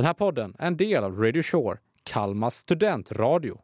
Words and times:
Den 0.00 0.06
här 0.06 0.14
podden 0.14 0.56
är 0.58 0.66
en 0.66 0.76
del 0.76 1.04
av 1.04 1.22
Radio 1.22 1.42
Shore, 1.42 1.78
Kalmas 2.02 2.56
studentradio. 2.56 3.58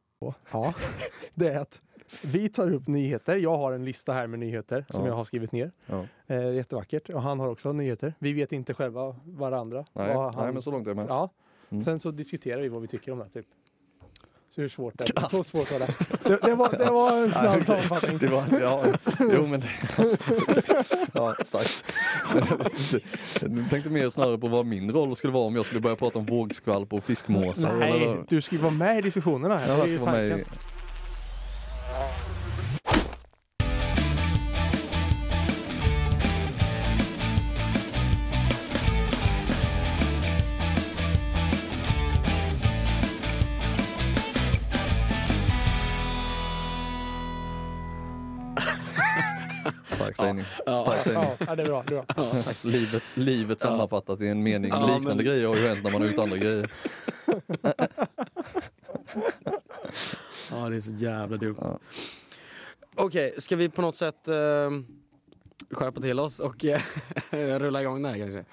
Ja, 0.52 0.74
det 1.35 1.48
är 1.48 1.59
att 1.60 1.82
vi 2.23 2.48
tar 2.48 2.74
upp 2.74 2.86
nyheter. 2.86 3.36
Jag 3.36 3.56
har 3.56 3.73
en 3.73 3.85
lista 3.85 4.12
här 4.12 4.27
med 4.27 4.38
nyheter 4.38 4.87
som 4.91 5.04
Ja. 5.04 5.09
jag 5.11 5.17
har 5.17 5.25
skrivit 5.25 5.53
ner. 5.53 5.72
Ja. 5.87 6.07
Eh, 6.27 6.51
jättevackert. 6.53 7.09
Och 7.09 7.22
han 7.22 7.41
har 7.41 7.49
också 7.49 7.72
nyheter. 7.72 8.14
Vi 8.19 8.33
vet 8.33 8.53
inte 8.53 8.75
själva 8.75 9.17
varandra. 9.25 9.85
Nej, 9.93 10.14
vad 10.14 10.35
han... 10.35 10.45
nej, 10.45 10.53
men 10.53 10.62
så 10.62 10.71
långt 10.71 10.87
är 10.87 10.91
jag 10.91 10.96
med. 10.96 11.07
Ja. 11.09 11.30
Mm. 11.71 11.85
Sen 11.85 12.01
så 12.01 12.11
diskuterar 12.11 12.61
vi 12.61 12.68
vad 12.68 12.82
vi 12.82 12.89
tycker 12.89 13.12
om 13.12 13.18
det. 13.18 13.29
Typ. 13.29 13.46
Så 14.55 14.61
hur 14.61 14.68
svårt 14.68 14.98
det 14.98 15.05
är. 15.16 15.21
Så 15.29 15.45
svårt 15.45 15.73
var 15.73 15.79
det. 15.79 15.95
Det, 16.23 16.46
det, 16.46 16.55
var, 16.55 16.71
det 16.79 16.91
var 16.91 17.23
en 17.25 17.32
snabb 17.32 17.64
sammanfattning. 17.64 18.18
Det 18.18 18.29
var, 18.29 18.45
ja, 18.61 18.84
jo 19.32 19.46
men... 19.46 19.62
ja, 21.12 21.37
starkt. 21.45 21.84
Jag 23.40 23.70
tänkte 23.70 23.90
mer 23.90 24.11
snarare 24.11 24.38
på 24.38 24.48
vad 24.48 24.66
min 24.66 24.90
roll 24.92 25.16
skulle 25.16 25.32
vara 25.32 25.45
om 25.45 25.56
jag 25.56 25.66
skulle 25.66 25.80
börja 25.80 25.96
prata 25.96 26.18
om 26.18 26.24
vågskvalp 26.27 26.92
och 26.92 27.04
fiskmåsar. 27.04 27.68
eller 27.68 27.98
Nej, 27.98 28.06
vad- 28.06 28.27
du 28.28 28.41
ska 28.41 28.55
ju 28.56 28.60
vara 28.62 28.73
med 28.73 28.98
i 28.98 29.02
diskussionerna 29.02 29.56
här. 29.56 29.68
Ja, 29.68 29.78
jag 29.78 29.88
ska 29.88 29.98
vara 30.01 30.12
med 30.12 30.38
i... 30.38 30.45
Stark 50.16 50.27
sägning. 50.29 50.45
Stark 50.79 51.02
sägning. 51.05 51.23
Ja, 51.23 51.37
ja, 51.47 51.55
det 51.56 51.62
är 51.62 51.66
bra. 51.66 51.84
Det 51.87 51.95
är 51.97 52.05
bra. 52.15 52.52
Livet, 52.62 53.02
livet 53.15 53.61
sammanfattat 53.61 54.20
i 54.20 54.29
en 54.29 54.43
mening. 54.43 54.70
Ja, 54.70 54.80
Liknande 54.87 55.15
men- 55.15 55.24
grejer 55.24 55.48
har 55.48 55.57
ju 55.57 55.69
hänt 55.69 55.84
när 55.84 55.91
man 55.91 56.02
har 56.02 56.09
gjort 56.09 56.19
andra 56.19 56.37
grejer. 56.37 56.70
Ja, 60.51 60.68
det 60.68 60.77
är 60.77 60.80
så 60.80 60.93
jävla 60.93 61.37
dumt. 61.37 61.57
Ja. 61.60 61.79
Okej, 62.95 63.35
ska 63.38 63.57
vi 63.57 63.68
på 63.68 63.82
något 63.82 63.96
sätt 63.96 64.29
eh, 64.29 64.35
skärpa 65.71 66.01
till 66.01 66.21
oss 66.21 66.41
och 66.41 66.65
eh, 66.65 66.81
rulla 67.59 67.81
igång 67.83 68.03
det 68.03 68.09
här 68.09 68.19
kanske? 68.19 68.45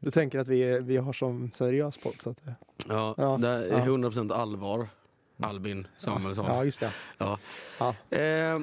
Du 0.00 0.10
tänker 0.10 0.38
att 0.38 0.48
vi, 0.48 0.80
vi 0.80 0.96
har 0.96 1.12
som 1.12 1.50
seriös 1.54 1.98
podd. 1.98 2.14
Så 2.20 2.30
att, 2.30 2.38
Ja, 2.88 3.14
Ja, 3.18 3.38
det 3.40 3.48
är 3.48 3.68
ja. 3.70 3.78
100% 3.84 4.32
allvar. 4.32 4.88
Albin 5.42 5.86
Samuelsson. 5.96 6.46
ja, 6.46 6.64
just 6.64 6.80
det. 6.80 6.90
Ja. 7.18 7.38
Ja. 7.80 7.94
Eh, 8.18 8.58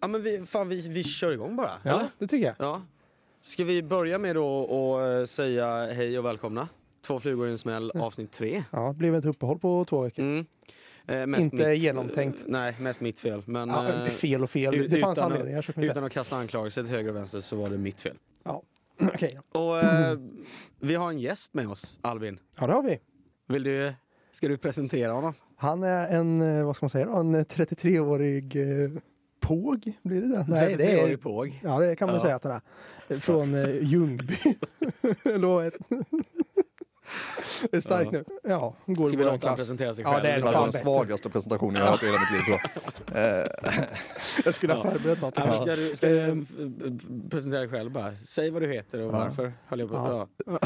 ja 0.00 0.08
men 0.08 0.22
vi, 0.22 0.46
fan, 0.46 0.68
vi, 0.68 0.88
vi 0.88 1.04
kör 1.04 1.32
igång 1.32 1.56
bara. 1.56 1.70
Ja, 1.82 1.90
eller? 1.90 2.08
det 2.18 2.26
tycker 2.26 2.46
jag. 2.46 2.54
Ja. 2.58 2.82
Ska 3.42 3.64
vi 3.64 3.82
börja 3.82 4.18
med 4.18 4.36
då 4.36 5.00
eh, 5.00 5.24
säga 5.24 5.86
hej 5.92 6.18
och 6.18 6.24
välkomna? 6.24 6.68
Två 7.06 7.20
flugor 7.20 7.48
i 7.48 7.50
en 7.50 7.58
smäll, 7.58 7.90
avsnitt 7.94 8.32
tre. 8.32 8.64
Ja, 8.70 8.88
det 8.88 8.94
blev 8.98 9.14
ett 9.14 9.24
uppehåll 9.24 9.58
på 9.58 9.84
två 9.84 10.02
veckor. 10.02 10.24
Mm. 10.24 11.34
Eh, 11.34 11.40
Inte 11.42 11.72
genomtänkt. 11.74 12.40
eh, 12.40 12.44
nej, 12.48 12.76
mest 12.80 13.00
mitt 13.00 13.20
fel. 13.20 13.42
Men, 13.46 13.68
Ja, 13.68 13.88
eh, 13.88 14.06
fel 14.10 14.42
och 14.42 14.50
fel. 14.50 14.74
ut- 14.74 14.90
Det 14.90 15.00
fanns 15.00 15.18
utan 15.18 15.32
anledningar. 15.32 15.66
Vi 15.76 15.86
Utan 15.86 16.04
att 16.04 16.12
kasta 16.12 16.36
anklagelser 16.36 16.82
till 16.82 16.90
höger 16.90 17.08
och 17.10 17.16
vänster 17.16 17.40
så 17.40 17.56
var 17.56 17.70
det 17.70 17.78
mitt 17.78 18.00
fel. 18.00 18.16
Ja. 18.44 18.62
Okej, 19.14 19.38
Och 19.52 19.78
eh, 19.78 20.18
vi 20.80 20.94
har 20.94 21.08
en 21.08 21.18
gäst 21.18 21.54
med 21.54 21.68
oss, 21.68 21.98
Albin. 22.02 22.38
ja 22.60 22.66
det 22.66 22.72
har 22.72 22.82
vi. 22.82 22.98
Vill 23.48 23.62
du, 23.62 23.92
ska 24.32 24.48
du 24.48 24.56
presentera 24.56 25.12
honom? 25.12 25.34
Han 25.56 25.82
är 25.82 26.08
en, 26.16 26.58
eh, 26.58 26.66
vad 26.66 26.76
ska 26.76 26.84
man 26.84 26.90
säga 26.90 27.06
en 27.06 27.36
33-årig 27.44 28.56
eh, 28.56 28.90
påg, 29.48 29.92
blir 30.02 30.20
det 30.20 30.28
det? 30.28 30.44
Nej, 30.48 30.76
det 30.76 30.84
33-årig 30.84 31.12
är, 31.12 31.16
påg. 31.16 31.60
ja 31.64 31.78
det 31.78 31.96
kan 31.96 32.06
man 32.08 32.14
Ja. 32.16 32.22
säga 32.22 32.36
att 32.36 32.44
han 32.44 32.52
är. 33.08 33.14
Från 33.18 33.54
eh, 33.54 33.82
Ljungby. 33.82 34.36
Det? 37.70 37.76
är 37.76 37.80
starkt 37.80 38.12
nu. 38.12 38.24
Ja, 38.42 38.74
går 38.86 39.06
Ska 39.06 39.14
i 39.14 39.16
vi 39.18 39.24
låta 39.24 39.46
honom 39.46 39.56
presentera 39.56 39.94
sig 39.94 40.04
Ja, 40.04 40.10
själv? 40.12 40.22
det 40.22 40.30
är 40.30 40.36
Det 40.36 40.42
var 40.44 40.62
den 40.62 40.72
svagaste 40.72 41.30
presentationen 41.30 41.74
jag 41.76 41.84
har 41.84 41.90
hört 41.90 42.02
i 42.02 42.06
hela 42.06 42.18
mitt 42.18 42.32
liv 42.32 42.40
tror 42.44 42.58
jag. 43.14 44.46
Eh, 44.46 44.52
skulle 44.52 44.72
ha 44.72 44.90
förberett 44.90 45.20
något. 45.22 45.34
Ja, 45.36 45.52
ska 45.60 45.76
du, 45.76 45.96
ska 45.96 46.08
du 46.08 46.20
Ehm. 46.20 46.46
f- 46.48 47.30
presentera 47.30 47.60
dig 47.60 47.68
själv 47.68 47.90
bara? 47.90 48.12
Säg 48.16 48.50
vad 48.50 48.62
du 48.62 48.72
heter 48.72 49.00
och 49.02 49.12
varför. 49.12 49.52
Höll 49.66 49.80
jag 49.80 49.88
på. 49.88 49.94
Ja. 49.94 50.26
Ja. 50.46 50.58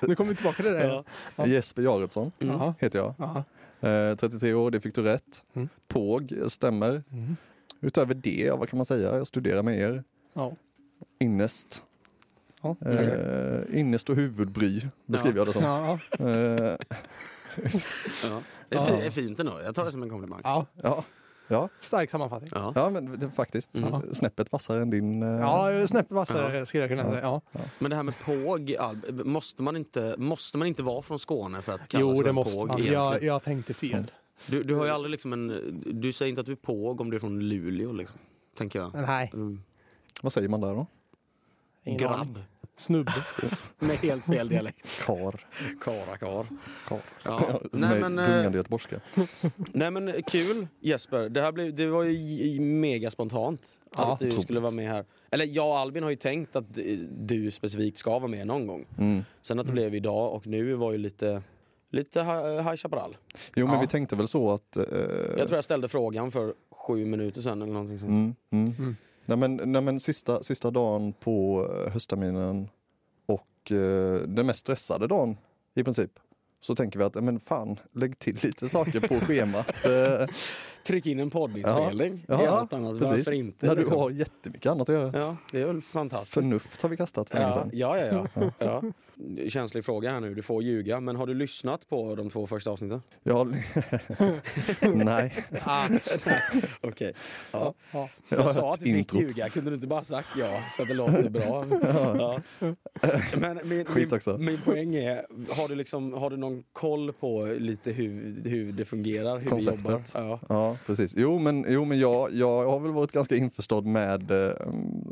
Nu 0.08 0.14
kommer 0.14 0.30
vi 0.30 0.36
tillbaka 0.36 0.62
till 0.62 0.72
det. 0.72 0.86
Ja. 0.86 1.04
Ja. 1.36 1.46
Jesper 1.46 1.82
Jaretsson 1.82 2.32
Ja. 2.38 2.74
heter 2.78 2.98
jag. 2.98 3.14
Ja. 3.18 3.44
Eh, 3.88 4.16
33 4.16 4.54
år, 4.54 4.70
det 4.70 4.80
fick 4.80 4.94
du 4.94 5.02
rätt. 5.02 5.44
Mm. 5.54 5.68
Påg 5.88 6.34
stämmer. 6.48 7.02
Utöver 7.80 8.14
det, 8.14 8.50
vad 8.50 8.68
kan 8.68 8.76
man 8.76 8.86
säga? 8.86 9.16
Jag 9.16 9.26
studerar 9.26 9.62
med 9.62 9.78
er. 9.78 10.04
Ja. 10.34 10.52
Innest. 11.20 11.82
Ja. 12.62 12.76
Eh, 12.86 13.78
innest 13.80 14.10
och 14.10 14.16
huvudbry 14.16 14.80
beskriver 15.06 15.38
jag 15.38 15.46
det 15.46 15.52
som. 15.52 15.62
Ja. 15.62 15.98
Eh, 16.18 16.76
Ja. 18.24 18.42
Det 18.68 18.76
är, 18.76 18.80
fi- 18.86 19.06
är 19.06 19.10
fint 19.10 19.40
ändå. 19.40 19.60
Jag 19.64 19.74
tar 19.74 19.84
det 19.84 19.92
som 19.92 20.02
en 20.02 20.10
komplimang. 20.10 20.40
ja, 20.44 20.66
ja. 20.82 21.04
Ja. 21.48 21.68
stark 21.80 22.10
sammanfattning. 22.10 22.50
Ja. 22.54 22.72
ja, 22.76 22.90
men 22.90 23.18
det, 23.18 23.30
faktiskt. 23.30 23.74
Mm. 23.74 24.02
Snäppet 24.12 24.52
vassare 24.52 24.82
än 24.82 24.90
din... 24.90 25.22
eh, 25.22 25.28
Ja, 25.40 25.86
snäppet 25.86 26.12
vassare 26.12 26.66
skulle 26.66 26.82
jag 26.82 26.90
kunna 26.90 27.04
säga. 27.04 27.20
Ja. 27.20 27.40
Men 27.78 27.90
det 27.90 27.96
här 27.96 28.02
med 28.02 28.14
påg, 28.26 28.76
måste 29.26 29.62
man 29.62 29.76
inte, 29.76 30.14
måste 30.18 30.58
man 30.58 30.66
inte 30.68 30.82
vara 30.82 31.02
från 31.02 31.18
Skåne 31.18 31.62
för 31.62 31.72
att 31.72 31.88
kallas 31.88 32.16
Jo, 32.16 32.22
det 32.22 32.32
måste 32.32 32.58
påg? 32.58 32.68
man. 32.68 32.84
Jag, 32.84 33.22
jag 33.22 33.42
tänkte 33.42 33.74
fel. 33.74 34.10
Du, 34.46 34.62
du 34.62 34.74
har 34.74 34.84
ju 34.84 34.90
aldrig 34.90 35.10
liksom 35.10 35.32
en, 35.32 35.52
du 35.86 36.12
säger 36.12 36.28
inte 36.30 36.40
att 36.40 36.46
du 36.46 36.52
är 36.52 36.56
påg 36.56 37.00
om 37.00 37.10
du 37.10 37.16
är 37.16 37.20
från 37.20 37.40
Luleå 37.48 37.92
liksom, 37.92 38.18
tänker 38.56 38.78
jag. 38.78 38.94
Nej, 38.94 39.30
Mm. 39.34 39.62
Vad 40.22 40.32
säger 40.32 40.48
man 40.48 40.60
där 40.60 40.74
då? 40.74 40.86
ingen 41.84 42.06
aning. 42.06 42.16
Grabb. 42.34 42.38
Snubbe. 42.78 43.12
Med 43.78 43.96
helt 43.96 44.24
fel 44.24 44.48
dialekt. 44.48 44.86
Kar. 45.06 45.40
Karakar. 45.80 46.46
Kar. 46.88 47.00
Ja. 47.22 47.60
Nej, 47.72 47.90
Med 47.90 48.00
men, 48.00 48.18
eh, 48.18 48.26
gungande 48.34 48.58
göteborgska. 48.58 49.00
nej 49.72 49.90
men 49.90 50.08
eh, 50.08 50.22
kul 50.26 50.68
Jesper, 50.80 51.28
det 51.28 51.42
här 51.42 51.52
blev, 51.52 51.74
det 51.74 51.86
var 51.86 52.02
ju 52.04 52.60
mega 52.60 53.10
spontant 53.10 53.80
Ja, 53.96 54.12
att 54.12 54.18
du 54.18 54.26
otroligt. 54.26 54.42
skulle 54.44 54.60
vara 54.60 54.70
med 54.70 54.88
här. 54.88 55.04
Eller 55.30 55.44
jag 55.44 55.66
och 55.68 55.78
Albin 55.78 56.02
har 56.02 56.10
ju 56.10 56.16
tänkt 56.16 56.56
att 56.56 56.78
eh, 56.78 56.84
du 57.18 57.50
specifikt 57.50 57.98
ska 57.98 58.18
vara 58.18 58.28
med 58.30 58.46
någon 58.46 58.66
gång. 58.66 58.86
Mm. 58.98 59.24
Sen 59.42 59.58
att 59.58 59.66
det 59.66 59.72
blev 59.72 59.94
idag 59.94 60.32
och 60.34 60.46
nu 60.46 60.74
var 60.74 60.92
ju 60.92 60.98
lite, 60.98 61.42
lite 61.96 62.20
hi- 62.20 62.62
High 62.62 62.76
Chaparral. 62.76 63.16
Jo, 63.56 63.66
men 63.66 63.74
Ja. 63.74 63.80
vi 63.80 63.86
tänkte 63.86 64.16
väl 64.16 64.28
så 64.28 64.50
att... 64.50 64.76
eh, 64.76 64.84
Jag 65.38 65.46
tror 65.48 65.54
jag 65.54 65.64
ställde 65.64 65.88
frågan 65.88 66.30
för 66.30 66.54
sju 66.70 67.06
minuter 67.06 67.40
sedan 67.40 67.62
eller 67.62 67.72
någonting 67.72 67.98
sånt. 67.98 68.10
Mm, 68.10 68.34
mm. 68.50 68.72
Mm. 68.78 68.96
Nej, 69.24 69.38
men, 69.38 69.72
nej, 69.72 69.82
men 69.82 70.00
sista, 70.00 70.42
sista 70.42 70.70
dagen 70.70 71.12
på 71.12 71.66
eh, 71.86 71.92
höstterminen 71.92 72.68
och 73.26 73.72
eh, 73.72 74.20
den 74.28 74.46
mest 74.46 74.60
stressade 74.60 75.06
dagen 75.06 75.36
i 75.74 75.84
princip. 75.84 76.10
Så 76.60 76.74
tänker 76.74 76.98
vi 76.98 77.04
att, 77.04 77.16
eh, 77.16 77.22
men 77.22 77.40
fan, 77.40 77.78
lägg 77.92 78.18
till 78.18 78.38
lite 78.42 78.68
saker 78.68 79.00
på 79.00 79.20
schemat. 79.26 79.70
Tryck 80.86 81.06
in 81.06 81.20
en 81.20 81.30
poddinspelning. 81.30 82.24
Ja, 82.28 82.42
Ja, 82.44 82.58
Helt 82.58 82.72
annat. 82.72 82.98
Varför 82.98 83.32
inte? 83.32 83.66
När 83.66 83.74
du 83.74 83.80
liksom? 83.80 83.98
har 83.98 84.10
jättemycket 84.10 84.72
annat 84.72 84.88
att 84.88 84.94
göra. 84.94 85.18
Ja, 85.20 85.36
det 85.52 85.60
är 85.62 85.66
väl 85.66 85.82
fantastiskt. 85.82 86.34
Förnuft 86.34 86.82
har 86.82 86.88
vi 86.88 86.96
kastat 86.96 87.30
för 87.30 87.38
länge 87.38 87.48
Ja, 87.48 87.54
sedan. 87.54 87.70
ja, 87.72 87.98
ja, 87.98 88.26
ja. 88.34 88.50
ja. 88.58 88.82
Känslig 89.48 89.84
fråga 89.84 90.10
här 90.12 90.20
nu, 90.20 90.34
du 90.34 90.42
får 90.42 90.62
ljuga. 90.62 91.00
Men 91.00 91.16
har 91.16 91.26
du 91.26 91.34
lyssnat 91.34 91.88
på 91.88 92.14
de 92.14 92.30
två 92.30 92.46
första 92.46 92.70
avsnitten? 92.70 93.02
Ja, 93.22 93.46
nej, 94.94 95.32
Ah, 95.64 95.88
Okej. 96.80 97.12
Ja. 97.52 97.74
Ja. 97.92 98.08
Jag 98.28 98.50
sa 98.50 98.72
att 98.74 98.80
du 98.80 98.86
fick 98.86 98.94
introt. 98.96 99.22
ljuga, 99.22 99.48
kunde 99.48 99.70
du 99.70 99.74
inte 99.74 99.86
bara 99.86 100.04
sagt 100.04 100.28
ja 100.38 100.60
så 100.76 100.82
att 100.82 100.88
det 100.88 100.94
låter 100.94 101.30
bra? 101.30 101.64
Ja. 102.18 102.40
Men 103.38 103.60
min, 103.64 103.84
Skit 103.84 103.96
min, 104.10 104.14
också. 104.16 104.38
min 104.38 104.58
poäng 104.60 104.94
är, 104.94 105.26
har 105.54 105.68
du, 105.68 105.74
liksom, 105.74 106.12
har 106.12 106.30
du 106.30 106.36
någon 106.36 106.62
koll 106.72 107.12
på 107.12 107.44
lite 107.58 107.90
hur, 107.92 108.40
hur 108.44 108.72
det 108.72 108.84
fungerar, 108.84 109.38
hur 109.38 109.50
vi 109.56 109.64
jobbar? 109.64 109.92
Konceptet. 109.92 110.12
Ja. 110.48 110.75
Ja, 110.76 110.86
precis. 110.86 111.14
Jo, 111.16 111.38
men, 111.38 111.64
jo, 111.68 111.84
men 111.84 111.98
jag, 111.98 112.32
jag 112.32 112.66
har 112.70 112.80
väl 112.80 112.92
varit 112.92 113.12
ganska 113.12 113.36
införstådd 113.36 113.86
med 113.86 114.30
eh, 114.30 114.52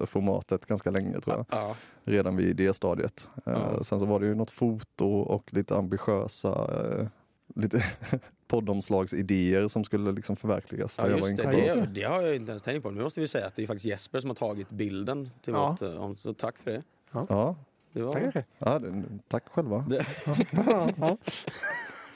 formatet 0.06 0.66
ganska 0.66 0.90
länge 0.90 1.20
tror 1.20 1.36
jag. 1.36 1.46
Ja. 1.50 1.76
Redan 2.04 2.36
vid 2.36 2.48
idéstadiet. 2.48 3.28
Eh, 3.46 3.52
Ja. 3.52 3.82
Sen 3.82 4.00
så 4.00 4.06
var 4.06 4.20
det 4.20 4.26
ju 4.26 4.34
något 4.34 4.50
foto 4.50 5.06
och 5.08 5.52
lite 5.54 5.76
ambitiösa 5.76 6.48
eh, 6.50 7.06
lite 7.54 7.84
poddomslagsidéer 8.48 9.68
som 9.68 9.84
skulle 9.84 10.12
liksom 10.12 10.36
förverkligas. 10.36 10.98
Ja 10.98 11.04
när 11.04 11.10
jag 11.10 11.20
var 11.20 11.28
just 11.28 11.42
det, 11.42 11.80
det, 11.80 11.86
det 11.86 12.02
har 12.02 12.22
jag 12.22 12.36
inte 12.36 12.50
ens 12.50 12.62
tänkt 12.62 12.82
på. 12.82 12.90
Nu 12.90 13.02
måste 13.02 13.20
vi 13.20 13.28
säga 13.28 13.46
att 13.46 13.54
det 13.56 13.62
är 13.62 13.66
faktiskt 13.66 13.84
Jesper 13.86 14.20
som 14.20 14.30
har 14.30 14.34
tagit 14.34 14.70
bilden 14.70 15.30
till 15.42 15.52
Ja. 15.52 15.70
vårt 15.70 15.82
eh, 15.82 16.14
Så 16.16 16.34
tack 16.34 16.58
för 16.58 16.70
det. 16.70 16.82
Ja, 17.12 17.56
det 17.92 18.02
var 18.02 18.12
Tackar. 18.12 18.44
ja 18.58 18.78
det, 18.78 19.04
tack 19.28 19.44
själva. 19.48 19.84
det, 19.88 20.06
Ja, 21.00 21.16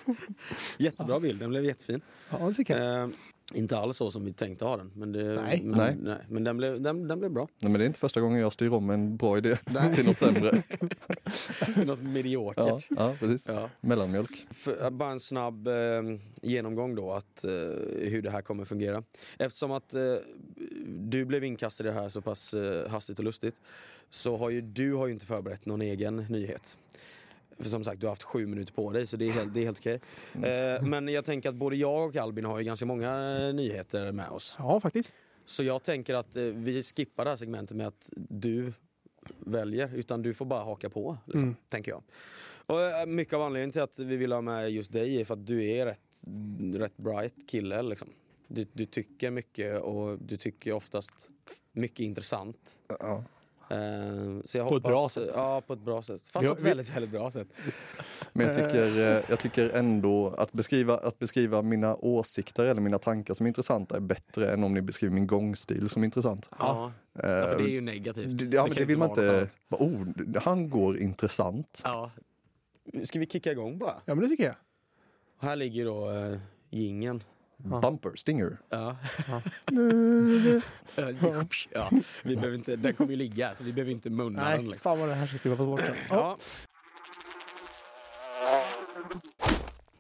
jättebra 0.79 1.21
bild, 1.21 1.41
den 1.41 1.51
blev 1.51 1.65
jättefin. 1.65 2.01
ja, 2.31 2.39
det 2.49 2.55
tycker 2.55 2.79
jag. 2.83 3.03
Eh, 3.03 3.09
inte 3.55 3.79
alls 3.79 3.97
så 3.97 4.11
som 4.11 4.25
vi 4.25 4.33
tänkte 4.33 4.65
ha 4.65 4.77
den. 4.77 4.91
Men, 4.95 5.13
det, 5.13 5.25
Nej. 5.25 5.61
men, 5.65 5.97
Nej. 6.03 6.19
men 6.29 6.45
den, 6.45 6.57
blev, 6.57 6.81
den, 6.81 7.09
den 7.09 7.19
blev 7.19 7.31
bra. 7.33 7.49
Nej, 7.59 7.73
men 7.73 7.79
det 7.79 7.85
är 7.85 7.87
inte 7.87 7.99
första 7.99 8.21
gången 8.21 8.41
jag 8.41 8.53
styr 8.53 8.73
om 8.73 8.91
en 8.91 9.17
bra 9.17 9.39
idé 9.39 9.57
Nej. 9.65 9.95
till 9.95 10.07
något 10.07 10.19
sämre. 10.19 10.63
Något 11.77 11.99
Ja, 12.03 12.09
mediokert. 12.09 12.87
ja 12.91 13.15
precis. 13.19 13.49
Ja. 13.49 13.71
Mellanmjölk. 13.81 14.47
För, 14.51 14.91
bara 14.91 15.11
en 15.11 15.21
snabb 15.21 15.69
eh, 15.69 15.75
genomgång 16.43 16.95
då, 16.95 17.13
att, 17.13 17.45
eh, 17.45 17.51
hur 18.09 18.23
det 18.23 18.31
här 18.31 18.43
kommer 18.43 18.65
fungera. 18.65 19.03
Eftersom 19.39 19.73
att 19.73 19.95
eh, 19.95 20.01
du 20.87 21.25
blev 21.25 21.45
inkastad 21.45 21.85
i 21.85 21.87
det 21.87 21.93
här 21.93 22.09
så 22.09 22.21
pass 22.21 22.55
eh, 22.55 22.89
hastigt 22.91 23.19
och 23.19 23.25
lustigt 23.25 23.55
så 24.11 24.37
har 24.37 24.51
ju 24.51 24.61
du 24.61 24.95
har 24.95 25.07
ju 25.07 25.13
inte 25.13 25.27
förberett 25.27 25.67
någon 25.67 25.83
egen 25.83 26.17
nyhet. 26.17 26.79
För 27.59 27.69
som 27.69 27.85
sagt, 27.85 28.01
du 28.01 28.07
har 28.07 28.13
haft 28.13 28.23
sju 28.23 28.47
minuter 28.47 28.73
på 28.73 28.91
dig 28.91 29.07
så 29.07 29.17
det 29.17 29.29
är 29.29 29.33
helt, 29.33 29.55
det 29.55 29.61
är 29.61 29.65
helt 29.65 29.79
okej. 29.79 30.01
Eh, 30.35 30.83
men 30.83 31.09
jag 31.09 31.25
tänker 31.25 31.49
att 31.49 31.55
både 31.55 31.77
jag 31.77 32.09
och 32.09 32.17
Albin 32.17 32.45
har 32.45 32.59
ju 32.59 32.65
ganska 32.65 32.87
många 32.87 33.39
eh, 33.39 33.55
nyheter 33.55 34.13
med 34.13 34.29
oss. 34.29 34.57
Ja, 34.59 34.81
faktiskt. 34.81 35.15
Så 35.45 35.63
jag 35.63 35.83
tänker 35.83 36.15
att 36.15 36.37
eh, 36.37 36.43
vi 36.43 36.83
skippar 36.83 37.25
det 37.25 37.31
här 37.31 37.37
segmentet 37.37 37.77
med 37.77 37.87
att 37.87 38.11
du 38.15 38.73
väljer, 39.39 39.95
utan 39.95 40.23
du 40.23 40.35
får 40.35 40.45
bara 40.45 40.65
haka 40.65 40.91
på. 40.91 41.19
Liksom, 41.25 41.43
Mm. 41.43 41.57
Tänker 41.69 41.91
jag. 41.93 42.03
Och 42.67 42.81
eh, 42.83 43.07
mycket 43.07 43.35
av 43.35 43.43
anledningen 43.43 43.73
till 43.73 43.81
att 43.81 43.99
vi 43.99 44.17
vill 44.17 44.33
ha 44.33 44.41
med 44.41 44.71
just 44.71 44.93
dig 44.93 45.21
är 45.21 45.25
för 45.25 45.35
att 45.35 45.47
du 45.47 45.67
är 45.67 45.87
rätt, 45.87 46.25
rätt 46.75 46.97
bright 46.97 47.35
kille. 47.49 47.83
Liksom. 47.83 48.09
Du, 48.49 48.67
du 48.73 48.87
tycker 48.87 49.31
mycket 49.31 49.81
och 49.83 50.19
du 50.19 50.37
tycker 50.37 50.73
oftast 50.73 51.13
mycket 51.73 52.01
intressant. 52.01 52.79
Ja. 52.89 53.17
Eh, 53.17 53.23
så 54.45 54.59
jag 54.59 54.69
På 54.69 54.77
ett 54.77 54.83
hoppas, 54.83 54.91
bra 54.91 55.09
sätt. 55.09 55.31
Ja, 55.35 55.63
på 55.67 55.73
ett 55.73 55.81
bra 55.81 56.03
sätt. 56.03 56.23
Fast 56.27 56.47
på 56.47 56.53
ett 56.53 56.61
väldigt, 56.61 56.97
väldigt 56.97 57.11
bra 57.11 57.31
sätt. 57.31 57.49
Men 58.33 58.47
jag 58.47 58.57
tycker, 58.57 58.99
eh, 58.99 59.23
jag 59.29 59.39
tycker 59.39 59.71
ändå 59.71 60.35
att 60.39 60.53
beskriva, 60.53 60.99
att 60.99 61.19
beskriva 61.19 61.63
mina 61.63 61.97
åsikter 61.97 62.65
eller 62.65 62.81
mina 62.81 62.99
tankar 62.99 63.35
som 63.35 63.47
intressanta 63.47 63.97
är 63.97 64.01
bättre 64.01 64.53
än 64.53 64.65
om 64.65 64.75
ni 64.75 64.83
beskriver 64.83 65.15
min 65.15 65.27
gångstil 65.27 65.89
som 65.89 66.05
intressant. 66.05 66.49
Ja. 66.59 66.93
ja, 67.13 67.21
för 67.23 67.59
det 67.59 67.65
är 67.65 67.69
ju 67.69 67.81
negativt. 67.81 68.39
Det, 68.39 68.45
ja, 68.45 68.63
men 68.63 68.73
kan 68.73 68.81
det 68.81 68.85
vill 68.85 68.99
man 68.99 69.09
inte... 69.09 69.49
Oh, 69.71 70.07
han 70.43 70.71
går 70.71 70.99
intressant. 70.99 71.83
Ja. 71.85 72.11
Ska 73.05 73.19
vi 73.19 73.27
kicka 73.27 73.53
igång 73.53 73.79
bara? 73.79 73.95
Ja, 74.05 74.15
men 74.15 74.19
det 74.19 74.29
tycker 74.29 74.45
jag. 74.45 74.57
Här 75.41 75.57
ligger 75.57 75.85
då 75.85 76.11
uh, 76.11 76.39
gingen. 76.71 77.23
Bumper, 77.65 78.17
stinger. 78.17 78.59
Ja. 78.69 78.97
ja, 81.73 81.91
vi 82.23 82.37
behöver 82.37 82.55
inte, 82.55 82.77
den 82.77 82.93
kommer 82.95 83.11
ju 83.11 83.17
ligga 83.17 83.55
så 83.55 83.65
vi 83.65 83.73
behöver 83.73 83.93
inte 83.93 84.11
munna 84.11 84.51
den. 84.51 84.59
Nej, 84.59 84.69
Liksom. 84.69 84.81
fan 84.81 84.99
vad 85.01 85.09
det 85.09 85.15
här 85.15 85.27
ska 85.27 85.39
klippas 85.39 85.59
bort 85.59 85.81
sen. 85.81 85.97
Ja. 86.11 86.39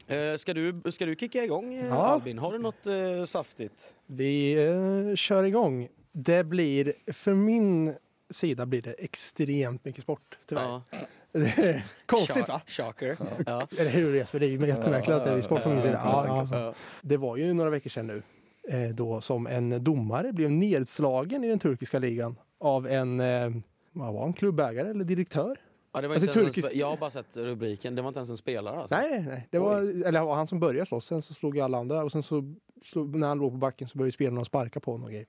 Ja. 0.08 0.14
Eh, 0.14 0.36
ska, 0.36 0.54
du, 0.54 0.82
ska 0.90 1.06
du 1.06 1.16
kicka 1.16 1.44
igång 1.44 1.74
eh, 1.74 1.86
Ja. 1.86 1.94
Albin? 2.06 2.38
Har 2.38 2.52
du 2.52 2.58
något 2.58 2.86
eh, 2.86 3.24
saftigt? 3.24 3.94
Vi 4.06 4.52
eh, 4.66 5.14
kör 5.16 5.44
igång. 5.44 5.88
Det 6.12 6.44
blir, 6.44 6.92
för 7.12 7.34
min 7.34 7.94
sida 8.30 8.66
blir 8.66 8.82
det 8.82 8.92
extremt 8.92 9.84
mycket 9.84 10.02
sport, 10.02 10.38
tyvärr. 10.46 10.80
Är 10.90 11.17
Konstigt 12.06 12.48
va? 12.48 12.60
Shocker. 12.66 13.16
Ja. 13.46 13.66
Eller 13.78 13.90
hur 13.90 14.14
Jesper? 14.14 14.40
Det 14.40 14.46
är 14.46 14.48
ju 14.48 14.66
jättemärkligt 14.66 15.16
att 15.16 15.24
det 15.24 15.30
är 15.30 15.40
sport 15.40 15.62
från 15.62 15.72
min 15.72 15.82
sida. 15.82 16.00
Ja, 16.04 16.46
ja. 16.50 16.74
Det 17.02 17.16
var 17.16 17.36
ju 17.36 17.52
några 17.54 17.70
veckor 17.70 17.90
sedan 17.90 18.06
nu 18.06 18.22
eh, 18.68 18.88
då 18.94 19.20
som 19.20 19.46
en 19.46 19.84
domare 19.84 20.32
blev 20.32 20.50
nedslagen 20.50 21.44
i 21.44 21.48
den 21.48 21.58
turkiska 21.58 21.98
ligan 21.98 22.36
av 22.60 22.86
en, 22.86 23.20
eh, 23.20 23.50
vad 23.92 24.14
var 24.14 24.20
han, 24.22 24.32
klubbägare 24.32 24.90
eller 24.90 25.04
direktör? 25.04 25.56
Ja, 25.92 26.00
det 26.00 26.08
var 26.08 26.14
Alltså, 26.14 26.38
inte 26.40 26.50
turkisk- 26.50 26.70
jag 26.74 26.90
har 26.90 26.96
bara 26.96 27.10
sett 27.10 27.36
rubriken, 27.36 27.94
det 27.94 28.02
var 28.02 28.08
inte 28.08 28.18
ens 28.18 28.30
en 28.30 28.36
spelare 28.36 28.76
alltså. 28.80 28.94
Nej, 28.96 29.24
nej. 29.28 29.48
Det 29.50 29.58
var, 29.58 29.78
eller 30.06 30.20
var 30.20 30.34
han 30.34 30.46
som 30.46 30.60
började 30.60 30.86
slåss, 30.86 31.04
sen 31.06 31.22
så 31.22 31.34
slog 31.34 31.58
alla 31.60 31.78
andra 31.78 32.04
och 32.04 32.12
sen 32.12 32.22
så, 32.22 32.54
slog, 32.82 33.14
när 33.16 33.28
han 33.28 33.38
låg 33.38 33.52
på 33.52 33.58
backen 33.58 33.88
så 33.88 33.98
började 33.98 34.12
spelarna 34.12 34.44
sparka 34.44 34.80
på 34.80 34.90
honom 34.92 35.04
och 35.04 35.10
grejer. 35.10 35.26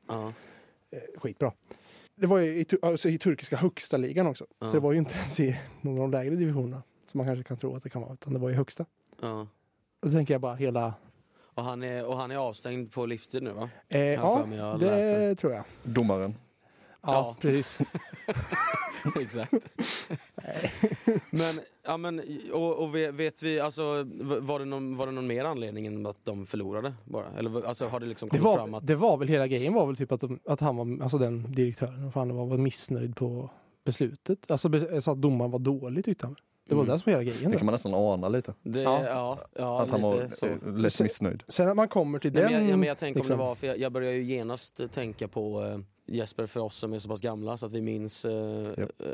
Eh, 0.91 1.19
skitbra. 1.19 1.51
Det 2.19 2.27
var 2.27 2.37
ju 2.39 2.45
i, 2.59 2.65
alltså 2.81 3.09
i 3.09 3.17
turkiska 3.17 3.55
högsta 3.57 3.97
ligan 3.97 4.27
också. 4.27 4.45
Ja. 4.59 4.67
Så 4.67 4.73
det 4.73 4.79
var 4.79 4.91
ju 4.91 4.97
inte 4.97 5.13
ens 5.15 5.39
i 5.39 5.59
någon 5.81 5.93
av 5.99 6.11
de 6.11 6.11
lägre 6.11 6.35
divisionerna 6.35 6.83
som 7.05 7.17
man 7.17 7.27
kanske 7.27 7.43
kan 7.43 7.57
tro 7.57 7.75
att 7.75 7.83
det 7.83 7.89
kan 7.89 8.01
vara, 8.01 8.13
utan 8.13 8.33
det 8.33 8.39
var 8.39 8.49
i 8.49 8.53
högsta. 8.53 8.85
Ja. 9.21 9.39
Och 10.01 10.07
då 10.07 10.09
tänker 10.11 10.33
jag 10.33 10.41
bara 10.41 10.55
hela... 10.55 10.93
Och, 11.53 11.63
han 11.63 11.83
är, 11.83 12.05
och 12.05 12.17
han 12.17 12.31
är 12.31 12.37
avstängd 12.37 12.91
på 12.91 13.05
livstid 13.05 13.43
nu 13.43 13.51
va? 13.51 13.69
Eh, 13.89 13.99
ja, 14.01 14.45
det 14.79 14.85
läste. 14.85 15.35
tror 15.35 15.53
jag. 15.53 15.63
Domaren. 15.83 16.35
Ja, 17.01 17.11
Ja. 17.13 17.35
precis. 17.41 17.79
Exakt. 19.21 19.53
men, 21.31 21.59
ja 21.85 21.97
men, 21.97 22.21
och, 22.53 22.83
och 22.83 22.95
vet- 22.95 23.13
vet 23.13 23.43
vi, 23.43 23.59
alltså 23.59 23.83
var 24.41 24.59
det, 24.59 24.65
någon, 24.65 24.95
var 24.97 25.05
det 25.05 25.11
någon 25.11 25.27
mer 25.27 25.45
anledning 25.45 25.87
än 25.87 26.05
att 26.05 26.17
de 26.25 26.45
förlorade 26.45 26.93
bara? 27.05 27.25
Eller 27.37 27.67
alltså 27.67 27.87
har 27.87 27.99
det 27.99 28.05
liksom 28.05 28.29
Det 28.29 28.37
kommit 28.37 28.45
var, 28.45 28.55
fram 28.57 28.73
att... 28.73 28.87
det 28.87 28.95
var 28.95 29.17
väl 29.17 29.27
hela 29.27 29.47
grejen 29.47 29.73
var 29.73 29.85
väl 29.87 29.95
typ 29.97 30.11
att, 30.11 30.21
de, 30.21 30.39
att 30.45 30.59
han 30.59 30.75
var, 30.77 31.03
alltså 31.03 31.17
den 31.17 31.51
direktören, 31.55 32.11
fan 32.11 32.27
det 32.27 32.33
var, 32.33 32.45
var 32.45 32.57
missnöjd 32.57 33.15
på 33.15 33.49
beslutet. 33.85 34.51
Alltså 34.51 34.69
be, 34.69 35.01
så 35.01 35.11
att 35.11 35.21
domaren 35.21 35.51
var 35.51 35.59
dålig 35.59 36.05
tyckte 36.05 36.25
han. 36.27 36.35
Det 36.69 36.75
var 36.75 36.81
Mm. 36.83 36.93
det 36.93 36.99
som 36.99 37.11
var 37.13 37.19
hela 37.19 37.31
grejen. 37.33 37.51
Det 37.51 37.57
kan 37.57 37.65
man 37.65 37.73
nästan 37.73 37.93
ana 37.93 38.29
lite. 38.29 38.53
Det, 38.63 38.81
Ja. 38.81 39.03
ja. 39.05 39.39
Ja, 39.55 39.81
att 39.81 39.89
han 39.89 40.01
var 40.01 40.23
lite 40.23 40.35
så. 40.35 40.45
eh, 40.45 40.51
lätt 40.77 41.01
missnöjd. 41.01 41.43
Sen 41.47 41.69
att 41.69 41.75
man 41.75 41.87
kommer 41.87 42.19
till 42.19 42.33
Nej, 42.33 42.43
den... 42.43 42.51
men 42.51 42.61
jag, 42.63 42.71
ja, 42.71 42.77
men 42.77 42.87
jag 42.87 42.97
tänker 42.97 43.19
liksom- 43.19 43.33
om 43.33 43.39
det 43.39 43.45
var, 43.47 43.55
för 43.55 43.67
jag, 43.67 43.77
jag 43.79 43.91
börjar 43.91 44.11
ju 44.11 44.23
genast 44.23 44.81
tänka 44.91 45.27
på 45.27 45.63
eh, 45.63 45.79
Jesper 46.11 46.45
för 46.45 46.59
oss 46.59 46.75
som 46.75 46.93
är 46.93 46.99
så 46.99 47.09
pass 47.09 47.21
gamla 47.21 47.57
så 47.57 47.65
att 47.65 47.71
vi 47.71 47.81
minns 47.81 48.25
eh, 48.25 48.31
Japp. 48.77 49.01
eh, 49.01 49.07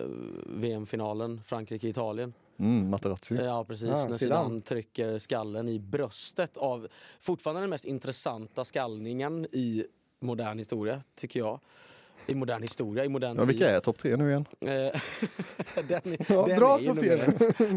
VM-finalen, 0.45 1.41
Frankrike-Italien. 1.45 2.33
Mm, 2.57 2.89
Materazzi. 2.89 3.35
Eh, 3.35 3.45
Ja 3.45 3.65
precis, 3.65 3.87
Ja, 3.87 3.93
när 3.95 4.01
Zidane. 4.01 4.17
Zidane 4.17 4.61
trycker 4.61 5.19
skallen 5.19 5.69
i 5.69 5.79
bröstet 5.79 6.57
av 6.57 6.87
fortfarande 7.19 7.61
den 7.61 7.69
mest 7.69 7.85
intressanta 7.85 8.65
skallningen 8.65 9.45
i 9.51 9.85
modern 10.19 10.57
historia, 10.57 11.01
tycker 11.15 11.39
jag. 11.39 11.59
I 12.27 12.35
modern 12.35 12.61
historia, 12.61 13.05
i 13.05 13.09
modern 13.09 13.35
Ja, 13.35 13.41
tid. 13.41 13.47
vilka 13.47 13.69
är 13.69 13.79
topp 13.79 13.97
tre 13.97 14.15
nu 14.17 14.29
igen? 14.29 14.45
Eh, 14.61 14.67
den, 15.87 16.13
är- 16.13 16.33
Ja, 16.33 16.45
den, 16.47 16.59
dra 16.59 16.79
är 16.79 16.85
topp 16.85 16.99
tre. 16.99 17.17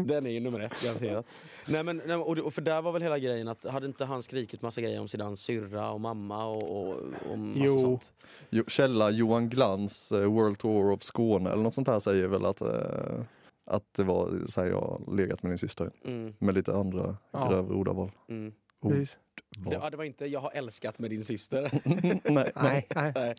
den 0.03 0.25
är 0.25 0.29
ju 0.29 0.39
nummer 0.39 0.59
ett, 0.59 0.73
garanterat. 0.83 1.25
Nej, 1.67 1.83
men, 1.83 2.01
nej, 2.05 2.15
och, 2.15 2.37
och 2.37 2.53
för 2.53 2.61
där 2.61 2.81
var 2.81 2.91
väl 2.91 3.01
hela 3.01 3.19
grejen 3.19 3.47
att 3.47 3.65
hade 3.65 3.85
inte 3.87 4.05
han 4.05 4.23
skrikit 4.23 4.61
massa 4.61 4.81
grejer 4.81 4.99
om 5.01 5.07
Zidans 5.07 5.41
syrra 5.41 5.91
och 5.91 6.01
mamma 6.01 6.45
och, 6.45 6.63
och, 6.81 6.95
och 7.31 7.37
massa 7.37 7.59
Jo. 7.63 7.79
sånt? 7.79 8.13
Jo, 8.49 8.63
Källa 8.67 9.09
Johan 9.09 9.49
Glans 9.49 10.11
eh, 10.11 10.25
World 10.31 10.57
Tour 10.57 10.91
of 10.91 11.03
Skåne 11.03 11.49
eller 11.51 11.63
något 11.63 11.73
sånt 11.73 11.87
här 11.87 11.99
säger 11.99 12.27
väl 12.27 12.45
att, 12.45 12.61
eh, 12.61 13.21
att 13.65 13.93
det 13.97 14.03
var 14.03 14.31
så 14.47 14.61
här 14.61 14.67
jag 14.69 15.13
legat 15.17 15.43
med 15.43 15.51
din 15.51 15.57
syster. 15.57 15.91
Mm, 16.05 16.33
Med 16.39 16.55
lite 16.55 16.73
andra 16.73 17.17
Ja. 17.31 17.49
grövre 17.49 17.75
ordaval. 17.75 18.11
mm. 18.29 18.53
Precis. 18.81 19.19
Det, 19.57 19.73
ja, 19.75 19.89
det 19.89 19.97
var 19.97 20.03
inte 20.03 20.25
jag 20.25 20.39
har 20.39 20.51
älskat 20.53 20.99
med 20.99 21.09
din 21.09 21.23
syster. 21.23 21.71
nej, 22.31 22.51
nej. 22.55 22.87
Nej, 22.95 23.35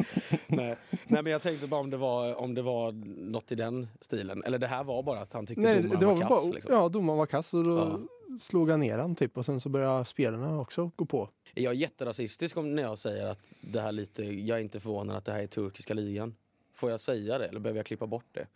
nej. 0.47 0.77
nej, 1.07 1.23
men 1.23 1.27
jag 1.27 1.43
tänkte 1.43 1.67
bara 1.67 1.81
om 1.81 1.91
det, 1.91 1.97
var, 1.97 2.35
om 2.41 2.55
det 2.55 2.63
var 2.63 2.93
något 3.31 3.53
i 3.53 3.55
den 3.55 3.89
stilen. 4.01 4.43
Eller 4.45 4.59
det 4.59 4.67
här 4.67 4.85
var 4.85 5.03
bara 5.03 5.21
att 5.21 5.33
han 5.33 5.47
tyckte 5.47 5.63
Nej, 5.63 5.83
domaren 5.83 6.01
det 6.01 6.07
var 6.07 6.13
var 6.15 6.21
kass. 6.21 6.29
bara, 6.29 6.55
liksom. 6.55 6.73
ja, 6.75 6.89
domaren 6.89 7.19
var 7.19 7.27
kass 7.27 7.55
och 7.55 7.65
då 7.65 7.77
Ja. 7.79 7.99
slog 8.41 8.71
han 8.71 8.81
ner 8.81 8.99
han 8.99 9.15
typ 9.15 9.37
och 9.39 9.47
sen 9.47 9.61
så 9.61 9.69
började 9.69 10.05
spelarna 10.05 10.61
också 10.61 10.91
gå 10.97 11.05
på. 11.05 11.29
Är 11.55 11.63
jag 11.63 11.75
jätterasistisk 11.75 12.57
om 12.57 12.75
när 12.75 12.83
jag 12.83 12.99
säger 12.99 13.27
att 13.27 13.55
det 13.61 13.81
här 13.81 13.93
lite, 13.93 14.23
jag 14.25 14.59
är 14.59 14.63
inte 14.63 14.81
förvånad 14.81 15.17
att 15.17 15.25
det 15.25 15.33
här 15.33 15.43
är 15.43 15.47
turkiska 15.47 15.95
ligan? 15.95 16.35
Får 16.75 16.91
jag 16.91 17.01
säga 17.01 17.39
det 17.39 17.47
eller 17.47 17.61
behöver 17.61 17.79
jag 17.79 17.87
klippa 17.87 18.07
bort 18.07 18.27
det? 18.33 18.47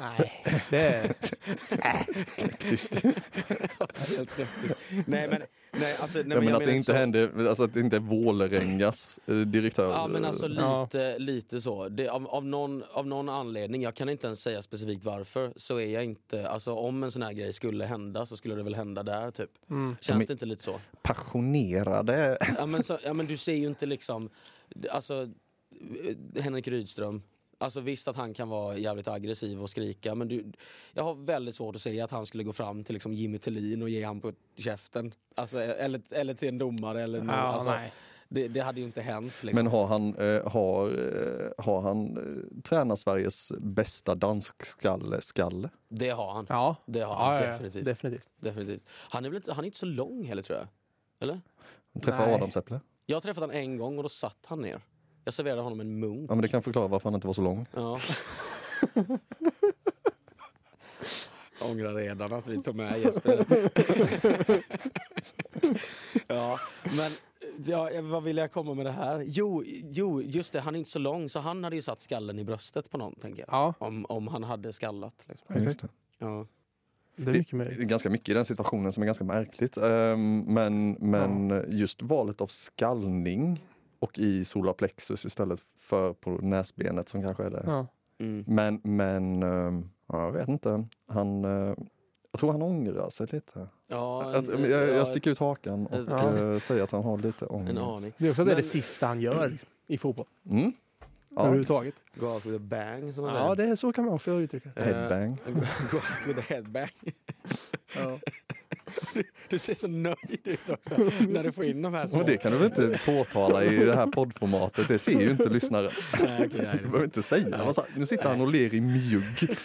Nej, 0.00 0.42
det 0.70 0.78
är... 0.80 1.12
Tyst. 2.58 2.94
Helt 3.94 4.30
knäpptyst. 4.30 4.74
nej 5.06 5.28
men, 5.28 5.42
nej 5.72 5.96
alltså, 6.00 6.18
nej, 6.18 6.26
Ja, 6.38 6.40
men 6.40 6.54
att 6.54 6.66
det 6.66 6.74
inte 6.76 6.92
så. 6.92 6.98
hände, 6.98 7.30
alltså 7.48 7.62
att 7.64 7.74
det 7.74 7.80
inte 7.80 7.96
är 7.96 8.00
Vålerengas 8.00 9.20
eh, 9.26 9.34
direktör. 9.36 9.88
Ja 9.90 10.06
men 10.08 10.24
alltså 10.24 10.48
Ja. 10.48 10.82
lite, 10.82 11.18
lite 11.18 11.60
så. 11.60 11.88
Det, 11.88 12.08
av, 12.08 12.26
av, 12.28 12.44
någon, 12.44 12.82
av 12.92 13.06
någon 13.06 13.28
anledning, 13.28 13.82
jag 13.82 13.94
kan 13.94 14.08
inte 14.08 14.26
ens 14.26 14.40
säga 14.42 14.62
specifikt 14.62 15.04
varför, 15.04 15.52
så 15.56 15.80
är 15.80 15.94
jag 15.94 16.04
inte, 16.04 16.48
alltså 16.48 16.72
om 16.74 17.02
en 17.02 17.12
sån 17.12 17.22
här 17.22 17.32
grej 17.32 17.52
skulle 17.52 17.84
hända 17.84 18.26
så 18.26 18.36
skulle 18.36 18.54
det 18.54 18.62
väl 18.62 18.74
hända 18.74 19.02
där 19.02 19.30
typ. 19.30 19.50
Mm. 19.70 19.96
Känns 20.00 20.18
Men- 20.18 20.26
det 20.26 20.32
inte 20.32 20.46
lite 20.46 20.62
så? 20.62 20.80
Passionerade. 21.02 22.38
Ja 22.58 22.66
men, 22.66 22.82
så, 22.82 22.98
ja 23.04 23.14
men 23.14 23.26
du 23.26 23.36
ser 23.36 23.54
ju 23.54 23.66
inte 23.66 23.86
liksom, 23.86 24.30
alltså 24.90 25.28
eh, 26.34 26.42
Henrik 26.42 26.68
Rydström, 26.68 27.22
alltså 27.60 27.80
visst 27.80 28.08
att 28.08 28.16
han 28.16 28.34
kan 28.34 28.48
vara 28.48 28.76
jävligt 28.76 29.08
aggressiv 29.08 29.62
och 29.62 29.70
skrika 29.70 30.14
men 30.14 30.28
du, 30.28 30.52
jag 30.92 31.02
har 31.04 31.14
väldigt 31.14 31.54
svårt 31.54 31.76
att 31.76 31.82
se 31.82 32.00
att 32.00 32.10
han 32.10 32.26
skulle 32.26 32.44
gå 32.44 32.52
fram 32.52 32.84
till 32.84 32.92
liksom 32.94 33.12
Jimmy 33.14 33.38
Tillin 33.38 33.82
och 33.82 33.88
ge 33.90 34.04
han 34.04 34.20
på 34.20 34.32
käften. 34.56 35.14
Alltså, 35.34 35.58
eller, 35.60 36.00
eller 36.10 36.34
till 36.34 36.48
en 36.48 36.58
domare 36.58 37.02
eller 37.02 37.18
någon, 37.18 37.28
Ja, 37.28 37.34
alltså, 37.34 37.70
nej. 37.70 37.92
det, 38.28 38.48
det 38.48 38.60
hade 38.60 38.80
ju 38.80 38.86
inte 38.86 39.00
hänt. 39.00 39.42
Liksom. 39.42 39.64
Men 39.64 39.72
har 39.72 39.86
han, 39.86 40.14
eh, 40.14 40.50
har, 40.52 40.88
eh, 40.88 41.64
har 41.64 41.80
han 41.80 42.16
eh, 42.16 42.62
tränat 42.62 42.98
Sveriges 42.98 43.52
bästa 43.58 44.14
danskskalle? 44.14 45.20
Skalle? 45.20 45.68
Det 45.88 46.10
har 46.10 46.32
han. 46.32 46.46
Ja, 46.48 46.76
Det 46.86 47.00
har 47.00 47.14
han 47.14 47.34
ja, 47.34 47.44
ja, 47.44 47.50
definitivt. 47.52 47.84
definitivt. 47.84 48.28
definitivt. 48.40 48.82
Han, 49.10 49.24
är 49.24 49.28
väl 49.28 49.36
inte, 49.36 49.52
han 49.52 49.64
är 49.64 49.66
inte 49.66 49.78
så 49.78 49.86
lång 49.86 50.24
heller 50.24 50.42
tror 50.42 50.58
jag. 50.58 50.68
Eller? 51.20 51.40
Träffar 52.02 52.26
Nej. 52.26 52.34
Adam 52.34 52.50
Säpple? 52.50 52.80
Jag 53.06 53.16
har 53.16 53.20
träffat 53.20 53.40
honom 53.42 53.56
en 53.56 53.76
gång 53.76 53.96
och 53.96 54.02
då 54.02 54.08
satt 54.08 54.38
han 54.46 54.60
ner. 54.60 54.80
Jag 55.24 55.34
serverade 55.34 55.60
honom 55.60 55.80
en 55.80 56.00
munk. 56.00 56.30
Ja 56.30 56.34
men 56.34 56.42
det 56.42 56.48
kan 56.48 56.62
förklara 56.62 56.88
varför 56.88 57.08
han 57.08 57.14
inte 57.14 57.26
var 57.26 57.34
så 57.34 57.42
lång. 57.42 57.66
Ja. 57.74 58.00
Jag 61.60 61.70
ångrar 61.70 61.94
redan 61.94 62.32
att 62.32 62.48
vi 62.48 62.62
tog 62.62 62.74
med 62.74 63.00
Jesper. 63.00 63.44
ja, 66.26 66.58
men 66.96 67.12
ja, 67.66 67.90
vad 68.02 68.22
vill 68.22 68.36
jag 68.36 68.52
komma 68.52 68.74
med 68.74 68.86
det 68.86 68.92
här? 68.92 69.22
Jo, 69.26 69.62
jo, 69.66 70.22
just 70.22 70.52
det, 70.52 70.60
han 70.60 70.74
är 70.74 70.78
inte 70.78 70.90
så 70.90 70.98
lång 70.98 71.28
så 71.28 71.40
han 71.40 71.64
hade 71.64 71.76
ju 71.76 71.82
satt 71.82 72.00
skallen 72.00 72.38
i 72.38 72.44
bröstet 72.44 72.90
på 72.90 72.98
någon, 72.98 73.14
tänker 73.14 73.44
jag. 73.48 73.48
Ja, 73.52 73.74
Om, 73.78 74.06
om 74.08 74.28
han 74.28 74.44
hade 74.44 74.72
skallat. 74.72 75.24
Liksom. 75.28 75.46
Ja, 75.54 75.60
just 75.60 75.80
det. 75.80 75.88
Ja. 76.18 76.46
det 77.16 77.30
är 77.30 77.34
mycket 77.34 77.58
Det 77.58 77.64
är 77.82 77.84
ganska 77.84 78.10
mycket 78.10 78.28
i 78.28 78.32
den 78.32 78.44
situationen 78.44 78.92
som 78.92 79.02
är 79.02 79.06
ganska 79.06 79.24
märkligt. 79.24 79.76
Ehm, 79.76 80.38
Men, 80.40 80.92
men 80.92 81.64
just 81.68 82.02
valet 82.02 82.40
av 82.40 82.46
skallning 82.46 83.64
och 84.00 84.18
i 84.18 84.44
solarplexus 84.44 85.24
istället 85.24 85.60
för 85.78 86.12
på 86.12 86.30
näsbenet 86.30 87.08
som 87.08 87.22
kanske 87.22 87.42
är 87.44 87.50
det. 87.50 87.62
Ja. 87.66 87.86
Mm. 88.18 88.44
Men, 88.46 88.80
men 88.84 89.42
ehm, 89.42 89.88
ja, 90.06 90.24
jag 90.24 90.32
vet 90.32 90.48
inte. 90.48 90.84
Han, 91.08 91.44
eh, 91.44 91.74
Jag 92.32 92.40
tror 92.40 92.52
han 92.52 92.62
ångrar 92.62 93.10
sig 93.10 93.26
lite. 93.30 93.68
Ja, 93.88 94.30
Att, 94.34 94.48
en- 94.48 94.60
jag, 94.62 94.70
ja, 94.70 94.76
jag 94.84 95.06
sticker 95.08 95.30
ut 95.30 95.38
hakan 95.38 95.86
och 95.86 96.00
Ja. 96.08 96.36
eh, 96.52 96.58
säger 96.58 96.82
att 96.84 96.90
han 96.92 97.02
har 97.04 97.18
lite 97.18 97.46
ångest. 97.46 97.70
en 97.70 97.78
aning. 97.78 98.12
Det 98.18 98.26
är 98.26 98.30
också 98.30 98.44
det, 98.44 98.50
är 98.50 98.54
Men- 98.54 98.62
det 98.62 98.68
sista 98.68 99.06
han 99.06 99.20
gör 99.20 99.48
liksom, 99.48 99.68
i 99.86 99.98
fotboll. 99.98 100.26
Mm. 100.50 100.72
Ja, 101.36 101.40
Överhuvudtaget. 101.42 101.94
Go 102.14 102.26
out 102.26 102.46
with 102.46 102.56
a 102.56 102.58
bang 102.62 103.14
som 103.14 103.24
Ja, 103.24 103.54
det 103.54 103.64
är, 103.64 103.76
så 103.76 103.92
kan 103.92 104.04
man 104.04 104.14
också 104.14 104.30
uttrycka 104.30 104.70
det. 104.74 104.82
Headbang. 104.82 105.36
Go 105.90 105.96
out 105.96 106.26
with 106.28 106.38
a 106.38 106.42
headbang. 106.48 106.90
Ja. 107.96 108.18
Du 109.50 109.58
ser 109.58 109.74
så 109.74 109.88
nöjd 109.88 110.16
ut 110.44 110.70
också 110.70 110.94
när 111.28 111.42
du 111.42 111.52
får 111.52 111.64
in 111.64 111.82
de 111.82 111.94
här 111.94 112.06
små... 112.06 112.20
Och 112.20 112.26
det 112.26 112.36
kan 112.36 112.52
du 112.52 112.58
väl 112.58 112.66
inte 112.66 113.00
påtala 113.04 113.64
i 113.64 113.76
det 113.84 113.94
här 113.96 114.06
poddformatet, 114.06 114.88
det 114.88 114.98
ser 114.98 115.20
ju 115.20 115.30
inte 115.30 115.48
lyssnare. 115.48 115.90
Nej, 116.22 116.46
okej, 116.46 116.60
nej, 116.62 116.76
Du 116.78 116.84
behöver 116.84 117.04
inte 117.04 117.22
säga 117.22 117.72
sa- 117.72 117.84
Nu 117.96 118.06
sitter 118.06 118.28
han 118.28 118.40
och 118.40 118.48
ler 118.48 118.74
i 118.74 118.80
mjugg. 118.80 119.56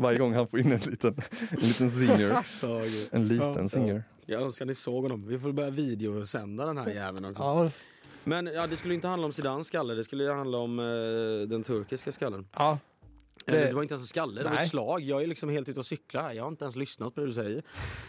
Varje 0.00 0.18
gång 0.18 0.34
han 0.34 0.48
får 0.48 0.60
in 0.60 0.72
en 0.72 0.78
liten, 0.80 1.14
en 1.50 1.60
liten 1.68 1.88
gud. 2.18 2.32
En 3.10 3.28
liten 3.28 3.54
Ja. 3.62 3.68
zinger. 3.68 4.04
Jag 4.26 4.42
önskar 4.42 4.66
ni 4.66 4.74
såg 4.74 5.02
honom. 5.02 5.26
Vi 5.28 5.38
får 5.38 5.52
börja 5.52 5.70
videosända 5.70 6.66
den 6.66 6.78
här 6.78 6.90
jäveln 6.90 7.24
också. 7.24 7.42
Ja, 7.42 7.70
Men 8.24 8.46
ja, 8.46 8.66
det 8.66 8.76
skulle 8.76 8.94
inte 8.94 9.08
handla 9.08 9.26
om 9.26 9.32
Zidans 9.32 9.66
skalle, 9.66 9.94
det 9.94 10.04
skulle 10.04 10.32
handla 10.32 10.58
om 10.58 10.78
eh, 10.78 11.48
den 11.48 11.62
turkiska 11.62 12.12
skallen. 12.12 12.46
ja. 12.58 12.78
Eller, 13.46 13.66
Det- 13.66 13.72
var 13.74 13.82
inte 13.82 13.94
ens 13.94 14.02
en 14.04 14.06
skalle, 14.08 14.42
det 14.42 14.48
var 14.48 14.56
ett 14.56 14.68
slag. 14.68 15.00
Jag 15.00 15.22
är 15.22 15.26
liksom 15.26 15.48
helt 15.48 15.68
ute 15.68 15.80
och 15.80 15.86
cyklar. 15.86 16.32
Jag 16.32 16.42
har 16.44 16.48
inte 16.48 16.64
ens 16.64 16.76
lyssnat 16.76 17.14
på 17.14 17.20
det 17.20 17.26
du 17.26 17.32
säger. 17.32 17.62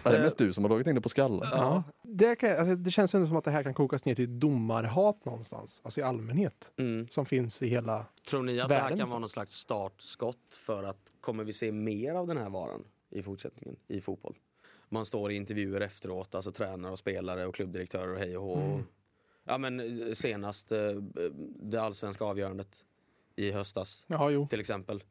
Det 0.03 0.09
är 0.09 0.13
Eh, 0.15 0.21
mest 0.21 0.37
du 0.37 0.53
som 0.53 0.63
har 0.63 0.69
dragit 0.69 0.87
in 0.87 0.95
det 0.95 1.01
på 1.01 1.09
skallen. 1.09 1.41
Ja. 1.51 1.83
Det, 2.03 2.35
kan, 2.35 2.49
alltså, 2.51 2.75
det 2.75 2.91
känns 2.91 3.15
ändå 3.15 3.27
som 3.27 3.35
att 3.37 3.43
det 3.43 3.51
här 3.51 3.63
kan 3.63 3.73
kokas 3.73 4.05
ner 4.05 4.15
till 4.15 4.39
domarhat 4.39 5.25
någonstans, 5.25 5.81
alltså 5.83 5.99
i 5.99 6.03
allmänhet, 6.03 6.71
Mm. 6.77 7.07
som 7.11 7.25
finns 7.25 7.61
i 7.61 7.67
hela... 7.67 8.05
Tror 8.29 8.43
ni 8.43 8.59
att 8.59 8.69
det 8.69 8.75
här 8.75 8.81
Världen 8.81 8.97
kan 8.97 9.07
så. 9.07 9.11
vara 9.11 9.19
någon 9.19 9.29
slags 9.29 9.53
startskott 9.53 10.55
för 10.59 10.83
att 10.83 11.13
kommer 11.21 11.43
vi 11.43 11.53
se 11.53 11.71
mer 11.71 12.15
av 12.15 12.27
den 12.27 12.37
här 12.37 12.49
varan 12.49 12.83
i 13.11 13.23
fortsättningen 13.23 13.75
i 13.87 14.01
fotboll? 14.01 14.35
Man 14.89 15.05
står 15.05 15.31
i 15.31 15.35
intervjuer 15.35 15.81
efteråt, 15.81 16.35
alltså 16.35 16.51
tränare 16.51 16.91
och 16.91 16.99
spelare 16.99 17.45
och 17.45 17.55
klubbdirektörer 17.55 18.13
och 18.13 18.19
hej 18.19 18.37
och 18.37 18.43
hå. 18.43 18.55
Mm. 18.55 18.83
Ja 19.47 19.57
men 19.57 19.79
eh, 19.79 20.13
senast 20.13 20.71
eh, 20.71 20.77
det 21.63 21.77
allsvenska 21.81 22.25
avgörandet 22.25 22.85
i 23.35 23.51
höstas 23.51 24.05
Ja, 24.07 24.29
jo. 24.29 24.47
till 24.47 24.59
exempel. 24.59 25.03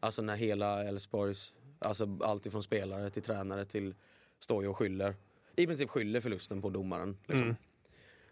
Alltså 0.00 0.22
när 0.22 0.36
hela 0.36 0.84
Elfsborgs, 0.84 1.52
alltså 1.78 2.18
allt 2.22 2.46
ifrån 2.46 2.62
spelare 2.62 3.10
till 3.10 3.22
tränare 3.22 3.64
till 3.64 3.94
står 4.40 4.62
ju 4.62 4.68
och 4.68 4.76
skyller. 4.76 5.14
I 5.56 5.66
princip 5.66 5.90
skyller 5.90 6.20
förlusten 6.20 6.62
på 6.62 6.70
domaren. 6.70 7.16
Liksom. 7.26 7.42
Mm. 7.42 7.56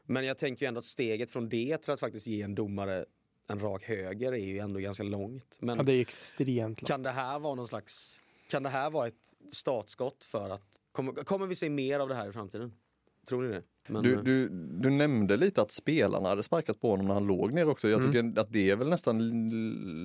Men 0.02 0.24
jag 0.24 0.38
tänker 0.38 0.66
ju 0.66 0.68
ändå 0.68 0.78
att 0.78 0.84
steget 0.84 1.30
från 1.30 1.48
det 1.48 1.78
till 1.78 1.92
att 1.92 2.00
faktiskt 2.00 2.26
ge 2.26 2.42
en 2.42 2.54
domare 2.54 3.04
en 3.48 3.60
rak 3.60 3.84
höger 3.84 4.32
är 4.32 4.46
ju 4.46 4.58
ändå 4.58 4.80
ganska 4.80 5.02
långt. 5.02 5.58
Men 5.60 5.76
Ja, 5.78 5.82
det 5.82 5.92
är 5.92 6.00
extremt 6.00 6.80
långt. 6.80 6.88
kan 6.88 7.02
det 7.02 7.10
här 7.10 7.38
vara 7.38 7.54
någon 7.54 7.68
slags, 7.68 8.20
kan 8.50 8.62
det 8.62 8.68
här 8.68 8.90
vara 8.90 9.06
ett 9.06 9.34
startskott 9.52 10.24
för 10.24 10.50
att, 10.50 10.80
kommer, 10.92 11.12
kommer 11.12 11.46
vi 11.46 11.56
se 11.56 11.68
mer 11.68 12.00
av 12.00 12.08
det 12.08 12.14
här 12.14 12.28
i 12.28 12.32
framtiden? 12.32 12.72
Tror 13.28 13.42
ni 13.42 13.48
det? 13.48 13.62
Men, 13.88 14.02
Du, 14.02 14.14
eh, 14.14 14.20
du, 14.22 14.48
du 14.80 14.90
nämnde 14.90 15.36
lite 15.36 15.62
att 15.62 15.70
spelarna 15.70 16.28
hade 16.28 16.42
sparkat 16.42 16.80
på 16.80 16.90
honom 16.90 17.06
när 17.06 17.14
han 17.14 17.26
låg 17.26 17.52
ner 17.52 17.68
också. 17.68 17.88
Jag 17.88 18.02
tycker 18.02 18.40
att 18.40 18.52
det 18.52 18.70
är 18.70 18.76
väl 18.76 18.88
nästan 18.88 19.18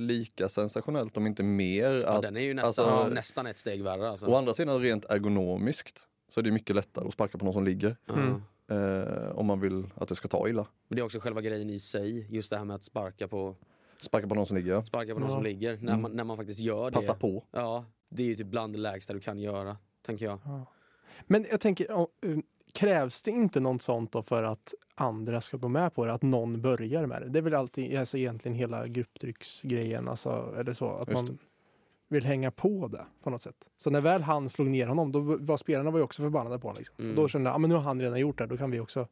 lika 0.08 0.50
sensationellt 0.50 1.18
om 1.18 1.28
inte 1.28 1.44
mer. 1.44 2.02
ja, 2.06 2.08
att, 2.10 2.22
den 2.22 2.38
är 2.38 2.42
ju 2.42 2.54
nästan, 2.54 2.90
alltså, 2.90 3.14
nästan 3.14 3.48
ett 3.48 3.60
steg 3.60 3.84
värre. 3.84 4.10
Alltså. 4.10 4.26
Å 4.26 4.36
andra 4.36 4.54
sidan 4.54 4.80
rent 4.82 5.06
ergonomiskt 5.12 6.08
så 6.30 6.40
är 6.40 6.44
det 6.44 6.52
mycket 6.52 6.76
lättare 6.76 7.08
att 7.08 7.14
sparka 7.14 7.38
på 7.38 7.46
någon 7.46 7.54
som 7.54 7.64
ligger. 7.64 7.96
Ja. 8.06 8.14
Mm. 8.14 8.42
Eh, 8.72 9.32
om 9.38 9.46
man 9.46 9.60
vill 9.60 9.84
att 9.96 10.08
det 10.10 10.16
ska 10.16 10.28
ta 10.28 10.50
illa. 10.50 10.68
Men 10.88 10.96
det 10.96 11.02
är 11.02 11.04
också 11.06 11.20
själva 11.20 11.42
grejen 11.42 11.70
i 11.70 11.80
sig, 11.80 12.28
just 12.30 12.50
det 12.50 12.58
här 12.58 12.66
med 12.66 12.76
att 12.76 12.84
sparka 12.84 13.28
på, 13.28 13.56
Sparka 14.02 14.28
på 14.28 14.36
någon 14.36 14.48
som 14.48 14.58
ligger. 14.58 14.82
sparka 14.82 15.14
på 15.14 15.20
någon 15.20 15.30
Ja. 15.30 15.36
som 15.36 15.44
ligger. 15.44 15.78
När 15.82 15.98
man, 15.98 16.12
när 16.12 16.24
man 16.24 16.38
faktiskt 16.38 16.60
gör 16.60 16.86
det. 16.86 16.92
Passa 16.96 17.14
på. 17.14 17.44
Ja, 17.52 17.86
det 18.10 18.24
är 18.24 18.28
ju 18.28 18.36
typ 18.36 18.48
bland 18.48 18.74
det 18.74 18.80
lägsta 18.80 19.14
du 19.14 19.20
kan 19.20 19.40
göra, 19.40 19.78
tänker 20.06 20.26
jag. 20.26 20.40
Men 21.28 21.46
jag 21.52 21.60
tänker, 21.60 21.86
ja, 21.90 22.08
krävs 22.82 23.22
det 23.22 23.32
inte 23.32 23.60
något 23.60 23.82
sånt 23.82 24.12
då 24.12 24.24
för 24.24 24.44
att 24.44 24.74
andra 24.96 25.42
ska 25.42 25.58
gå 25.58 25.68
med 25.68 25.94
på 25.96 26.06
det? 26.06 26.14
Att 26.14 26.22
någon 26.22 26.62
börjar 26.62 27.06
med 27.06 27.22
det? 27.22 27.30
Det 27.30 27.40
är 27.40 27.44
väl 27.44 27.54
alltid, 27.56 27.98
alltså 28.00 28.18
egentligen 28.18 28.56
hela 28.58 28.88
grupptrycksgrejen, 28.88 30.10
alltså, 30.10 30.56
eller 30.60 30.74
så. 30.74 30.90
Att 30.90 31.14
man 31.14 31.38
vill 32.08 32.26
hänga 32.26 32.52
på 32.52 32.88
det 32.88 33.06
på 33.24 33.30
något 33.30 33.42
sätt. 33.42 33.70
Så 33.78 33.90
när 33.90 34.02
väl 34.02 34.22
han 34.22 34.50
slog 34.50 34.68
ner 34.68 34.88
honom, 34.88 35.12
då 35.12 35.20
var 35.20 35.58
spelarna 35.58 35.92
var 35.92 36.00
ju 36.00 36.04
också 36.04 36.22
förbannade 36.22 36.60
på 36.60 36.68
honom. 36.68 36.78
Liksom. 36.80 36.96
Mm. 37.00 37.16
Då 37.16 37.28
kände 37.28 37.50
jag, 37.50 37.56
ah, 37.56 37.60
men 37.60 37.70
nu 37.70 37.76
har 37.76 37.82
han 37.82 38.02
redan 38.02 38.20
gjort 38.20 38.38
det, 38.38 38.46
då 38.48 38.58
kan 38.58 38.72
vi 38.72 38.80
också 38.80 39.08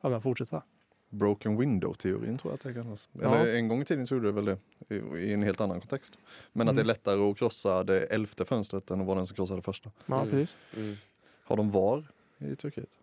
ja, 0.00 0.08
men 0.08 0.22
fortsätta. 0.22 0.62
Broken 1.10 1.56
window-teorin 1.60 2.38
tror 2.38 2.50
jag 2.52 2.54
att 2.54 2.60
det 2.60 2.74
kallas. 2.74 3.08
Ja. 3.12 3.34
Eller 3.36 3.54
en 3.54 3.68
gång 3.68 3.82
i 3.82 3.84
tiden 3.84 4.06
så 4.06 4.14
gjorde 4.14 4.26
det 4.28 4.32
väl 4.32 4.44
det 4.44 4.58
i, 4.88 4.94
i 5.28 5.32
en 5.32 5.42
helt 5.42 5.60
annan 5.60 5.80
kontext. 5.80 6.18
Men 6.52 6.68
att 6.68 6.72
Mm. 6.72 6.76
det 6.76 6.82
är 6.82 6.94
lättare 6.94 7.30
att 7.30 7.38
krossa 7.38 7.84
det 7.84 8.00
elfte 8.06 8.44
fönstret 8.44 8.90
än 8.90 9.00
att 9.00 9.06
vara 9.06 9.16
den 9.16 9.26
som 9.26 9.34
krossar 9.36 9.56
det 9.56 9.62
första. 9.62 9.90
Ja, 10.06 10.16
Mm. 10.20 10.30
precis. 10.30 10.56
Mm. 10.76 10.94
Har 11.44 11.56
de 11.56 11.70
VAR 11.70 12.04
i 12.50 12.56
Turkiet? 12.56 12.98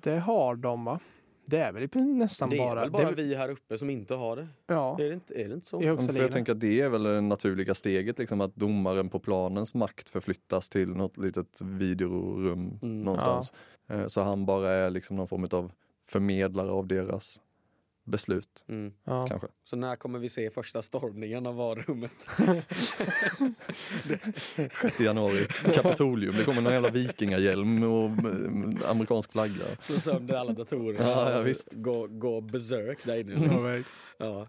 Det 0.00 0.18
har 0.18 0.56
de 0.56 0.84
va? 0.84 1.00
Det 1.46 1.58
är 1.58 1.72
väl 1.72 1.88
nästan 2.04 2.50
Det 2.50 2.56
är 2.58 2.68
bara... 2.68 2.80
väl 2.80 2.90
bara 2.90 3.10
det, 3.10 3.14
vi 3.22 3.34
här 3.34 3.48
uppe 3.50 3.78
som 3.78 3.90
inte 3.90 4.14
har 4.14 4.36
det? 4.36 4.48
ja, 4.66 4.98
Är 5.00 5.08
det 5.08 5.14
inte, 5.14 5.40
är 5.44 5.48
det 5.48 5.54
inte 5.54 5.68
så? 5.68 5.82
högsta 5.82 6.12
För 6.12 6.20
jag 6.20 6.32
tänker 6.32 6.52
att 6.52 6.60
det 6.60 6.80
är 6.80 6.88
väl 6.88 7.02
det 7.02 7.20
naturliga 7.20 7.74
steget, 7.74 8.18
liksom 8.18 8.40
att 8.40 8.56
domaren 8.56 9.08
på 9.08 9.18
planens 9.20 9.74
makt 9.74 10.08
förflyttas 10.08 10.68
till 10.68 10.88
något 10.94 11.16
litet 11.16 11.60
videorum 11.62 12.78
Mm. 12.82 13.02
någonstans. 13.02 13.52
Eh, 13.88 14.06
Så 14.06 14.20
han 14.20 14.46
bara 14.46 14.70
är 14.70 14.90
liksom 14.90 15.16
någon 15.16 15.28
form 15.28 15.48
av 15.52 15.72
förmedlare 16.08 16.70
av 16.70 16.86
deras 16.86 17.40
beslut, 18.08 18.64
Mm. 18.68 18.92
Ja. 19.04 19.26
kanske. 19.26 19.48
Så 19.64 19.76
när 19.76 19.96
kommer 19.96 20.18
vi 20.18 20.28
se 20.28 20.50
första 20.50 20.82
stormningen 20.82 21.46
av 21.46 21.54
varummet? 21.56 22.12
6 24.82 25.00
januari, 25.00 25.46
Kapitolium, 25.74 26.34
det 26.38 26.44
kommer 26.44 26.62
någon 26.62 26.72
jävla 26.72 26.90
vikingahjälm 26.90 27.82
och 27.82 28.04
eh, 28.10 28.90
amerikansk 28.90 29.32
flagga. 29.32 29.64
Slå 29.78 29.98
sönder 29.98 30.34
alla 30.34 30.52
datorer 30.52 30.96
Ja, 31.00 31.32
ja, 31.32 31.40
visst. 31.40 31.68
Gå, 31.72 32.06
gå 32.06 32.40
berserk 32.40 32.98
där 33.04 33.20
inne. 33.20 33.82
Ja. 34.18 34.46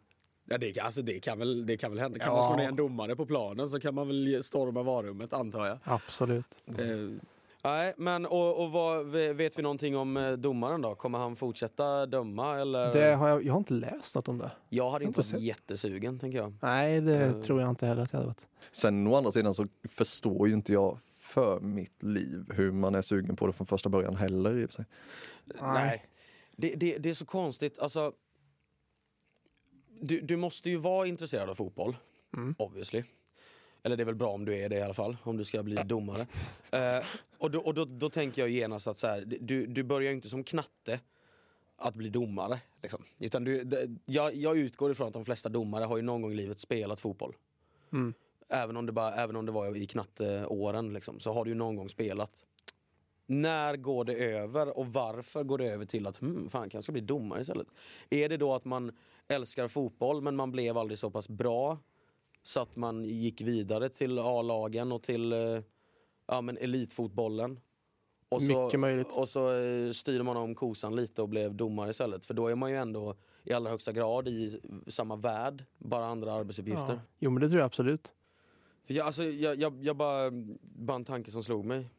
Ja, 0.51 0.57
det, 0.57 0.71
kan- 0.71 0.85
alltså, 0.85 1.01
det, 1.01 1.19
kan 1.19 1.39
väl, 1.39 1.65
det 1.65 1.77
kan 1.77 1.91
väl 1.91 1.99
hända. 1.99 2.19
Kan 2.19 2.27
Ja. 2.27 2.35
man 2.35 2.47
slå 2.47 2.55
ner 2.63 2.67
en 2.69 2.75
domare 2.75 3.15
på 3.15 3.25
planen 3.25 3.69
så 3.69 3.79
kan 3.79 3.95
man 3.95 4.07
väl 4.07 4.43
storma 4.43 4.83
varummet 4.83 5.33
antar 5.33 5.65
jag. 5.67 5.77
Absolut. 5.83 6.61
Eh, 6.67 6.75
nej, 7.63 7.93
men 7.97 8.25
och, 8.25 8.63
och 8.63 8.71
vad, 8.71 9.05
vet 9.07 9.57
vi 9.59 9.61
någonting 9.61 9.97
om 9.97 10.17
eh, 10.17 10.31
domaren 10.31 10.81
då? 10.81 10.95
Kommer 10.95 11.19
han 11.19 11.35
fortsätta 11.35 12.05
döma 12.05 12.57
eller? 12.59 12.93
Det 12.93 13.15
har 13.15 13.27
jag, 13.29 13.43
jag 13.45 13.53
har 13.53 13.57
inte 13.59 13.73
läst 13.73 14.15
något 14.15 14.27
om 14.27 14.37
det. 14.37 14.51
jag 14.69 14.91
hade 14.91 15.03
jag 15.05 15.09
inte 15.09 15.17
varit 15.19 15.25
sett. 15.25 15.41
jättesugen 15.41 16.19
tänker 16.19 16.37
jag. 16.37 16.55
Nej, 16.61 17.01
det 17.01 17.15
Eh. 17.25 17.39
tror 17.39 17.61
jag 17.61 17.69
inte 17.69 17.85
heller 17.85 18.01
att 18.03 18.13
jag 18.13 18.17
hade 18.17 18.27
varit. 18.27 18.47
Sen 18.71 19.07
å 19.07 19.15
andra 19.15 19.31
sidan 19.31 19.53
så 19.53 19.67
förstår 19.89 20.47
ju 20.47 20.53
inte 20.53 20.73
jag 20.73 20.99
för 21.19 21.59
mitt 21.59 22.03
liv 22.03 22.45
hur 22.53 22.71
man 22.71 22.95
är 22.95 23.01
sugen 23.01 23.35
på 23.35 23.47
det 23.47 23.53
från 23.53 23.67
första 23.67 23.89
början 23.89 24.15
heller 24.15 24.57
i 24.57 24.65
och 24.65 24.69
för 24.69 24.75
sig. 24.75 24.85
Nej. 25.61 26.03
Det, 26.57 26.73
det, 26.75 26.97
det 26.97 27.09
är 27.09 27.13
så 27.13 27.25
konstigt. 27.25 27.79
Alltså, 27.79 28.11
du, 30.01 30.21
du 30.21 30.35
måste 30.35 30.69
ju 30.69 30.77
vara 30.77 31.07
intresserad 31.07 31.49
av 31.49 31.55
fotboll, 31.55 31.97
Mm. 32.37 32.55
obviously. 32.57 33.03
Eller 33.83 33.97
det 33.97 34.03
är 34.03 34.05
väl 34.05 34.15
bra 34.15 34.29
om 34.29 34.45
du 34.45 34.57
är 34.57 34.69
det 34.69 34.75
i 34.75 34.81
alla 34.81 34.93
fall, 34.93 35.17
om 35.23 35.37
du 35.37 35.45
ska 35.45 35.63
bli 35.63 35.75
domare. 35.75 36.27
Eh, 36.71 37.05
och 37.37 37.51
då, 37.51 37.59
och 37.59 37.73
då, 37.73 37.85
då 37.85 38.09
tänker 38.09 38.41
jag 38.41 38.49
genast 38.49 38.87
att 38.87 38.97
så 38.97 39.07
här, 39.07 39.37
du, 39.41 39.65
du 39.65 39.83
börjar 39.83 40.11
inte 40.11 40.29
som 40.29 40.43
knatte 40.43 40.99
att 41.77 41.95
bli 41.95 42.09
domare. 42.09 42.59
Liksom. 42.81 43.03
Utan 43.19 43.43
du, 43.43 43.63
det, 43.63 43.89
jag, 44.05 44.35
jag 44.35 44.57
utgår 44.57 44.91
ifrån 44.91 45.07
att 45.07 45.13
de 45.13 45.25
flesta 45.25 45.49
domare 45.49 45.83
har 45.83 45.97
ju 45.97 46.03
någon 46.03 46.21
gång 46.21 46.31
i 46.31 46.35
livet 46.35 46.59
spelat 46.59 46.99
fotboll. 46.99 47.35
Mm. 47.93 48.13
Även 48.49 48.77
om 48.77 48.85
det, 48.85 48.91
bara, 48.91 49.13
även 49.13 49.35
om 49.35 49.45
det 49.45 49.51
var 49.51 49.77
i 49.77 49.85
knatteåren 49.85 50.93
liksom, 50.93 51.19
så 51.19 51.33
har 51.33 51.45
du 51.45 51.51
ju 51.51 51.55
någon 51.55 51.75
gång 51.75 51.89
spelat. 51.89 52.45
När 53.25 53.75
går 53.75 54.05
det 54.05 54.13
över 54.13 54.77
och 54.77 54.87
varför 54.87 55.43
går 55.43 55.57
det 55.57 55.65
över 55.65 55.85
till 55.85 56.07
att 56.07 56.17
hmm, 56.17 56.49
fan, 56.49 56.69
kanske 56.69 56.83
ska 56.83 56.91
bli 56.91 57.01
domare 57.01 57.41
istället? 57.41 57.67
Är 58.09 58.29
det 58.29 58.37
då 58.37 58.53
att 58.53 58.65
man 58.65 58.91
älskar 59.27 59.67
fotboll 59.67 60.21
men 60.21 60.35
man 60.35 60.51
blev 60.51 60.77
aldrig 60.77 60.99
så 60.99 61.11
pass 61.11 61.29
bra 61.29 61.77
så 62.43 62.59
att 62.59 62.75
man 62.75 63.05
gick 63.05 63.41
vidare 63.41 63.89
till 63.89 64.19
A-lagen 64.19 64.91
och 64.91 65.03
till 65.03 65.33
eh, 65.33 65.39
ja, 66.27 66.41
men 66.41 66.57
elitfotbollen? 66.57 67.59
Och 68.29 68.41
så, 68.41 68.63
Mycket 68.63 68.79
möjligt. 68.79 69.17
Och 69.17 69.29
så 69.29 69.53
eh, 69.53 69.91
styrde 69.91 70.23
man 70.23 70.37
om 70.37 70.55
kosan 70.55 70.95
lite 70.95 71.21
och 71.21 71.29
blev 71.29 71.55
domare 71.55 71.89
istället. 71.89 72.25
För 72.25 72.33
då 72.33 72.47
är 72.47 72.55
man 72.55 72.71
ju 72.71 72.77
ändå 72.77 73.15
i 73.43 73.53
allra 73.53 73.69
högsta 73.69 73.91
grad 73.91 74.27
i 74.27 74.59
samma 74.87 75.15
värld, 75.15 75.65
bara 75.77 76.05
andra 76.05 76.33
arbetsuppgifter. 76.33 76.93
Ja. 76.93 76.99
Jo, 77.19 77.31
men 77.31 77.41
det 77.41 77.49
tror 77.49 77.59
jag 77.59 77.65
absolut. 77.65 78.13
För 78.87 78.93
jag, 78.93 79.05
alltså, 79.05 79.23
jag, 79.23 79.55
jag, 79.55 79.83
jag 79.83 79.95
bara, 79.97 80.31
bara 80.61 80.95
en 80.95 81.05
tanke 81.05 81.31
som 81.31 81.43
slog 81.43 81.65
mig. 81.65 81.89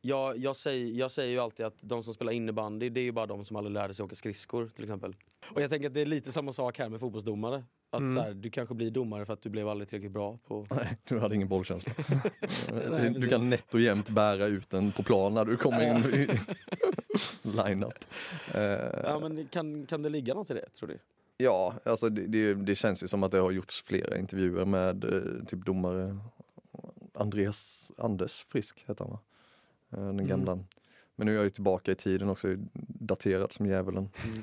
Jag, 0.00 0.38
jag, 0.38 0.56
säger, 0.56 0.98
jag 0.98 1.10
säger 1.10 1.32
ju 1.32 1.38
alltid 1.38 1.66
att 1.66 1.78
de 1.80 2.02
som 2.02 2.14
spelar 2.14 2.32
innebandy 2.32 2.88
det 2.88 3.00
är 3.00 3.04
ju 3.04 3.12
bara 3.12 3.26
de 3.26 3.44
som 3.44 3.56
aldrig 3.56 3.74
lärde 3.74 3.94
sig 3.94 4.04
åka 4.04 4.14
skridskor 4.14 4.68
till 4.68 4.84
exempel. 4.84 5.16
Och 5.50 5.62
jag 5.62 5.70
tänker 5.70 5.88
att 5.88 5.94
det 5.94 6.00
är 6.00 6.06
lite 6.06 6.32
samma 6.32 6.52
sak 6.52 6.78
här 6.78 6.88
med 6.88 7.00
fotbollsdomare. 7.00 7.64
Att 7.90 8.00
Mm. 8.00 8.16
så 8.16 8.22
här, 8.22 8.34
du 8.34 8.50
kanske 8.50 8.74
blir 8.74 8.90
domare 8.90 9.24
för 9.26 9.32
att 9.32 9.42
du 9.42 9.50
blev 9.50 9.68
aldrig 9.68 9.88
tillräckligt 9.88 10.12
bra 10.12 10.38
på... 10.48 10.66
Nej, 10.74 10.98
du 11.04 11.18
hade 11.18 11.34
ingen 11.34 11.48
bollkänsla. 11.48 11.92
Nej, 12.90 13.10
du 13.10 13.28
kan 13.28 13.50
nätt 13.50 13.74
och 13.74 13.80
jämnt 13.80 14.10
bära 14.10 14.46
ut 14.46 14.70
den 14.70 14.92
på 14.92 15.02
plan 15.02 15.34
när 15.34 15.44
du 15.44 15.56
kommer 15.56 15.90
in 15.90 16.04
i 16.14 16.28
line-up. 17.42 18.04
Eh, 18.54 18.62
Ja 19.04 19.18
men 19.20 19.46
kan, 19.48 19.86
kan 19.86 20.02
det 20.02 20.08
ligga 20.08 20.34
något 20.34 20.50
i 20.50 20.54
det 20.54 20.66
tror 20.72 20.88
du? 20.88 20.98
Ja, 21.38 21.74
alltså 21.84 22.08
det, 22.08 22.26
det, 22.26 22.54
det 22.54 22.74
känns 22.74 23.02
ju 23.02 23.08
som 23.08 23.22
att 23.22 23.32
det 23.32 23.38
har 23.38 23.50
gjorts 23.50 23.82
flera 23.82 24.18
intervjuer 24.18 24.64
med 24.64 25.04
eh, 25.04 25.44
typ 25.46 25.64
domare 25.66 26.18
Andreas, 27.14 27.92
Anders 27.98 28.44
Frisk 28.48 28.84
heter 28.86 29.04
han 29.04 29.12
va? 29.12 29.18
Eh, 29.92 29.98
Den 30.06 30.10
Mm. 30.10 30.26
gamla. 30.26 30.58
Men 31.16 31.26
nu 31.26 31.32
är 31.32 31.36
jag 31.36 31.44
ju 31.44 31.50
tillbaka 31.50 31.92
i 31.92 31.94
tiden 31.94 32.28
också, 32.28 32.48
daterad 33.00 33.52
som 33.52 33.66
djävulen. 33.66 34.08
Mm. 34.24 34.42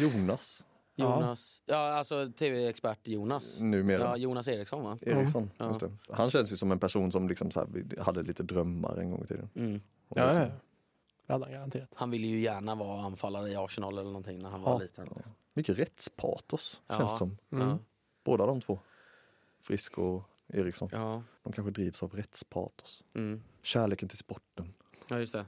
Jonas 0.00 0.64
Jonas, 0.96 1.62
ja, 1.66 1.76
alltså 1.94 2.32
tv-expert 2.38 3.08
Jonas. 3.08 3.60
numera. 3.60 4.00
Ja, 4.02 4.16
Jonas 4.16 4.48
Eriksson 4.48 4.84
va? 4.84 4.98
Eriksson. 5.02 5.50
Ja. 5.58 5.68
Just 5.68 5.80
det. 5.80 5.90
Han 6.10 6.30
känns 6.30 6.52
ju 6.52 6.56
som 6.56 6.72
en 6.72 6.78
person 6.78 7.12
som 7.12 7.28
liksom 7.28 7.50
så 7.50 7.60
här, 7.60 7.66
vi 7.70 8.00
hade 8.00 8.22
lite 8.22 8.42
drömmar 8.42 8.96
en 8.96 9.10
gång 9.10 9.22
i 9.22 9.26
tiden. 9.26 9.48
Mm. 9.54 9.80
Och 10.08 10.16
Ja, 10.18 10.22
ja, 10.22 10.32
liksom- 10.40 10.54
ja. 10.56 10.60
Det 11.26 11.32
hade 11.32 11.44
han 11.44 11.52
garanterat. 11.54 11.88
Han 11.94 12.10
ville 12.10 12.26
ju 12.26 12.40
gärna 12.40 12.74
vara 12.74 13.00
anfallare 13.04 13.48
i 13.50 13.56
Arsenal 13.56 13.92
eller 13.92 14.04
någonting 14.10 14.38
när 14.42 14.50
han 14.50 14.62
var 14.62 14.72
Ja. 14.72 14.78
liten. 14.78 15.04
Liksom. 15.14 15.32
Mycket 15.54 15.78
rättspatos 15.78 16.82
Ja. 16.86 16.98
känns 16.98 17.12
det 17.12 17.18
som. 17.18 17.36
Mm. 17.52 17.68
Ja. 17.68 17.78
Båda 18.24 18.46
de 18.46 18.60
två. 18.60 18.78
Frisk 19.60 19.98
och 19.98 20.22
Eriksson. 20.48 20.88
Ja. 20.92 21.22
De 21.42 21.52
kanske 21.52 21.70
drivs 21.70 22.02
av 22.02 22.12
rättspatos. 22.14 23.04
Mm. 23.14 23.42
Kärleken 23.62 24.08
till 24.08 24.18
sporten. 24.18 24.74
ja, 25.08 25.18
just 25.18 25.32
det. 25.32 25.44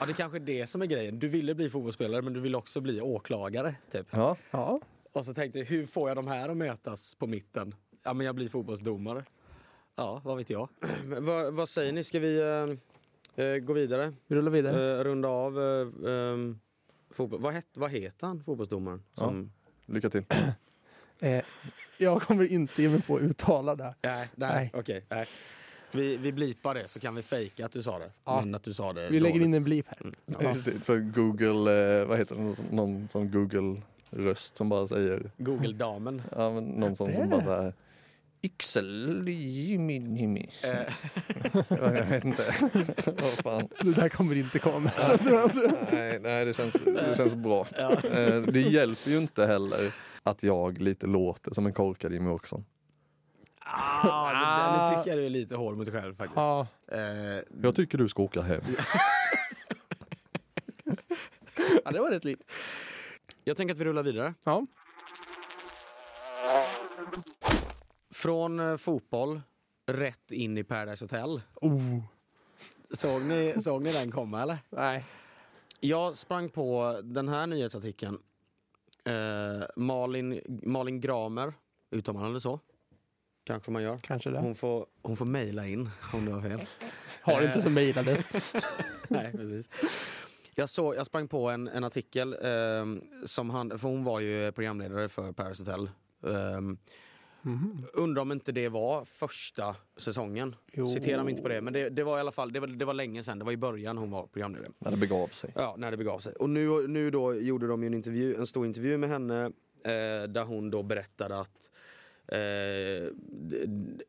Ja, 0.00 0.06
det 0.06 0.12
är 0.12 0.14
kanske 0.14 0.38
är 0.38 0.40
det 0.40 0.66
som 0.66 0.82
är 0.82 0.86
grejen. 0.86 1.18
Du 1.18 1.28
ville 1.28 1.54
bli 1.54 1.70
fotbollsspelare 1.70 2.22
men 2.22 2.32
du 2.32 2.40
ville 2.40 2.56
också 2.56 2.80
bli 2.80 3.00
åklagare. 3.00 3.74
Typ. 3.92 4.06
Ja, 4.10 4.36
Ja, 4.50 4.80
Och 5.12 5.24
så 5.24 5.34
tänkte 5.34 5.58
jag, 5.58 5.66
hur 5.66 5.86
får 5.86 6.08
jag 6.10 6.16
de 6.16 6.26
här 6.26 6.48
att 6.48 6.56
mötas 6.56 7.14
på 7.14 7.26
mitten? 7.26 7.74
Ja, 8.02 8.12
men 8.14 8.26
jag 8.26 8.34
blir 8.34 8.48
fotbollsdomare. 8.48 9.24
Ja, 9.96 10.20
vad 10.24 10.36
vet 10.36 10.50
jag. 10.50 10.68
Vad, 11.04 11.54
vad 11.54 11.68
säger 11.68 11.92
ni? 11.92 12.04
Ska 12.04 12.18
vi 12.18 12.40
eh, 13.36 13.44
eh, 13.44 13.56
gå 13.56 13.72
vidare? 13.72 14.12
vi 14.26 14.36
rullar 14.36 14.50
vidare. 14.50 14.98
Eh, 14.98 15.04
runda 15.04 15.28
av 15.28 15.58
eh, 15.58 16.12
ehm, 16.12 16.60
fotboll. 17.10 17.40
Vad, 17.40 17.52
het, 17.52 17.66
vad 17.74 17.90
heter 17.90 18.26
han, 18.26 18.44
fotbollsdomaren? 18.44 19.02
Som... 19.12 19.52
lycka 19.86 20.10
till. 20.10 20.24
Eh, 21.22 21.44
jag 21.98 22.22
kommer 22.22 22.52
inte 22.52 22.82
ge 22.82 22.88
mig 22.88 23.02
på 23.02 23.16
att 23.16 23.22
uttala 23.22 23.74
det. 23.74 23.94
Nej, 24.02 24.28
nej, 24.34 24.50
Nej. 24.54 24.70
okej. 24.74 25.06
nej. 25.08 25.28
Vi, 25.94 26.16
vi 26.16 26.32
blipar 26.32 26.74
det 26.74 26.88
så 26.88 27.00
kan 27.00 27.14
vi 27.14 27.22
fejka 27.22 27.64
att 27.66 27.72
du 27.72 27.82
sa 27.82 27.98
det. 27.98 28.10
Ja. 28.24 28.40
Men 28.40 28.54
att 28.54 28.62
du 28.64 28.72
sa 28.74 28.92
det 28.92 29.08
Vi 29.10 29.20
lägger 29.20 29.34
in 29.36 29.42
dåligt. 29.42 29.56
en 29.56 29.64
blip 29.64 29.86
här. 29.88 30.00
Mm. 30.00 30.14
Ja. 30.26 30.52
Just 30.52 30.64
det, 30.64 30.84
Så 30.84 30.98
Google, 31.14 32.00
eh, 32.00 32.06
vad 32.06 32.18
heter 32.18 32.34
det, 32.36 32.56
någon, 32.76 33.08
sån- 33.10 33.30
Google-röst 33.30 34.56
som 34.56 34.68
bara 34.68 34.86
säger, 34.86 35.30
Google-damen. 35.38 36.22
ja, 36.36 36.50
men 36.50 36.64
någon 36.64 36.96
sån 36.96 37.12
som 37.14 37.28
bara 37.30 37.42
så 37.42 37.50
här 37.62 37.74
Yxel, 38.42 39.28
Jimmy, 39.28 39.94
Jimmy. 40.18 40.46
Eh, 40.64 40.94
Jag 41.68 42.06
vet 42.06 42.24
inte. 42.24 42.54
Vad 43.06 43.32
fan. 43.32 43.68
Det 43.80 43.92
där 43.92 44.08
kommer 44.08 44.34
inte 44.36 44.58
komma 44.58 44.78
med. 44.78 44.92
Så 44.92 45.18
tror 45.18 45.34
jag 45.36 45.44
inte. 45.44 45.72
Nej, 45.92 46.18
nej 46.22 46.44
det, 46.44 46.54
känns, 46.54 46.72
det 46.72 47.16
känns 47.16 47.34
bra. 47.34 47.66
Eh, 47.78 48.40
Det 48.42 48.60
hjälper 48.60 49.10
ju 49.10 49.18
inte 49.18 49.46
heller 49.46 49.94
att 50.22 50.42
jag 50.42 50.80
lite 50.80 51.06
låter 51.06 51.54
som 51.54 51.66
en 51.66 51.72
korkad 51.72 52.12
Jimmy 52.12 52.30
Åkesson. 52.30 52.64
Ah, 53.72 54.32
det, 54.32 54.38
det, 54.38 54.90
nu 54.90 54.96
tycker 54.98 55.10
jag 55.10 55.18
du 55.18 55.26
är 55.26 55.30
lite 55.30 55.56
hård 55.56 55.76
mot 55.76 55.86
dig 55.92 56.00
själv 56.00 56.14
faktiskt. 56.16 56.36
Ja. 56.36 56.66
Eh, 56.92 56.98
Jag 57.62 57.76
tycker 57.76 57.98
du 57.98 58.08
ska 58.08 58.22
åka 58.22 58.42
hem. 58.42 58.60
ja, 61.84 61.90
det 61.90 62.00
var 62.00 62.10
rätt 62.10 62.24
likt. 62.24 62.42
jag 63.44 63.56
tänker 63.56 63.74
att 63.74 63.80
vi 63.80 63.84
rullar 63.84 64.02
vidare. 64.02 64.34
Ja. 64.44 64.66
Från 68.14 68.60
eh, 68.60 68.76
fotboll 68.76 69.40
rätt 69.86 70.32
in 70.32 70.58
i 70.58 70.64
Paradise 70.64 71.04
Hotel. 71.04 71.40
Oh. 71.54 71.98
Såg 72.94 73.22
ni, 73.22 73.54
såg 73.62 73.82
ni 73.82 73.92
den 73.92 74.10
komma 74.12 74.42
eller? 74.42 74.58
Nej. 74.70 75.04
Jag 75.80 76.16
sprang 76.16 76.48
på 76.48 77.00
den 77.04 77.28
här 77.28 77.46
nyhetsartikeln. 77.46 78.18
Eh, 79.04 79.66
Malin, 79.76 80.40
Malin 80.62 81.00
Gramer, 81.00 81.52
uttalar 81.90 82.20
man 82.20 82.32
det 82.34 82.40
så? 82.40 82.60
Kanske 83.44 83.70
man 83.70 83.82
gör. 83.82 83.98
Kanske 83.98 84.30
det. 84.30 84.38
Hon 84.38 84.54
får, 84.54 84.86
hon 85.02 85.16
får 85.16 85.24
mejla 85.24 85.66
in 85.66 85.90
om 86.12 86.24
du 86.24 86.32
har 86.32 86.40
fel. 86.42 86.60
Har 87.22 87.42
inte 87.42 87.62
som 87.62 87.74
mejlades. 87.74 88.28
Nej, 89.08 89.32
precis. 89.32 89.68
Jag, 90.54 90.68
såg, 90.70 90.94
jag 90.96 91.06
sprang 91.06 91.28
på 91.28 91.48
en, 91.50 91.68
en 91.68 91.84
artikel, 91.84 92.32
eh, 92.32 92.84
som 93.24 93.50
han, 93.50 93.78
för 93.78 93.88
hon 93.88 94.04
var 94.04 94.20
ju 94.20 94.52
programledare 94.52 95.08
för 95.08 95.32
Paris 95.32 95.58
Hotel. 95.58 95.90
Eh, 96.26 96.60
Mhm. 97.42 97.84
undrar 97.92 98.22
om 98.22 98.32
inte 98.32 98.52
det 98.52 98.68
var 98.68 99.04
första 99.04 99.76
säsongen. 99.96 100.56
Jo. 100.72 100.88
Citera 100.88 101.22
mig 101.24 101.30
inte 101.30 101.42
på 101.42 101.48
det, 101.48 101.60
men 101.60 101.72
det, 101.72 101.88
det 101.88 102.02
var 102.04 102.16
i 102.16 102.20
alla 102.20 102.30
fall 102.32 102.52
det 102.52 102.60
var, 102.60 102.66
det 102.66 102.84
var 102.84 102.94
länge 102.94 103.22
sedan. 103.22 103.38
Det 103.38 103.44
var 103.44 103.52
i 103.52 103.56
början 103.56 103.98
hon 103.98 104.10
var 104.10 104.26
programledare. 104.26 104.72
När 104.78 104.90
det 104.90 104.96
begav 104.96 105.28
sig. 105.28 105.52
Ja, 105.54 105.74
när 105.78 105.90
det 105.90 105.96
begav 105.96 106.18
sig. 106.18 106.32
Och 106.32 106.50
nu, 106.50 106.88
nu 106.88 107.10
då 107.10 107.34
gjorde 107.34 107.66
de 107.66 107.82
ju 107.82 107.86
en, 107.86 107.94
intervju, 107.94 108.34
en 108.34 108.46
stor 108.46 108.66
intervju 108.66 108.98
med 108.98 109.08
henne 109.08 109.44
eh, 109.84 110.28
där 110.28 110.44
hon 110.44 110.70
då 110.70 110.82
berättade 110.82 111.40
att 111.40 111.48
eh, 111.48 111.78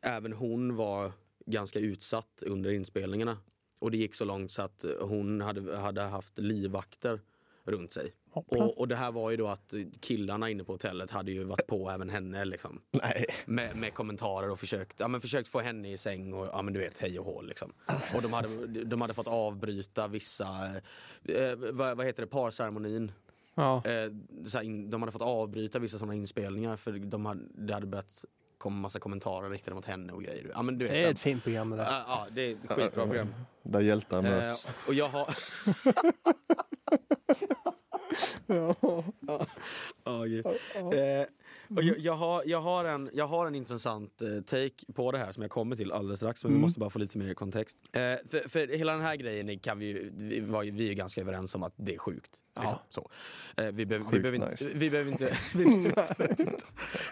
även 0.02 0.32
hon 0.32 0.76
var 0.76 1.12
ganska 1.46 1.78
utsatt 1.78 2.42
under 2.46 2.70
inspelningarna. 2.70 3.36
Och 3.80 3.90
det 3.90 3.96
gick 3.96 4.14
så 4.14 4.24
långt 4.24 4.52
så 4.52 4.62
att 4.62 4.84
hon 5.00 5.40
hade, 5.40 5.76
hade 5.76 6.02
haft 6.02 6.38
livvakter 6.38 7.20
runt 7.64 7.92
sig. 7.92 8.12
Och, 8.34 8.78
och 8.78 8.88
det 8.88 8.96
här 8.96 9.12
var 9.12 9.30
ju 9.30 9.36
då 9.36 9.48
att 9.48 9.74
killarna 10.00 10.50
inne 10.50 10.64
på 10.64 10.72
hotellet 10.72 11.10
hade 11.10 11.32
ju 11.32 11.44
varit 11.44 11.66
på 11.66 11.90
även 11.90 12.10
henne 12.10 12.44
liksom. 12.44 12.80
Med, 13.46 13.76
med 13.76 13.94
kommentarer 13.94 14.50
och 14.50 14.60
försökt, 14.60 15.00
ja, 15.00 15.08
men 15.08 15.20
försökt 15.20 15.48
få 15.48 15.60
henne 15.60 15.92
i 15.92 15.98
säng 15.98 16.32
och 16.32 16.46
ja, 16.46 16.62
men 16.62 16.74
du 16.74 16.80
vet 16.80 16.98
hej 16.98 17.18
och 17.18 17.26
hå. 17.26 17.42
Liksom. 17.42 17.72
Och 18.14 18.22
de 18.22 18.32
hade, 18.32 18.66
de 18.84 19.00
hade 19.00 19.14
fått 19.14 19.28
avbryta 19.28 20.08
vissa, 20.08 20.46
eh, 21.24 21.54
vad, 21.72 21.96
vad 21.96 22.06
heter 22.06 22.22
det, 22.22 22.26
parceremonin. 22.26 23.12
Ja. 23.54 23.76
Eh, 23.86 24.10
så 24.46 24.56
här 24.58 24.64
in, 24.64 24.90
de 24.90 25.02
hade 25.02 25.12
fått 25.12 25.22
avbryta 25.22 25.78
vissa 25.78 25.98
sådana 25.98 26.14
inspelningar 26.14 26.76
för 26.76 26.92
de 26.92 27.26
hade, 27.26 27.40
det 27.54 27.74
hade 27.74 27.86
börjat 27.86 28.24
komma 28.58 28.76
massa 28.76 28.98
kommentarer 28.98 29.48
riktade 29.50 29.74
mot 29.74 29.86
henne 29.86 30.12
och 30.12 30.22
grejer. 30.22 30.50
Ja, 30.54 30.62
men 30.62 30.78
du 30.78 30.84
vet, 30.84 30.94
Det 30.94 30.98
så 31.00 31.02
är 31.02 31.06
här- 31.06 31.12
ett 31.14 31.20
fint 31.20 31.42
program 31.44 31.70
det 31.70 31.76
där. 31.76 31.84
Ja, 31.84 32.02
ja, 32.06 32.26
det 32.32 32.42
är 32.42 32.50
ett 32.52 32.66
skitbra 32.70 33.04
program. 33.06 33.28
Där 33.62 33.80
hjältar 33.80 34.18
Eh, 34.18 34.24
möts. 34.24 34.68
och 34.88 34.94
jag 34.94 35.08
har... 35.08 35.36
Ja, 40.04 40.24
gud. 40.24 40.46
Eh, 40.46 41.26
och 41.76 41.82
jag, 41.82 41.98
jag, 41.98 42.14
har, 42.14 42.42
jag, 42.46 42.60
har 42.60 42.84
en, 42.84 43.10
jag 43.12 43.26
har 43.26 43.46
en 43.46 43.54
intressant 43.54 44.22
eh, 44.22 44.42
take 44.44 44.92
på 44.94 45.12
det 45.12 45.18
här 45.18 45.32
som 45.32 45.42
jag 45.42 45.50
kommer 45.50 45.76
till 45.76 45.92
alldeles 45.92 46.18
strax, 46.18 46.44
men 46.44 46.52
vi 46.52 46.58
måste 46.58 46.80
bara 46.80 46.90
få 46.90 46.98
lite 46.98 47.18
mer 47.18 47.34
kontext. 47.34 47.78
Eh, 47.92 48.00
för, 48.00 48.48
för 48.48 48.76
hela 48.76 48.92
den 48.92 49.00
här 49.00 49.16
grejen 49.16 49.58
kan 49.58 49.78
vi 49.78 49.86
ju, 49.86 50.12
vi, 50.14 50.40
var, 50.40 50.64
vi 50.64 50.90
är 50.90 50.94
ganska 50.94 51.20
överens 51.20 51.54
om 51.54 51.62
att 51.62 51.74
det 51.76 51.94
är 51.94 51.98
sjukt. 51.98 52.42
Liksom, 52.60 52.78
så. 52.90 53.10
Eh, 53.56 53.66
vi, 53.66 53.86
behöver, 53.86 54.30
vi, 54.30 54.36
inte, 54.36 54.56
vi 54.74 54.90
behöver 54.90 55.12
inte... 55.12 55.36
Vi 55.54 55.64
behöver 55.64 55.92
inte, 56.30 56.56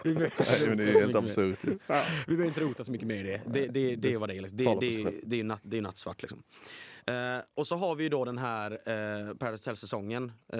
vi 0.03 0.13
behöver 0.13 0.25
inte 0.25 0.45
Nej, 0.59 0.67
men 0.67 0.77
det 0.77 0.83
är 0.83 1.01
helt 1.01 1.15
absurt. 1.15 1.63
Vi 1.63 1.77
behöver 2.25 2.45
inte 2.45 2.61
rota 2.61 2.83
så 2.83 2.91
mycket 2.91 3.07
mer 3.07 3.25
i 3.25 3.27
det. 3.27 3.41
Det, 3.45 3.67
det, 3.67 3.95
det 3.95 4.13
är 4.13 4.17
vad 4.17 4.29
det 4.29 4.37
är. 4.37 4.41
Liksom. 4.41 4.57
Det, 4.57 4.63
Tala 4.63 4.79
för 4.79 4.85
det, 4.85 4.91
sig 4.91 5.03
det, 5.03 5.11
själv. 5.11 5.21
det, 5.23 5.39
är, 5.39 5.43
natt, 5.43 5.61
det 5.63 5.77
är 5.77 5.81
nattsvart. 5.81 6.21
Liksom. 6.21 6.43
Eh, 7.07 7.43
och 7.55 7.67
så 7.67 7.75
har 7.75 7.95
vi 7.95 8.03
ju 8.03 8.09
då 8.09 8.25
den 8.25 8.37
här 8.37 8.71
eh, 8.71 9.35
Paradise 9.35 9.69
Hotel-säsongen 9.69 10.31
eh, 10.53 10.59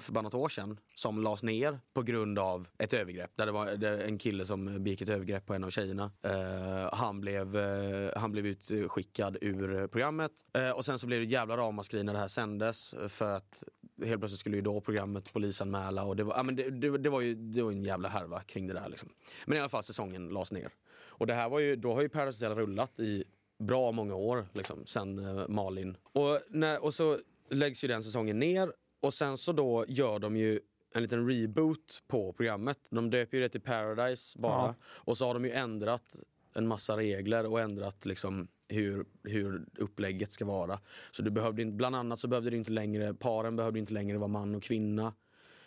för 0.00 0.12
bara 0.12 0.22
något 0.22 0.34
år 0.34 0.48
sedan 0.48 0.80
som 0.94 1.22
lades 1.22 1.42
ner 1.42 1.80
på 1.94 2.02
grund 2.02 2.38
av 2.38 2.68
ett 2.78 2.94
övergrepp. 2.94 3.30
Där 3.36 3.46
det 3.46 3.52
var 3.52 3.66
där 3.66 3.98
en 3.98 4.18
kille 4.18 4.46
som 4.46 4.84
begick 4.84 5.00
ett 5.00 5.08
övergrepp 5.08 5.46
på 5.46 5.54
en 5.54 5.64
av 5.64 5.70
tjejerna. 5.70 6.10
Eh, 6.22 6.94
han, 6.94 7.20
blev, 7.20 7.56
eh, 7.56 8.10
han 8.16 8.32
blev 8.32 8.46
utskickad 8.46 9.36
ur 9.40 9.86
programmet 9.86 10.32
eh, 10.52 10.70
och 10.70 10.84
sen 10.84 10.98
så 10.98 11.06
blev 11.06 11.20
det 11.20 11.26
jävla 11.26 11.56
ramaskri 11.56 12.02
när 12.02 12.12
det 12.12 12.18
här 12.18 12.28
sändes 12.28 12.94
för 13.08 13.36
att 13.36 13.64
helt 14.04 14.20
plötsligt 14.20 14.40
skulle 14.40 14.56
ju 14.56 14.62
då 14.62 14.80
programmet 14.80 15.32
polisanmäla 15.32 16.04
och 16.04 16.16
det 16.16 16.24
var, 16.24 16.34
ja, 16.36 16.42
men 16.42 16.56
det, 16.56 16.70
det, 16.70 16.98
det 16.98 17.10
var 17.10 17.20
ju 17.20 17.34
det 17.34 17.62
var 17.62 17.72
en 17.72 17.82
jävla 17.82 18.08
härva 18.08 18.40
kring 18.40 18.66
det 18.66 18.74
där. 18.74 18.88
Liksom. 18.88 19.08
Men 19.46 19.56
i 19.56 19.60
alla 19.60 19.68
fall 19.68 19.84
säsongen 19.84 20.28
lades 20.28 20.52
ner. 20.52 20.70
Och 21.18 21.26
det 21.26 21.34
här 21.34 21.48
var 21.48 21.58
ju, 21.58 21.76
då 21.76 21.94
har 21.94 22.02
ju 22.02 22.08
Paradise 22.08 22.46
Hotel 22.46 22.58
rullat 22.58 23.00
i 23.00 23.24
bra 23.58 23.92
många 23.92 24.14
år 24.14 24.46
liksom, 24.52 24.86
sen 24.86 25.38
eh, 25.38 25.48
Malin. 25.48 25.96
Och, 26.12 26.40
när, 26.48 26.84
och 26.84 26.94
så 26.94 27.18
läggs 27.50 27.84
ju 27.84 27.88
den 27.88 28.04
säsongen 28.04 28.38
ner 28.38 28.72
och 29.00 29.14
sen 29.14 29.38
så 29.38 29.52
då 29.52 29.84
gör 29.88 30.18
de 30.18 30.36
ju 30.36 30.60
en 30.94 31.02
liten 31.02 31.28
reboot 31.30 32.02
på 32.08 32.32
programmet. 32.32 32.78
De 32.90 33.10
döper 33.10 33.36
ju 33.36 33.42
det 33.42 33.48
till 33.48 33.60
Paradise 33.60 34.38
bara. 34.38 34.66
Ja. 34.66 34.74
Och 34.84 35.18
så 35.18 35.26
har 35.26 35.34
de 35.34 35.44
ju 35.44 35.50
ändrat 35.50 36.18
en 36.54 36.66
massa 36.66 36.96
regler 36.96 37.46
och 37.46 37.60
ändrat 37.60 38.06
liksom 38.06 38.48
hur, 38.68 39.04
hur 39.22 39.66
upplägget 39.78 40.30
ska 40.30 40.44
vara. 40.44 40.80
Så 41.10 41.22
du 41.22 41.30
behövde 41.30 41.62
inte, 41.62 41.74
bland 41.74 41.96
annat 41.96 42.18
så 42.18 42.28
behövde 42.28 42.50
du 42.50 42.56
inte 42.56 42.72
längre, 42.72 43.14
paren 43.14 43.56
behövde 43.56 43.78
inte 43.78 43.92
längre 43.92 44.18
vara 44.18 44.28
man 44.28 44.54
och 44.54 44.62
kvinna. 44.62 45.14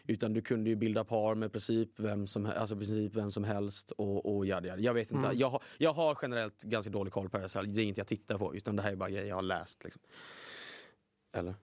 Utan 0.08 0.34
du 0.34 0.42
kunde 0.42 0.70
ju 0.70 0.76
bilda 0.76 1.04
par 1.04 1.36
med 1.36 1.52
princip 1.52 1.90
vem 1.96 2.28
som, 2.28 2.46
alltså 2.46 2.76
princip 2.76 3.16
vem 3.16 3.32
som 3.32 3.44
helst 3.44 3.92
och, 3.92 4.36
och 4.36 4.46
yada, 4.46 4.68
yada. 4.68 4.82
Jag 4.82 4.94
vet 4.94 5.12
inte. 5.12 5.32
Jag, 5.34 5.50
har, 5.50 5.64
jag 5.78 5.94
har 5.94 6.18
generellt 6.22 6.64
ganska 6.64 6.90
dålig 6.90 7.14
koll 7.14 7.30
på 7.30 7.38
det. 7.38 7.50
Så 7.50 7.62
det 7.62 7.82
är 7.82 7.84
inget 7.84 7.98
jag 7.98 8.08
tittar 8.08 8.38
på 8.38 8.56
utan 8.56 8.76
det 8.76 8.82
här 8.82 8.92
är 8.92 8.96
bara 8.96 9.10
grejer 9.10 9.28
jag 9.28 9.36
har 9.36 9.42
läst. 9.42 9.84
Liksom. 9.84 10.02
Eller? 11.34 11.56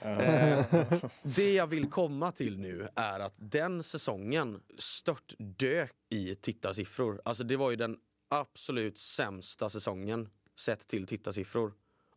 Eh, 0.00 0.84
det 1.22 1.52
jag 1.52 1.66
vill 1.66 1.90
komma 1.90 2.32
till 2.32 2.58
nu 2.58 2.88
är 2.94 3.20
att 3.20 3.34
den 3.36 3.82
säsongen 3.82 4.60
stört 4.78 5.34
dök 5.38 5.94
i 6.10 6.34
tittarsiffror. 6.34 7.20
Alltså 7.24 7.44
det 7.44 7.56
var 7.56 7.70
ju 7.70 7.76
den 7.76 7.96
absolut 8.30 8.98
sämsta 8.98 9.70
säsongen 9.70 10.28
sett 10.58 10.86
till 10.86 11.06
tittarsiffror 11.06 11.72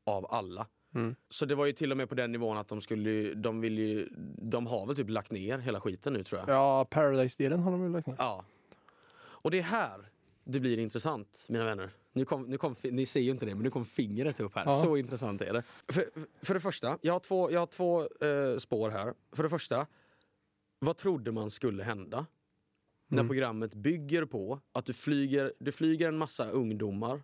av 0.05 0.31
alla. 0.31 0.67
Mm. 0.95 1.15
Så 1.29 1.45
det 1.45 1.55
var 1.55 1.65
ju 1.65 1.71
till 1.71 1.91
och 1.91 1.97
med 1.97 2.09
på 2.09 2.15
den 2.15 2.31
nivån 2.31 2.57
att 2.57 2.67
de 2.67 2.81
skulle 2.81 3.33
de 3.33 3.61
vill 3.61 3.77
ju, 3.79 4.09
de 4.37 4.67
har 4.67 4.85
väl 4.87 4.95
typ 4.95 5.09
lagt 5.09 5.31
ner 5.31 5.57
hela 5.57 5.81
skiten 5.81 6.13
nu 6.13 6.23
tror 6.23 6.41
jag. 6.41 6.49
Ja, 6.49 6.85
Paradise-delen 6.85 7.59
har 7.59 7.71
de 7.71 7.81
väl 7.81 7.91
lagt 7.91 8.07
ner. 8.07 8.15
Ja. 8.19 8.45
Och 9.17 9.51
det 9.51 9.59
är 9.59 9.63
här 9.63 10.09
det 10.43 10.59
blir 10.59 10.79
intressant, 10.79 11.47
mina 11.49 11.65
vänner. 11.65 11.89
Nu 12.13 12.25
kom, 12.25 12.43
nu 12.43 12.57
kom, 12.57 12.75
ni 12.83 13.05
ser 13.05 13.19
ju 13.19 13.31
inte 13.31 13.45
det, 13.45 13.55
men 13.55 13.63
nu 13.63 13.69
kom 13.69 13.85
fingret 13.85 14.39
upp 14.39 14.55
här. 14.55 14.65
Ja. 14.65 14.73
Så 14.73 14.97
intressant 14.97 15.41
är 15.41 15.53
det. 15.53 15.63
För, 15.87 16.05
för 16.41 16.53
det 16.53 16.59
första, 16.59 16.97
jag 17.01 17.13
har 17.13 17.19
två, 17.19 17.51
jag 17.51 17.59
har 17.59 17.67
två 17.67 18.01
eh, 18.01 18.57
spår 18.57 18.89
här. 18.89 19.13
För 19.31 19.43
det 19.43 19.49
första, 19.49 19.87
vad 20.79 20.97
trodde 20.97 21.31
man 21.31 21.51
skulle 21.51 21.83
hända? 21.83 22.25
När 23.07 23.19
Mm. 23.19 23.27
programmet 23.27 23.75
bygger 23.75 24.25
på 24.25 24.59
att 24.71 24.85
du 24.85 24.93
flyger, 24.93 25.53
du 25.59 25.71
flyger 25.71 26.07
en 26.07 26.17
massa 26.17 26.49
ungdomar 26.49 27.23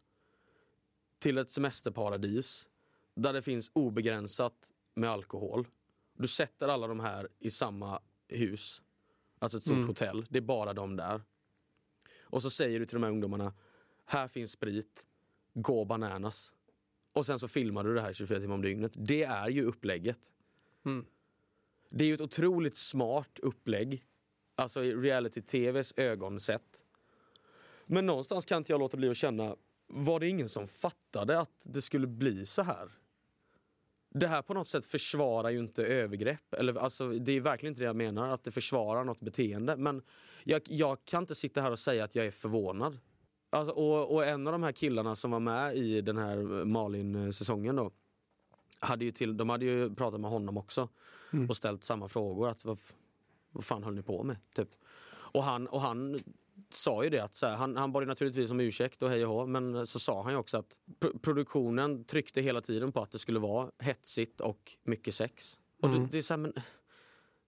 till 1.19 1.37
ett 1.37 1.49
semesterparadis 1.49 2.67
där 3.15 3.33
det 3.33 3.41
finns 3.41 3.71
obegränsat 3.73 4.71
med 4.95 5.09
alkohol. 5.09 5.67
Du 6.17 6.27
sätter 6.27 6.67
alla 6.67 6.87
de 6.87 6.99
här 6.99 7.27
i 7.39 7.49
samma 7.51 7.99
hus, 8.27 8.81
alltså 9.39 9.57
ett 9.57 9.63
stort 9.63 9.75
Mm. 9.75 9.87
hotell. 9.87 10.25
Det 10.29 10.37
är 10.37 10.41
bara 10.41 10.73
de 10.73 10.95
där. 10.95 11.21
Och 12.21 12.41
så 12.41 12.49
säger 12.49 12.79
du 12.79 12.85
till 12.85 12.95
de 12.95 13.03
här 13.03 13.11
ungdomarna, 13.11 13.53
här 14.05 14.27
finns 14.27 14.51
sprit, 14.51 15.07
gå 15.53 15.85
bananas. 15.85 16.53
Och 17.13 17.25
sen 17.25 17.39
så 17.39 17.47
filmar 17.47 17.83
du 17.83 17.93
det 17.93 18.01
här 18.01 18.13
24 18.13 18.39
timmar 18.39 18.55
om 18.55 18.61
dygnet. 18.61 18.91
Det 18.95 19.23
är 19.23 19.49
ju 19.49 19.63
upplägget. 19.65 20.33
Mm. 20.85 21.05
Det 21.89 22.03
är 22.03 22.07
ju 22.07 22.13
ett 22.13 22.21
otroligt 22.21 22.77
smart 22.77 23.39
upplägg. 23.39 24.03
Alltså 24.55 24.83
i 24.83 24.95
reality-tvs 24.95 25.93
ögon 25.97 26.39
sett. 26.39 26.85
Men 27.85 28.05
någonstans 28.05 28.45
kan 28.45 28.57
inte 28.57 28.73
jag 28.73 28.79
låta 28.79 28.97
bli 28.97 29.09
att 29.09 29.17
känna, 29.17 29.55
var 29.87 30.19
det 30.19 30.27
ingen 30.27 30.49
som 30.49 30.67
fattade 30.67 31.39
att 31.39 31.61
det 31.63 31.81
skulle 31.81 32.07
bli 32.07 32.45
så 32.45 32.61
här? 32.61 32.91
Det 34.13 34.27
här 34.27 34.41
på 34.41 34.53
något 34.53 34.69
sätt 34.69 34.85
försvarar 34.85 35.49
ju 35.49 35.59
inte 35.59 35.85
övergrepp. 35.85 36.53
Eller, 36.53 36.75
alltså, 36.75 37.09
det 37.09 37.31
är 37.31 37.41
verkligen 37.41 37.71
inte 37.71 37.81
det 37.81 37.85
jag 37.85 37.95
menar, 37.95 38.29
att 38.29 38.43
det 38.43 38.51
försvarar 38.51 39.03
något 39.03 39.19
beteende. 39.19 39.75
Men 39.75 40.01
jag, 40.43 40.61
jag 40.65 41.05
kan 41.05 41.23
inte 41.23 41.35
sitta 41.35 41.61
här 41.61 41.71
och 41.71 41.79
säga 41.79 42.03
att 42.03 42.15
jag 42.15 42.25
är 42.25 42.31
förvånad. 42.31 42.99
Alltså, 43.49 43.73
och, 43.75 44.13
och 44.13 44.25
en 44.25 44.47
av 44.47 44.53
de 44.53 44.63
här 44.63 44.71
killarna 44.71 45.15
som 45.15 45.31
var 45.31 45.39
med 45.39 45.75
i 45.75 46.01
den 46.01 46.17
här 46.17 46.65
Malin-säsongen 46.65 47.75
då, 47.75 47.91
hade 48.79 49.05
ju 49.05 49.11
till, 49.11 49.37
de 49.37 49.49
hade 49.49 49.65
ju 49.65 49.95
pratat 49.95 50.21
med 50.21 50.31
honom 50.31 50.57
också 50.57 50.89
Mm. 51.33 51.49
och 51.49 51.57
ställt 51.57 51.83
samma 51.83 52.07
frågor. 52.07 52.49
Att, 52.49 52.65
vad, 52.65 52.79
vad 53.51 53.63
fan 53.65 53.83
höll 53.83 53.95
ni 53.95 54.01
på 54.01 54.23
med? 54.23 54.37
Typ. 54.55 54.69
Och, 55.11 55.43
han, 55.43 55.67
och 55.67 55.81
han 55.81 56.19
sa 56.73 57.03
ju 57.03 57.09
det 57.09 57.19
att 57.19 57.35
så 57.35 57.45
här, 57.45 57.55
han, 57.55 57.77
han 57.77 57.91
bad 57.91 58.07
naturligtvis 58.07 58.51
om 58.51 58.59
ursäkt 58.59 59.01
och 59.01 59.09
hej 59.09 59.25
och 59.25 59.33
hå, 59.33 59.45
men 59.45 59.87
så 59.87 59.99
sa 59.99 60.23
han 60.23 60.31
ju 60.33 60.37
också 60.37 60.57
att 60.57 60.79
pro- 60.99 61.19
produktionen 61.19 62.03
tryckte 62.03 62.41
hela 62.41 62.61
tiden 62.61 62.91
på 62.91 63.01
att 63.01 63.11
det 63.11 63.19
skulle 63.19 63.39
vara 63.39 63.71
hetsigt 63.79 64.41
och 64.41 64.75
mycket 64.83 65.15
sex. 65.15 65.59
Och 65.81 65.89
Mm. 65.89 66.01
det, 66.01 66.07
det 66.11 66.17
är 66.17 66.21
så 66.21 66.33
här, 66.33 66.37
men 66.39 66.53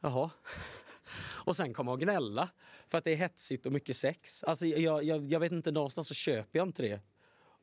jaha. 0.02 0.30
Och 1.46 1.56
sen 1.56 1.74
komma 1.74 1.92
och 1.92 2.00
gnälla 2.00 2.50
för 2.88 2.98
att 2.98 3.04
det 3.04 3.12
är 3.12 3.16
hetsigt 3.16 3.66
och 3.66 3.72
mycket 3.72 3.98
sex. 3.98 4.44
Alltså 4.44 4.66
jag, 4.66 5.04
jag, 5.04 5.32
jag 5.32 5.40
vet 5.40 5.52
inte, 5.52 5.72
någonstans 5.72 6.08
så 6.08 6.14
köper 6.14 6.60
jag 6.60 6.68
inte 6.68 6.82
det. 6.84 7.00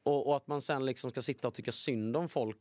Och, 0.03 0.27
och 0.29 0.37
att 0.37 0.47
man 0.47 0.63
sen 0.63 0.87
liksom 0.87 1.11
ska 1.11 1.23
sitta 1.23 1.49
och 1.49 1.55
tycka 1.55 1.73
synd 1.73 2.17
om 2.17 2.29
folk 2.29 2.57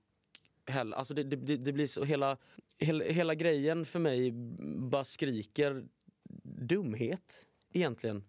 heller. 0.67 0.97
Alltså 0.97 1.13
det, 1.13 1.23
det, 1.23 1.57
det 1.57 1.73
blir 1.73 1.87
så 1.87 2.03
hela, 2.03 2.37
hela, 2.77 3.03
hela 3.03 3.35
grejen 3.35 3.85
för 3.85 3.99
mig 3.99 4.31
bara 4.91 5.03
skriker 5.03 5.83
dumhet 6.43 7.45
egentligen. 7.73 8.23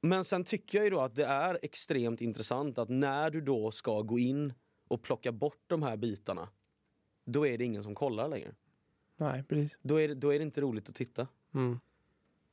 Men 0.00 0.24
sen 0.24 0.44
tycker 0.44 0.78
jag 0.78 0.84
ju 0.84 0.90
då 0.90 1.00
att 1.00 1.14
det 1.14 1.24
är 1.24 1.58
extremt 1.62 2.20
intressant 2.20 2.78
att 2.78 2.88
när 2.88 3.30
du 3.30 3.40
då 3.40 3.70
ska 3.70 4.02
gå 4.02 4.18
in 4.18 4.52
och 4.88 5.02
plocka 5.02 5.32
bort 5.32 5.62
de 5.66 5.82
här 5.82 5.96
bitarna, 5.96 6.48
då 7.24 7.46
är 7.46 7.58
det 7.58 7.64
ingen 7.64 7.82
som 7.82 7.94
kollar 7.94 8.28
längre. 8.28 8.54
Nej, 9.16 9.44
precis. 9.44 9.78
Då 9.82 10.00
är 10.00 10.08
det, 10.08 10.14
då 10.14 10.34
är 10.34 10.38
det 10.38 10.42
inte 10.42 10.60
roligt 10.60 10.88
att 10.88 10.94
titta. 10.94 11.28
Mm. 11.54 11.80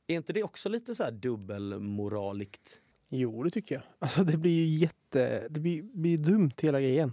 Är 0.06 0.16
inte 0.16 0.32
det 0.32 0.42
också 0.42 0.68
lite 0.68 0.94
så 0.94 1.04
här 1.04 1.12
dubbelmoraligt? 1.12 2.80
Jo, 3.08 3.42
det 3.42 3.50
tycker 3.50 3.74
jag. 3.74 3.84
Alltså 3.98 4.24
det 4.24 4.36
blir 4.36 4.64
ju 4.64 4.64
jätte... 4.64 5.48
Det 5.50 5.60
blir, 5.60 5.82
blir 5.82 6.18
dumt 6.18 6.52
hela 6.62 6.80
grejen. 6.80 7.12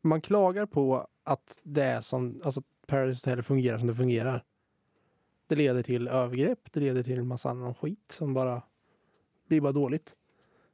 Man 0.00 0.20
klagar 0.20 0.66
på 0.66 1.08
att 1.24 1.60
det 1.62 1.82
är 1.82 2.00
som... 2.00 2.40
Alltså 2.44 2.62
Paradise 2.86 3.30
Hotel 3.30 3.42
fungerar 3.42 3.78
som 3.78 3.88
det 3.88 3.94
fungerar. 3.94 4.44
Det 5.46 5.56
leder 5.56 5.82
till 5.82 6.08
övergrepp, 6.08 6.72
det 6.72 6.80
leder 6.80 7.02
till 7.02 7.18
en 7.18 7.26
massa 7.26 7.50
annan 7.50 7.74
skit 7.74 8.10
som 8.10 8.34
bara 8.34 8.62
blir 9.52 9.60
bara 9.60 9.72
dåligt. 9.72 10.16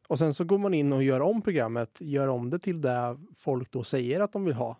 Och 0.08 0.18
sen 0.18 0.34
så 0.34 0.44
går 0.44 0.58
man 0.58 0.74
in 0.74 0.92
och 0.92 1.02
gör 1.02 1.20
om 1.20 1.42
programmet, 1.42 1.98
gör 2.00 2.28
om 2.28 2.50
det 2.50 2.58
till 2.58 2.80
det 2.80 3.18
folk 3.34 3.70
då 3.70 3.84
säger 3.84 4.20
att 4.20 4.32
de 4.32 4.44
vill 4.44 4.54
ha. 4.54 4.76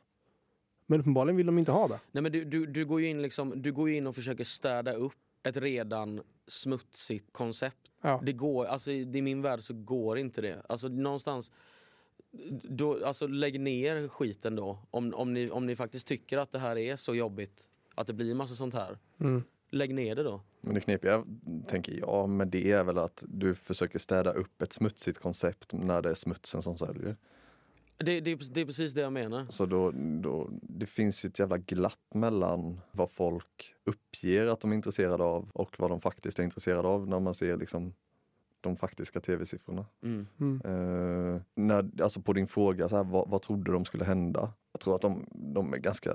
Men 0.87 1.01
uppenbarligen 1.01 1.37
vill 1.37 1.47
de 1.47 1.59
inte 1.59 1.73
ha 1.73 1.89
det. 1.89 2.01
Nej, 2.13 2.23
men 2.23 2.33
du, 2.33 2.45
du, 2.45 2.67
du, 2.67 2.87
går 2.87 3.01
ju 3.01 3.07
in 3.09 3.23
liksom, 3.23 3.63
du 3.63 3.73
går 3.73 3.91
in 3.91 4.07
och 4.07 4.15
försöker 4.15 4.45
städa 4.45 4.93
upp 4.93 5.13
ett 5.43 5.57
redan 5.57 6.21
smutsigt 6.47 7.33
koncept. 7.33 7.77
Ja. 8.03 8.21
Det 8.23 8.33
går, 8.33 8.65
alltså, 8.65 8.91
I 8.91 9.23
min 9.23 9.43
värld 9.43 9.61
så 9.61 9.75
går 9.75 10.19
inte 10.19 10.41
det. 10.41 10.63
Alltså, 10.69 10.89
någonstans, 10.89 11.51
då, 12.63 13.05
alltså, 13.05 13.27
lägg 13.27 13.61
ner 13.61 14.09
skiten 14.09 14.57
då. 14.57 14.79
Om, 14.91 15.15
om, 15.15 15.35
ni, 15.35 15.51
om 15.51 15.67
ni 15.67 15.77
faktiskt 15.77 16.07
tycker 16.07 16.39
att 16.39 16.53
det 16.53 16.59
här 16.59 16.79
är 16.79 16.97
så 16.97 17.15
jobbigt, 17.15 17.71
att 17.95 18.07
det 18.07 18.13
blir 18.13 18.35
massa 18.35 18.55
sånt 18.55 18.75
här. 18.75 18.99
Mm. 19.21 19.43
Lägg 19.71 19.95
ner 19.95 20.17
det 20.17 20.23
då. 20.23 20.41
Men 20.61 20.75
det 20.75 20.81
knepiga, 20.81 21.25
tänker 21.67 21.99
jag, 21.99 22.29
med 22.29 22.49
det 22.49 22.73
är 22.73 22.85
väl 22.85 22.99
att 22.99 23.25
du 23.29 23.55
försöker 23.55 23.99
städa 23.99 24.33
upp 24.33 24.63
ett 24.63 24.73
smutsigt 24.73 25.19
koncept 25.19 25.73
när 25.73 26.03
det 26.03 26.11
är 26.11 26.15
smutsen 26.15 26.63
som 26.63 26.79
säljer. 26.79 27.17
Det, 27.97 28.21
det, 28.21 28.55
det 28.55 28.61
är 28.61 28.67
precis 28.67 28.95
det 28.95 29.01
jag 29.01 29.13
menar. 29.13 29.47
Så 29.51 29.67
då, 29.67 29.91
då, 30.23 30.49
det 30.63 30.87
finns 30.87 31.25
ju 31.25 31.27
ett 31.29 31.39
jävla 31.39 31.59
glapp 31.59 32.15
mellan 32.15 32.81
vad 32.93 33.11
folk 33.11 33.75
uppger 33.85 34.47
att 34.47 34.61
de 34.61 34.71
är 34.71 34.75
intresserade 34.75 35.25
av 35.25 35.51
och 35.53 35.75
vad 35.79 35.91
de 35.91 36.01
faktiskt 36.01 36.39
är 36.39 36.43
intresserade 36.43 36.89
av 36.89 37.09
när 37.09 37.21
man 37.21 37.35
ser 37.35 37.57
liksom 37.57 37.95
de 38.61 38.77
faktiska 38.77 39.21
tv-siffrorna. 39.21 39.87
Mm. 40.03 40.27
Mm. 40.41 40.61
Eh, 40.65 41.41
när, 41.55 42.03
alltså 42.03 42.21
på 42.21 42.33
din 42.33 42.49
fråga, 42.49 42.89
så 42.89 42.97
här, 42.97 43.05
vad, 43.05 43.29
vad 43.29 43.43
trodde 43.43 43.73
de 43.73 43.85
skulle 43.85 44.05
hända? 44.05 44.53
Jag 44.73 44.81
tror 44.81 44.95
att 44.95 45.03
de, 45.03 45.27
de 45.31 45.73
är 45.73 45.79
ganska 45.79 46.15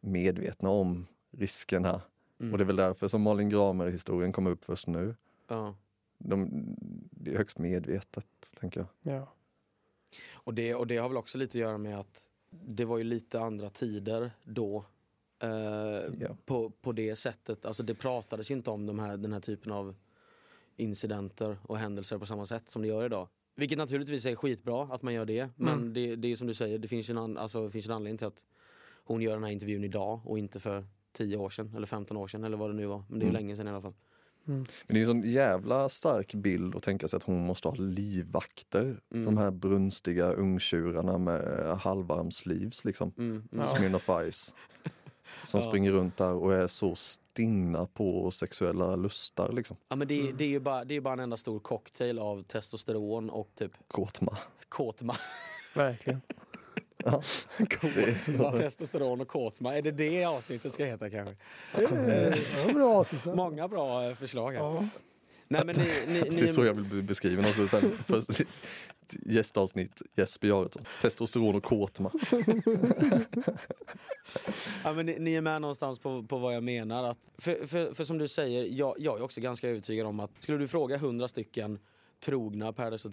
medvetna 0.00 0.68
om 0.68 1.06
risken 1.30 1.84
här. 1.84 2.00
Mm. 2.40 2.52
Och 2.52 2.58
det 2.58 2.64
är 2.64 2.66
väl 2.66 2.76
därför 2.76 3.08
som 3.08 3.22
Malin 3.22 3.48
Gramer-historien 3.48 4.32
kommer 4.32 4.50
upp 4.50 4.64
först 4.64 4.86
nu. 4.86 5.14
Ja. 5.48 5.74
De, 6.18 6.48
det 7.10 7.30
är 7.32 7.36
högst 7.36 7.58
medvetet, 7.58 8.26
tänker 8.60 8.80
jag. 8.80 9.14
Ja. 9.14 9.32
Och, 10.34 10.54
det, 10.54 10.74
och 10.74 10.86
det 10.86 10.96
har 10.96 11.08
väl 11.08 11.18
också 11.18 11.38
lite 11.38 11.50
att 11.58 11.60
göra 11.60 11.78
med 11.78 11.98
att 11.98 12.30
det 12.50 12.84
var 12.84 12.98
ju 12.98 13.04
lite 13.04 13.40
andra 13.40 13.68
tider 13.70 14.30
då. 14.44 14.84
Eh, 15.42 15.48
Ja. 16.20 16.36
på, 16.44 16.70
på 16.70 16.92
det 16.92 17.16
sättet. 17.16 17.66
Alltså 17.66 17.82
det 17.82 17.94
pratades 17.94 18.50
ju 18.50 18.54
inte 18.54 18.70
om 18.70 18.86
de 18.86 18.98
här, 18.98 19.16
den 19.16 19.32
här 19.32 19.40
typen 19.40 19.72
av 19.72 19.94
incidenter 20.76 21.58
och 21.62 21.78
händelser 21.78 22.18
på 22.18 22.26
samma 22.26 22.46
sätt 22.46 22.68
som 22.68 22.82
det 22.82 22.88
gör 22.88 23.04
idag. 23.06 23.28
Vilket 23.56 23.78
naturligtvis 23.78 24.26
är 24.26 24.36
skitbra 24.36 24.82
att 24.94 25.02
man 25.02 25.14
gör 25.14 25.24
det. 25.24 25.48
Men 25.56 25.74
Mm. 25.78 25.92
det, 25.94 26.16
det 26.16 26.32
är 26.32 26.36
som 26.36 26.46
du 26.46 26.54
säger, 26.54 26.78
det 26.78 26.88
finns 26.88 27.10
ju 27.10 27.12
en, 27.12 27.18
an, 27.18 27.38
alltså, 27.38 27.70
finns 27.70 27.86
en 27.86 27.92
anledning 27.92 28.18
till 28.18 28.26
att 28.26 28.46
hon 29.04 29.20
gör 29.22 29.34
den 29.34 29.44
här 29.44 29.50
intervjun 29.50 29.84
idag 29.84 30.20
och 30.24 30.38
inte 30.38 30.60
för 30.60 30.84
10 31.14 31.36
år 31.36 31.50
sedan 31.50 31.72
eller 31.76 31.86
15 31.86 32.16
år 32.16 32.28
sedan 32.28 32.44
eller 32.44 32.56
vad 32.56 32.70
det 32.70 32.74
nu 32.74 32.86
var. 32.86 33.04
Men 33.08 33.18
det 33.18 33.24
är 33.24 33.28
Mm. 33.30 33.34
länge 33.42 33.56
sedan 33.56 33.66
i 33.66 33.70
alla 33.70 33.82
fall. 33.82 33.94
Mm. 34.48 34.58
Men 34.58 34.94
det 34.94 34.96
är 34.98 35.00
en 35.00 35.06
sån 35.06 35.22
jävla 35.30 35.88
stark 35.88 36.34
bild 36.34 36.76
att 36.76 36.82
tänka 36.82 37.08
sig 37.08 37.16
att 37.16 37.22
hon 37.22 37.46
måste 37.46 37.68
ha 37.68 37.74
livvakter. 37.74 39.00
Mm. 39.14 39.24
De 39.26 39.36
här 39.38 39.50
brunstiga 39.50 40.32
ungtjurarna 40.32 41.18
med 41.18 41.42
halvarmslivs 41.80 42.84
liksom. 42.84 43.12
Mm, 43.18 43.30
mm. 43.30 43.66
Ja. 43.66 43.76
Smirnoff 43.76 44.08
Ice. 44.32 44.54
Som 45.44 45.60
Ja. 45.60 45.68
springer 45.68 45.92
runt 45.92 46.16
där 46.16 46.34
och 46.34 46.54
är 46.54 46.66
så 46.66 46.94
stinna 46.94 47.86
på 47.86 48.30
sexuella 48.30 48.96
lustar 48.96 49.52
liksom. 49.52 49.76
Ja, 49.88 49.96
men 49.96 50.08
det, 50.08 50.32
det 50.32 50.44
är 50.44 50.48
ju 50.48 50.60
bara, 50.60 50.84
det 50.84 50.94
är 50.96 51.00
bara 51.00 51.12
en 51.14 51.20
enda 51.20 51.36
stor 51.36 51.60
cocktail 51.60 52.18
av 52.18 52.42
testosteron 52.42 53.30
och 53.30 53.50
typ 53.54 53.72
Kåtma. 53.88 54.38
kåtma. 54.68 55.14
Verkligen. 55.74 56.20
Ja. 57.04 57.22
Så. 58.18 58.52
testosteron 58.56 59.20
och 59.20 59.28
kåtma. 59.28 59.76
Är 59.76 59.82
det 59.82 59.90
det 59.90 60.24
avsnittet 60.24 60.72
ska 60.74 60.84
heta 60.84 61.10
kanske? 61.10 61.36
Ja, 61.78 62.72
bra. 62.74 63.04
Många 63.34 63.68
bra 63.68 64.08
eh, 64.08 64.14
förslag 64.14 64.52
här. 64.52 64.58
Ja. 64.58 64.88
Nej, 65.48 65.62
men 65.66 65.76
ni, 65.76 65.84
ni, 66.06 66.20
ni, 66.30 66.36
Det 66.36 66.44
är 66.44 66.48
så 66.48 66.64
jag 66.64 66.74
vill 66.74 66.84
bli 66.84 67.02
beskriven 67.02 67.44
också. 67.44 67.66
Först, 68.06 68.40
gästavsnitt 69.26 70.02
Jesper 70.14 70.48
Jaretsson. 70.48 70.84
Testosteron 71.02 71.54
och 71.54 71.64
kåtma. 71.64 72.10
ja, 74.84 74.92
men 74.92 75.06
ni, 75.06 75.18
ni 75.18 75.34
är 75.34 75.40
med 75.40 75.60
någonstans 75.60 75.98
på, 75.98 76.22
på 76.22 76.38
vad 76.38 76.54
jag 76.54 76.62
menar. 76.62 77.04
Att, 77.04 77.30
för, 77.38 77.66
för, 77.66 77.94
för 77.94 78.04
som 78.04 78.18
du 78.18 78.28
säger, 78.28 78.64
jag, 78.64 78.94
jag 78.98 79.18
är 79.18 79.22
också 79.22 79.40
ganska 79.40 79.68
övertygad 79.68 80.06
om 80.06 80.20
att 80.20 80.30
skulle 80.40 80.58
du 80.58 80.68
fråga 80.68 80.96
hundra 80.98 81.28
stycken 81.28 81.78
trogna 82.24 82.72
Paradise 82.72 83.08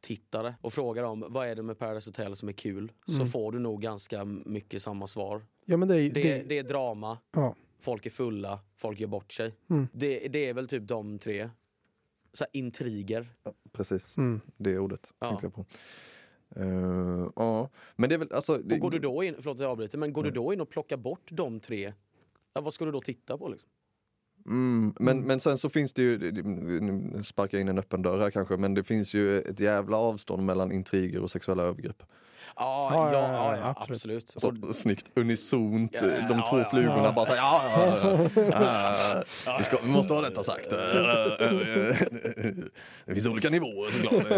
Hotel-tittare 0.00 0.54
och 0.60 0.72
fråga 0.72 1.02
dem 1.02 1.24
vad 1.28 1.48
är 1.48 1.54
det 1.56 1.62
med 1.62 1.78
Paradise 1.78 2.08
Hotel 2.10 2.36
som 2.36 2.48
är 2.48 2.52
kul 2.52 2.92
så 3.06 3.12
Mm. 3.14 3.26
får 3.26 3.52
du 3.52 3.58
nog 3.58 3.82
ganska 3.82 4.24
mycket 4.24 4.82
samma 4.82 5.06
svar. 5.06 5.42
ja, 5.64 5.76
men 5.76 5.88
det 5.88 5.94
är, 6.02 6.10
Det, 6.10 6.22
det, 6.22 6.42
det 6.48 6.58
är 6.58 6.62
drama, 6.62 7.18
ja. 7.32 7.54
folk 7.80 8.06
är 8.06 8.10
fulla, 8.10 8.60
folk 8.76 9.00
gör 9.00 9.08
bort 9.08 9.32
sig. 9.32 9.54
Mm. 9.70 9.88
Det, 9.92 10.28
det 10.28 10.48
är 10.48 10.54
väl 10.54 10.68
typ 10.68 10.88
de 10.88 11.18
tre. 11.18 11.50
Så 12.32 12.44
här, 12.44 12.50
intriger. 12.52 13.28
Precis, 13.72 14.16
Mm. 14.18 14.40
det 14.56 14.78
ordet 14.78 15.14
Ja. 15.18 15.28
tänkte 15.28 15.46
jag 15.46 15.54
på. 15.54 15.64
Eh, 16.56 17.28
ja, 17.36 17.68
men 17.96 18.08
det 18.08 18.14
är 18.14 18.18
väl 18.18 18.32
alltså. 18.32 18.56
Det, 18.58 18.74
Och 18.74 18.80
går 18.80 18.90
du 18.90 18.98
då 18.98 19.22
in, 19.22 19.34
förlåt 19.38 19.54
att 19.56 19.60
jag 19.60 19.70
avbryter, 19.70 19.98
men 19.98 20.12
går 20.12 20.22
du 20.22 20.30
då 20.30 20.52
in 20.52 20.60
och 20.60 20.70
plockar 20.70 20.96
bort 20.96 21.28
de 21.32 21.60
tre, 21.60 21.92
ja, 22.54 22.60
vad 22.60 22.74
ska 22.74 22.84
du 22.84 22.92
då 22.92 23.00
titta 23.00 23.38
på 23.38 23.48
liksom? 23.48 23.68
Mm, 24.46 24.94
men, 25.00 25.20
men 25.20 25.40
sen 25.40 25.58
så 25.58 25.68
finns 25.70 25.92
det 25.92 26.02
ju, 26.02 26.32
nu 26.80 27.22
sparkar 27.22 27.58
jag 27.58 27.62
in 27.62 27.68
en 27.68 27.78
öppen 27.78 28.02
dörr 28.02 28.20
här 28.20 28.30
kanske, 28.30 28.56
men 28.56 28.74
det 28.74 28.84
finns 28.84 29.14
ju 29.14 29.40
ett 29.40 29.60
jävla 29.60 29.96
avstånd 29.96 30.42
mellan 30.42 30.72
intriger 30.72 31.22
och 31.22 31.30
sexuella 31.30 31.62
övergrepp. 31.62 32.02
Ja, 32.56 32.88
Ja, 32.92 33.12
ja, 33.12 33.32
ja, 33.32 33.56
ja, 33.56 33.74
absolut. 33.90 34.32
Så, 34.36 34.54
Och- 34.68 34.76
snyggt, 34.76 35.10
unisont, 35.14 35.96
Ja, 36.02 36.28
de 36.28 36.42
två 36.50 36.58
ja, 36.58 36.70
flugorna 36.70 37.04
ja. 37.04 37.12
bara 37.12 37.26
så 37.26 37.32
ja, 37.36 37.62
ja, 39.46 39.56
vi, 39.58 39.64
ska, 39.64 39.76
vi 39.84 39.90
måste 39.92 40.14
ha 40.14 40.20
detta 40.20 40.42
sagt. 40.42 40.70
Det 43.06 43.14
finns 43.14 43.26
olika 43.26 43.50
nivåer 43.50 43.90
såklart. 43.90 44.28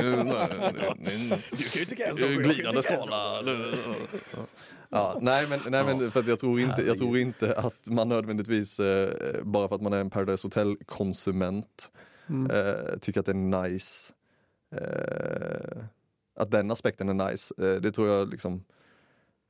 Du 1.50 1.64
kan 1.64 1.80
ju 1.80 1.84
tycka 1.84 2.04
en 2.06 2.16
ju 2.16 2.36
glidande 2.42 2.82
skala. 2.82 3.42
Ja, 4.94 5.18
nej 5.20 5.46
men, 5.48 5.60
nej, 5.68 5.84
men 5.84 6.10
för 6.10 6.24
jag, 6.28 6.38
tror 6.38 6.60
inte, 6.60 6.82
jag 6.82 6.98
tror 6.98 7.18
inte 7.18 7.54
att 7.54 7.90
man 7.90 8.08
nödvändigtvis, 8.08 8.80
eh, 8.80 9.42
bara 9.42 9.68
för 9.68 9.74
att 9.74 9.82
man 9.82 9.92
är 9.92 10.00
en 10.00 10.10
Paradise 10.10 10.46
Hotel-konsument, 10.46 11.92
Mm. 12.28 12.50
eh, 12.50 12.98
tycker 13.00 13.20
att 13.20 13.26
det 13.26 13.32
är 13.32 13.62
nice. 13.68 14.12
Eh, 14.76 15.84
att 16.36 16.50
den 16.50 16.70
aspekten 16.70 17.08
är 17.08 17.30
nice. 17.30 17.54
Eh, 17.58 17.80
det 17.80 17.92
tror 17.92 18.08
jag 18.08 18.28
liksom, 18.30 18.64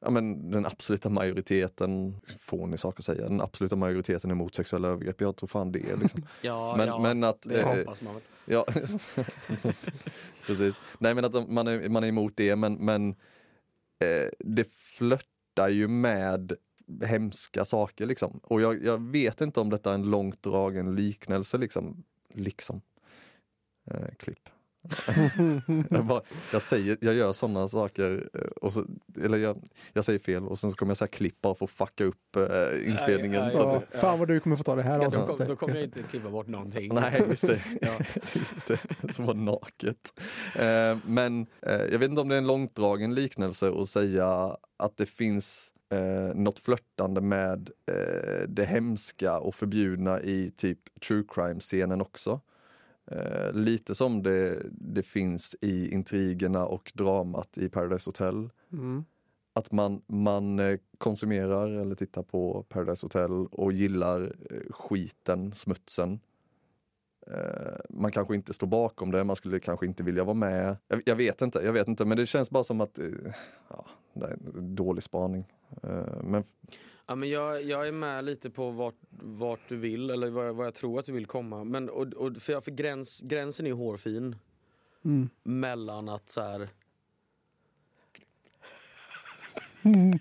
ja 0.05 0.11
men 0.11 0.51
den 0.51 0.67
absoluta 0.67 1.09
majoriteten, 1.09 2.17
fånig 2.39 2.81
sak 2.81 2.99
att 2.99 3.05
säga, 3.05 3.29
den 3.29 3.41
absoluta 3.41 3.77
majoriteten 3.77 4.31
är 4.31 4.35
emot 4.35 4.55
sexuella 4.55 4.89
övergrepp. 4.89 5.21
Jag 5.21 5.37
tror 5.37 5.47
fan 5.47 5.73
det 5.73 5.97
liksom. 5.97 6.27
Ja, 6.43 6.75
Men, 6.79 6.87
ja, 6.89 6.99
men 6.99 7.25
att... 7.25 7.43
det 7.43 7.61
eh, 7.61 7.77
hoppas 7.77 8.03
man 8.03 8.15
väl. 8.15 8.23
Ja, 8.45 8.65
precis. 10.47 10.81
Nej 10.99 11.15
men 11.15 11.25
att 11.25 11.49
man 11.51 11.67
är, 11.67 11.89
man 11.89 12.05
är 12.05 12.09
emot 12.09 12.33
det 12.37 12.57
men, 12.57 12.75
men 12.75 13.09
eh, 13.99 14.29
det 14.39 14.69
flörtar 15.53 15.69
ju 15.69 15.89
med 15.89 16.53
hemska 17.05 17.65
saker 17.65 18.07
liksom. 18.07 18.41
Och 18.43 18.61
jag, 18.61 18.85
jag 18.85 19.11
vet 19.11 19.41
inte 19.41 19.61
om 19.61 19.71
detta 19.71 19.91
är 19.91 19.95
en 19.95 20.11
långt 20.11 20.43
dragen 20.43 20.95
liknelse 20.95 21.59
liksom. 21.59 22.05
Liksom. 22.35 22.81
Eh, 23.85 24.15
klipp 24.19 24.49
jag, 25.91 26.05
bara, 26.07 26.21
jag, 26.53 26.63
säger, 26.63 26.97
jag 27.01 27.15
gör 27.15 27.33
sådana 27.33 27.69
saker, 27.69 28.29
eh, 28.35 28.41
och 28.41 28.73
så, 28.73 28.85
eller 29.25 29.39
jag, 29.39 29.63
jag 29.93 30.05
säger 30.05 30.19
fel 30.19 30.47
och 30.47 30.59
sen 30.59 30.71
så 30.71 30.77
kommer 30.77 30.91
jag 30.91 30.97
säga 30.97 31.09
klipp 31.09 31.41
bara 31.41 31.55
för 31.55 31.65
att 31.65 31.71
fucka 31.71 32.05
upp 32.05 32.37
eh, 32.37 32.89
inspelningen. 32.91 33.53
Så 33.53 33.59
Ja, 33.59 33.77
att, 33.77 33.85
Ja. 33.93 33.99
fan 34.01 34.19
vad 34.19 34.29
du 34.29 34.41
kommer 34.41 34.57
få 34.57 34.63
ta 34.63 34.77
det 34.77 34.83
här 34.83 35.03
Ja, 35.03 35.09
då, 35.11 35.37
kom, 35.37 35.47
då 35.49 35.57
kommer 35.57 35.75
jag 35.75 35.85
inte 35.85 36.03
klippa 36.03 36.31
bort 36.31 36.47
någonting. 36.49 36.95
Nej, 36.95 37.25
just 37.29 37.47
det. 37.47 37.61
Ja. 37.81 37.99
just 38.55 38.67
det. 38.67 38.79
Så 39.15 39.23
var 39.23 39.35
naket. 39.35 40.21
Eh, 40.57 40.99
men 41.07 41.47
eh, 41.63 41.83
jag 41.93 41.99
vet 41.99 42.09
inte 42.11 42.21
om 42.21 42.29
det 42.29 42.35
är 42.35 42.39
en 42.39 42.47
långdragen 42.47 43.15
liknelse 43.15 43.73
att 43.81 43.89
säga 43.89 44.57
att 44.79 44.97
det 44.97 45.07
finns 45.07 45.73
eh, 45.93 46.35
något 46.35 46.59
flörtande 46.59 47.21
med 47.21 47.71
eh, 47.91 48.49
det 48.49 48.65
hemska 48.65 49.39
och 49.39 49.55
förbjudna 49.55 50.21
i 50.21 50.53
typ 50.57 50.79
true 51.07 51.25
crime-scenen 51.29 52.01
också. 52.01 52.41
Eh, 53.11 53.53
lite 53.53 53.95
som 53.95 54.23
det, 54.23 54.63
det 54.71 55.03
finns 55.03 55.57
i 55.61 55.95
intrigerna 55.95 56.67
och 56.67 56.93
dramat 56.95 57.59
i 57.59 57.69
Paradise 57.69 58.09
Hotel. 58.09 58.51
Mm. 58.73 59.05
Att 59.55 59.73
man, 59.73 60.03
man 60.07 60.59
eh, 60.59 60.79
konsumerar 60.99 61.69
eller 61.71 61.95
tittar 61.95 62.23
på 62.23 62.67
Paradise 62.69 63.05
Hotel 63.07 63.31
och 63.47 63.73
gillar 63.73 64.23
eh, 64.51 64.73
skiten, 64.73 65.55
smutsen. 65.55 66.21
Eh, 67.27 67.79
Man 67.91 68.13
kanske 68.13 68.35
inte 68.35 68.55
står 68.55 68.67
bakom 68.67 69.11
det, 69.11 69.25
man 69.25 69.37
skulle 69.37 69.61
kanske 69.61 69.87
inte 69.87 70.03
vilja 70.03 70.25
vara 70.25 70.35
med. 70.35 70.77
Jag, 70.89 71.03
jag 71.07 71.17
vet 71.17 71.43
inte, 71.43 71.59
jag 71.59 71.73
vet 71.73 71.89
inte, 71.89 72.05
men 72.05 72.17
det 72.17 72.27
känns 72.27 72.51
bara 72.51 72.65
som 72.65 72.81
att 72.81 72.99
ja, 73.69 73.87
det 74.15 74.25
är 74.27 74.33
en 74.33 74.75
dålig 74.75 75.03
spaning. 75.03 75.45
Eh, 75.83 76.23
Men 76.23 76.45
Ja, 77.07 77.15
men 77.15 77.29
jag, 77.29 77.63
jag 77.63 77.89
är 77.89 77.93
med 77.93 78.25
lite 78.25 78.51
på 78.51 78.71
vart, 78.71 78.95
vart 79.23 79.61
du 79.69 79.77
vill, 79.77 80.11
eller 80.11 80.31
vad, 80.31 80.47
jag- 80.49 80.55
vad 80.55 80.67
jag 80.67 80.75
tror 80.75 80.99
att 80.99 81.05
du 81.07 81.13
vill 81.13 81.27
komma. 81.27 81.65
Men, 81.65 81.91
och, 81.91 82.07
och, 82.15 82.37
för 82.37 82.53
för 82.65 82.71
gräns, 82.71 83.21
gränsen 83.21 83.67
är 83.67 83.73
hårfin 83.73 84.37
Mm. 85.05 85.29
mellan 85.43 86.09
att 86.09 86.29
så 86.29 86.41
här... 86.41 86.69
nu 89.83 90.21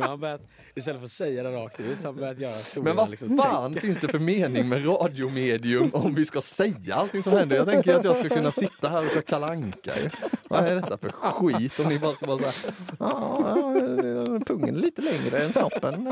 har 0.00 0.08
han 0.08 0.20
börjat, 0.20 0.40
istället 0.74 1.00
för 1.00 1.04
att 1.04 1.10
säga 1.10 1.42
det 1.42 1.52
rakt 1.52 1.80
ut, 1.80 1.98
så 1.98 2.06
har 2.06 2.12
han 2.12 2.20
börjat 2.20 2.38
göra 2.38 2.56
stora 2.56 2.84
Men 2.84 2.96
vad 2.96 3.10
liksom, 3.10 3.38
fan 3.38 3.74
finns 3.74 3.98
det 3.98 4.08
för 4.08 4.18
mening 4.18 4.68
med 4.68 4.86
radiomedium 4.86 5.90
om 5.92 6.14
vi 6.14 6.24
ska 6.24 6.40
säga 6.40 6.94
allting 6.94 7.22
som 7.22 7.32
händer? 7.32 7.56
Jag 7.56 7.66
tänker 7.66 7.94
att 7.94 8.04
jag 8.04 8.16
ska 8.16 8.28
kunna 8.28 8.50
sitta 8.50 8.88
här 8.88 9.04
och 9.04 9.10
köra 9.10 9.22
Kalle 9.22 9.46
Anka. 9.46 9.92
ju. 10.02 10.10
Vad 10.48 10.66
är 10.66 10.74
detta 10.74 10.98
för 10.98 11.10
skit? 11.10 11.80
Om 11.80 11.86
ni 11.86 11.98
bara 11.98 12.12
ska 12.12 12.26
vara 12.26 12.38
så 12.38 12.44
här, 12.44 12.54
ja, 12.98 14.40
pungen 14.46 14.74
lite 14.74 15.02
längre 15.02 15.44
än 15.44 15.52
snoppen. 15.52 16.08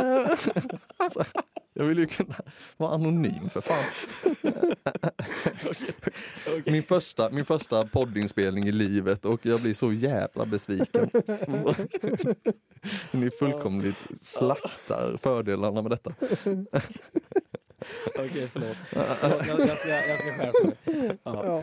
Alltså, 0.96 1.24
jag 1.78 1.84
vill 1.84 1.98
ju 1.98 2.06
kunna 2.06 2.34
vara 2.76 2.94
anonym 2.94 3.50
för 3.50 3.60
fan. 3.60 3.84
Min 6.66 6.82
första, 6.82 7.30
min 7.30 7.44
första 7.44 7.86
poddinspelning 7.86 8.64
i 8.64 8.72
livet 8.72 9.24
och 9.24 9.46
jag 9.46 9.60
blir 9.60 9.74
så 9.74 9.92
jävla 9.92 10.46
besviken. 10.46 11.10
Ni 13.10 13.30
fullkomligt 13.30 14.20
slaktar 14.20 15.16
fördelarna 15.16 15.82
med 15.82 15.90
detta. 15.90 16.12
Okej, 18.18 18.48
förlåt. 18.52 18.76
Jag, 18.92 19.60
jag, 19.68 19.78
ska, 19.78 19.88
jag 19.88 20.18
ska 20.18 20.32
skärpa 20.32 20.66
mig. 20.66 21.18
Ja. 21.22 21.62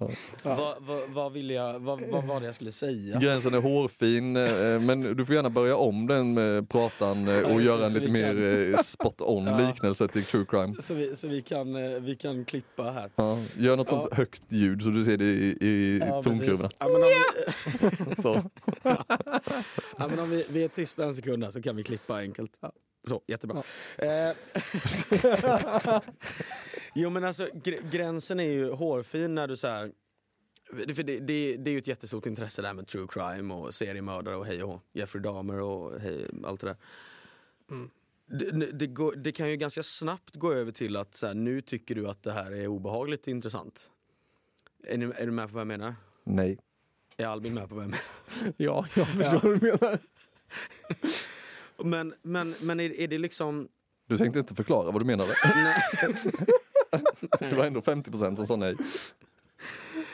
Ja. 0.00 0.10
Vad, 0.42 0.76
vad, 0.82 1.08
vad, 1.10 1.32
ville 1.32 1.54
jag, 1.54 1.78
vad, 1.80 2.00
vad 2.00 2.24
var 2.24 2.40
det 2.40 2.46
jag 2.46 2.54
skulle 2.54 2.72
säga? 2.72 3.18
Gränsen 3.18 3.54
är 3.54 3.60
hårfin, 3.60 4.36
eh, 4.36 4.80
men 4.80 5.00
du 5.16 5.26
får 5.26 5.34
gärna 5.34 5.50
börja 5.50 5.76
om 5.76 6.06
den 6.06 6.34
med 6.34 6.68
pratan 6.70 7.28
eh, 7.28 7.38
och 7.44 7.50
Ja, 7.50 7.60
göra 7.60 7.86
en 7.86 7.92
lite 7.92 8.04
kan- 8.04 8.12
mer 8.12 8.70
eh, 8.72 8.76
spot 8.76 9.20
on 9.20 9.46
Ja. 9.46 9.58
liknelse 9.58 10.08
till 10.08 10.24
true 10.24 10.44
crime. 10.48 10.74
Så 10.80 10.94
vi, 10.94 11.16
så 11.16 11.28
vi, 11.28 11.42
kan, 11.42 11.76
eh, 11.76 12.00
vi 12.00 12.14
kan 12.16 12.44
klippa 12.44 12.82
här. 12.82 13.10
Ja, 13.16 13.38
gör 13.56 13.76
något 13.76 13.90
Ja. 13.92 14.02
sånt 14.02 14.14
högt 14.14 14.42
ljud 14.52 14.82
så 14.82 14.88
du 14.88 15.04
ser 15.04 15.16
det 15.16 15.24
i, 15.24 15.56
i 15.60 15.98
Ja. 15.98 16.06
Ja, 16.24 16.30
om 16.30 16.38
vi, 16.38 16.56
Så. 18.22 18.42
ja, 19.98 20.08
men 20.10 20.18
om 20.18 20.30
vi, 20.30 20.44
vi 20.48 20.64
är 20.64 20.68
tysta 20.68 21.04
en 21.04 21.14
sekund 21.14 21.46
så 21.52 21.62
kan 21.62 21.76
vi 21.76 21.82
klippa 21.82 22.14
enkelt. 22.16 22.52
Så, 23.04 23.22
jättebra. 23.26 23.62
Eh, 23.98 24.36
jo 26.94 27.10
men 27.10 27.24
alltså 27.24 27.46
gr- 27.46 27.90
gränsen 27.90 28.40
är 28.40 28.52
ju 28.52 28.70
hårfin 28.70 29.34
när 29.34 29.48
du 29.48 29.56
så 29.56 29.66
här. 29.66 29.92
För 30.94 31.02
det, 31.02 31.18
det, 31.18 31.56
det 31.56 31.70
är 31.70 31.72
ju 31.72 31.78
ett 31.78 31.86
jättestort 31.86 32.26
intresse 32.26 32.62
där 32.62 32.74
med 32.74 32.86
true 32.86 33.06
crime 33.10 33.54
och 33.54 33.74
seriemördare 33.74 34.36
och 34.36 34.46
hej 34.46 34.62
och. 34.62 34.80
Jeffrey 34.92 35.22
Dahmer 35.22 35.60
och 35.60 36.00
hej, 36.00 36.30
allt 36.44 36.60
det 36.60 36.66
där. 36.66 36.76
Det, 38.26 38.72
det, 38.72 38.86
går, 38.86 39.12
det 39.16 39.32
kan 39.32 39.50
ju 39.50 39.56
ganska 39.56 39.82
snabbt 39.82 40.36
gå 40.36 40.52
över 40.52 40.72
till 40.72 40.96
att 40.96 41.16
så 41.16 41.26
här, 41.26 41.34
nu 41.34 41.60
tycker 41.60 41.94
du 41.94 42.08
att 42.08 42.22
det 42.22 42.32
här 42.32 42.52
är 42.52 42.66
obehagligt 42.66 43.26
intressant. 43.26 43.90
Är, 44.86 44.98
ni, 44.98 45.04
är 45.16 45.26
du 45.26 45.32
med 45.32 45.48
på 45.48 45.54
vad 45.54 45.60
jag 45.60 45.66
menar? 45.66 45.94
Nej. 46.24 46.58
Är 47.16 47.26
Albin 47.26 47.54
med 47.54 47.68
på 47.68 47.74
vad 47.74 47.84
jag 47.84 47.90
menar? 47.90 48.54
ja, 48.56 48.86
jag 48.96 49.06
förstår 49.08 49.48
vad 49.50 49.60
du 49.60 49.66
menar. 49.66 49.98
Men, 51.78 52.14
men, 52.22 52.54
men 52.62 52.80
är, 52.80 53.00
är 53.00 53.08
det 53.08 53.18
liksom... 53.18 53.68
Du 54.08 54.18
tänkte 54.18 54.38
inte 54.38 54.54
förklara 54.54 54.90
vad 54.90 55.02
du 55.02 55.06
menade? 55.06 55.34
Nej. 55.54 55.82
Det 57.38 57.56
var 57.56 57.64
ändå 57.64 57.80
50% 57.80 58.36
som 58.36 58.46
sa 58.46 58.56
nej. 58.56 58.76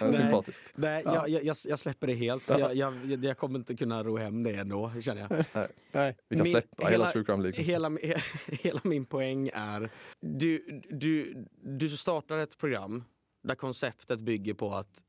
Ja, 0.01 0.07
Nej. 0.07 0.13
Sympatiskt. 0.13 0.65
Nej, 0.75 1.03
jag, 1.05 1.29
jag, 1.29 1.45
jag 1.45 1.57
jag 1.69 1.79
släpper 1.79 2.07
det 2.07 2.13
helt. 2.15 2.43
För 2.43 2.59
jag, 2.59 2.75
jag, 2.75 3.25
jag, 3.25 3.39
kommer 3.39 3.59
inte 3.59 3.77
kunna 3.77 4.05
ro 4.05 4.17
hem 4.17 4.43
det 4.43 4.55
ändå, 4.55 4.93
känner 5.01 5.21
jag. 5.21 5.45
Nej. 5.93 6.17
Vi 6.29 6.37
kan 6.37 6.45
Min- 6.45 6.53
släppa 6.53 6.85
hela, 6.85 6.91
hela- 6.91 7.11
true 7.11 7.25
crime-liknelsen. 7.25 7.65
Hela, 7.65 7.99
hela 8.47 8.81
min 8.85 9.05
poäng 9.05 9.51
är, 9.55 9.91
du, 10.21 10.81
du, 10.91 11.45
du 11.63 11.89
startar 11.89 12.39
ett 12.39 12.59
program 12.59 13.05
där 13.43 13.55
konceptet 13.55 14.21
bygger 14.21 14.55
på 14.55 14.75
att 14.75 15.05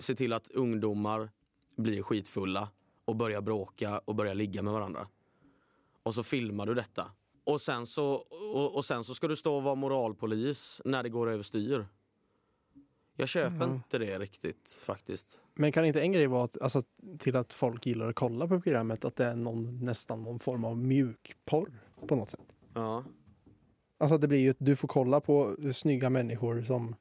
se 0.00 0.14
till 0.14 0.32
att 0.32 0.50
ungdomar 0.50 1.30
blir 1.76 2.02
skitfulla 2.02 2.68
och 3.04 3.16
börjar 3.16 3.40
bråka 3.40 3.98
och 4.04 4.14
börjar 4.14 4.34
ligga 4.34 4.62
med 4.62 4.72
varandra. 4.72 5.08
Och 6.02 6.14
så 6.14 6.22
filmar 6.22 6.66
du 6.66 6.74
detta. 6.74 7.06
Och 7.44 7.60
sen 7.60 7.86
så, 7.86 8.12
och, 8.54 8.76
och 8.76 8.84
sen 8.84 9.04
så 9.04 9.14
ska 9.14 9.28
du 9.28 9.36
stå 9.36 9.56
och 9.56 9.62
vara 9.62 9.74
moralpolis 9.74 10.80
när 10.84 11.02
det 11.02 11.08
går 11.08 11.30
överstyr. 11.30 11.86
Jag 13.16 13.28
köper 13.28 13.64
inte 13.64 13.98
det 13.98 14.18
riktigt 14.18 14.80
faktiskt. 14.82 15.38
Men 15.54 15.72
kan 15.72 15.84
inte 15.84 16.00
en 16.00 16.12
grej 16.12 16.26
vara 16.26 16.44
att, 16.44 16.60
alltså, 16.60 16.82
till 17.18 17.36
att 17.36 17.52
folk 17.52 17.86
gillar 17.86 18.08
att 18.08 18.14
kolla 18.14 18.48
på 18.48 18.60
programmet 18.60 19.04
att 19.04 19.16
det 19.16 19.24
är 19.24 19.36
någon, 19.36 19.84
nästan 19.84 20.22
någon 20.22 20.38
form 20.38 20.64
av 20.64 20.78
mjukporr 20.78 21.72
på 22.06 22.16
något 22.16 22.30
sätt? 22.30 22.54
Ja. 22.74 23.04
Alltså 23.98 24.14
att 24.14 24.20
det 24.20 24.28
blir 24.28 24.38
ju 24.38 24.50
att 24.50 24.56
du 24.58 24.76
får 24.76 24.88
kolla 24.88 25.20
på 25.20 25.56
snygga 25.74 26.10
människor 26.10 26.62
som 26.62 26.96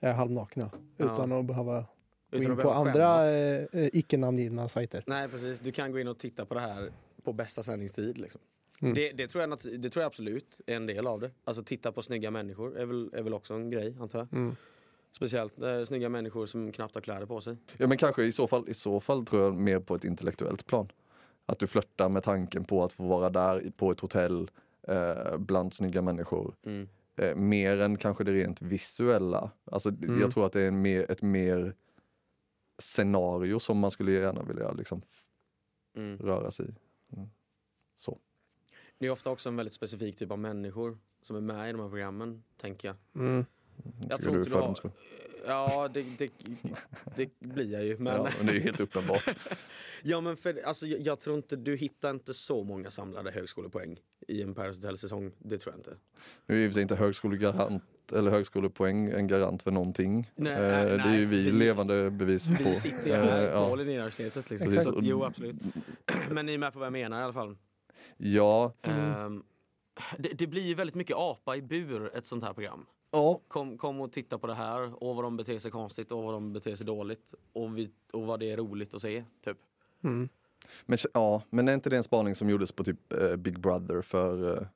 är 0.00 0.12
halvnakna 0.12 0.70
Ja. 0.96 1.04
utan 1.04 1.32
att 1.32 1.46
behöva 1.46 1.84
gå 2.30 2.42
in 2.42 2.56
på 2.56 2.70
andra 2.70 3.30
eh, 3.30 3.64
eh, 3.72 3.88
icke 3.92 4.16
namngivna 4.16 4.68
sajter. 4.68 5.04
Nej 5.06 5.28
precis, 5.28 5.60
du 5.60 5.72
kan 5.72 5.92
gå 5.92 5.98
in 6.00 6.08
och 6.08 6.18
titta 6.18 6.46
på 6.46 6.54
det 6.54 6.60
här 6.60 6.92
på 7.24 7.32
bästa 7.32 7.62
sändningstid. 7.62 8.18
Liksom. 8.18 8.40
Mm. 8.80 8.94
Det, 8.94 9.12
det, 9.12 9.28
tror 9.28 9.42
jag, 9.42 9.58
det 9.80 9.90
tror 9.90 10.02
jag 10.02 10.06
absolut 10.06 10.60
är 10.66 10.76
en 10.76 10.86
del 10.86 11.06
av 11.06 11.20
det. 11.20 11.30
Alltså 11.44 11.62
titta 11.62 11.92
på 11.92 12.02
snygga 12.02 12.30
människor 12.30 12.78
är 12.78 12.86
väl, 12.86 13.10
är 13.14 13.22
väl 13.22 13.34
också 13.34 13.54
en 13.54 13.70
grej 13.70 13.96
antar 14.00 14.18
jag. 14.18 14.32
Mm. 14.32 14.56
Speciellt 15.12 15.62
eh, 15.62 15.84
snygga 15.84 16.08
människor 16.08 16.46
som 16.46 16.72
knappt 16.72 16.94
har 16.94 17.02
kläder 17.02 17.26
på 17.26 17.40
sig. 17.40 17.56
Ja 17.76 17.86
men 17.86 17.98
kanske 17.98 18.24
i 18.24 18.32
så 18.32 18.46
fall, 18.46 18.68
i 18.68 18.74
så 18.74 19.00
fall 19.00 19.26
tror 19.26 19.42
jag 19.42 19.54
mer 19.54 19.80
på 19.80 19.94
ett 19.94 20.04
intellektuellt 20.04 20.66
plan. 20.66 20.88
Att 21.46 21.58
du 21.58 21.66
flörtar 21.66 22.08
med 22.08 22.22
tanken 22.22 22.64
på 22.64 22.84
att 22.84 22.92
få 22.92 23.04
vara 23.04 23.30
där 23.30 23.72
på 23.76 23.90
ett 23.90 24.00
hotell 24.00 24.50
eh, 24.88 25.38
bland 25.38 25.74
snygga 25.74 26.02
människor. 26.02 26.54
Mm. 26.66 26.88
Eh, 27.16 27.36
mer 27.36 27.80
än 27.80 27.96
kanske 27.96 28.24
det 28.24 28.32
rent 28.32 28.62
visuella. 28.62 29.50
Alltså, 29.64 29.88
Mm. 29.88 30.20
Jag 30.20 30.32
tror 30.32 30.46
att 30.46 30.52
det 30.52 30.60
är 30.62 30.68
en 30.68 30.82
mer, 30.82 31.10
ett 31.10 31.22
mer 31.22 31.74
scenario 32.78 33.58
som 33.58 33.78
man 33.78 33.90
skulle 33.90 34.12
gärna 34.12 34.42
vilja 34.42 34.72
liksom, 34.72 35.02
Mm. 35.96 36.18
röra 36.18 36.50
sig 36.50 36.66
i. 36.66 36.74
Mm. 38.12 38.16
Så. 38.16 38.18
Det 38.98 39.06
är 39.06 39.10
ofta 39.10 39.30
också 39.30 39.48
en 39.48 39.56
väldigt 39.56 39.72
specifik 39.74 40.16
typ 40.16 40.30
av 40.30 40.38
människor 40.38 40.98
som 41.22 41.36
är 41.36 41.40
med 41.40 41.68
i 41.68 41.72
de 41.72 41.80
här 41.80 41.88
programmen, 41.88 42.42
tänker 42.60 42.88
jag. 42.88 42.96
Mm. 43.24 43.44
Jag 44.08 44.18
Tycker 44.18 44.22
tror 44.22 44.34
du 44.34 44.40
är 44.40 44.44
du 44.44 44.50
har... 44.50 44.58
fördomsfull? 44.60 44.90
Ja, 45.46 45.88
det, 45.94 46.02
det, 46.18 46.30
det 47.16 47.40
blir 47.40 47.72
jag 47.72 47.84
ju. 47.84 47.98
Men, 47.98 48.14
Ja, 48.14 48.28
men 48.38 48.46
det 48.46 48.52
är 48.52 48.54
ju 48.54 48.60
helt 48.60 48.80
uppenbart. 48.80 49.28
ja, 50.02 50.20
men 50.20 50.36
för, 50.36 50.62
alltså, 50.64 50.86
jag, 50.86 51.00
jag 51.00 51.20
tror 51.20 51.36
inte, 51.36 51.56
du 51.56 51.76
hittar 51.76 52.10
inte 52.10 52.34
så 52.34 52.64
många 52.64 52.90
samlade 52.90 53.30
högskolepoäng 53.30 53.98
i 54.28 54.42
en 54.42 54.54
Paradise 54.54 54.80
Hotel-säsong. 54.86 55.32
Det 55.38 55.58
tror 55.58 55.72
jag 55.74 55.78
inte. 55.78 55.96
Nu 56.46 56.54
är 56.56 56.64
i 56.64 56.66
och 56.66 56.70
för 56.70 56.72
sig 56.74 56.82
inte 56.82 56.94
högskolegarant 56.96 57.82
eller 58.12 58.30
högskolepoäng 58.30 59.08
en 59.08 59.26
garant 59.26 59.62
för 59.62 59.70
någonting. 59.70 60.30
Nej, 60.36 60.52
Eh, 60.52 60.60
nej, 60.60 60.86
det 60.86 60.92
är 60.92 60.98
nej. 60.98 61.18
ju 61.20 61.26
vi 61.26 61.42
Vi- 61.44 61.52
levande 61.52 62.10
bevis 62.10 62.46
på. 62.46 62.52
Vi 62.52 62.74
sitter 62.74 63.06
ju 63.10 63.14
Eh, 63.14 63.22
här 63.24 63.42
ja. 63.42 63.68
på 63.70 63.76
Linnéuniversitetet. 63.76 64.50
Liksom. 64.50 64.72
Så, 64.76 64.98
jo, 65.02 65.24
absolut. 65.24 65.56
Men 66.30 66.46
ni 66.46 66.54
är 66.54 66.58
med 66.58 66.72
på 66.72 66.78
vad 66.78 66.86
jag 66.86 66.92
menar 66.92 67.20
i 67.20 67.24
alla 67.24 67.32
fall. 67.32 67.56
Ja, 68.16 68.72
Ehm, 68.82 69.42
det, 70.18 70.28
det 70.28 70.46
blir 70.46 70.62
ju 70.62 70.74
väldigt 70.74 70.94
mycket 70.96 71.16
apa 71.16 71.56
i 71.56 71.62
bur, 71.62 72.10
ett 72.16 72.26
sånt 72.26 72.44
här 72.44 72.52
program. 72.52 72.86
ja, 73.10 73.40
Kom, 73.48 73.78
kom 73.78 74.00
och 74.00 74.12
titta 74.12 74.38
på 74.38 74.46
det 74.46 74.54
här 74.54 75.02
och 75.04 75.16
vad 75.16 75.24
de 75.24 75.36
beter 75.36 75.58
sig 75.58 75.70
konstigt 75.70 76.12
och 76.12 76.22
vad 76.22 76.34
de 76.34 76.52
beter 76.52 76.76
sig 76.76 76.86
dåligt. 76.86 77.34
Och, 77.52 77.78
vi, 77.78 77.90
och 78.12 78.22
vad 78.26 78.40
det 78.40 78.50
är 78.50 78.56
roligt 78.56 78.94
att 78.94 79.02
se, 79.02 79.24
typ. 79.44 79.56
Mm. 80.04 80.28
men, 80.86 80.98
ja, 81.14 81.42
men 81.50 81.68
är 81.68 81.74
inte 81.74 81.90
det 81.90 81.96
en 81.96 82.02
spaning 82.04 82.34
som 82.34 82.50
gjordes 82.50 82.72
på 82.72 82.84
typ 82.84 83.12
eh, 83.12 83.36
Big 83.36 83.60
Brother 83.60 84.02
för 84.02 84.56
eh, 84.62 84.66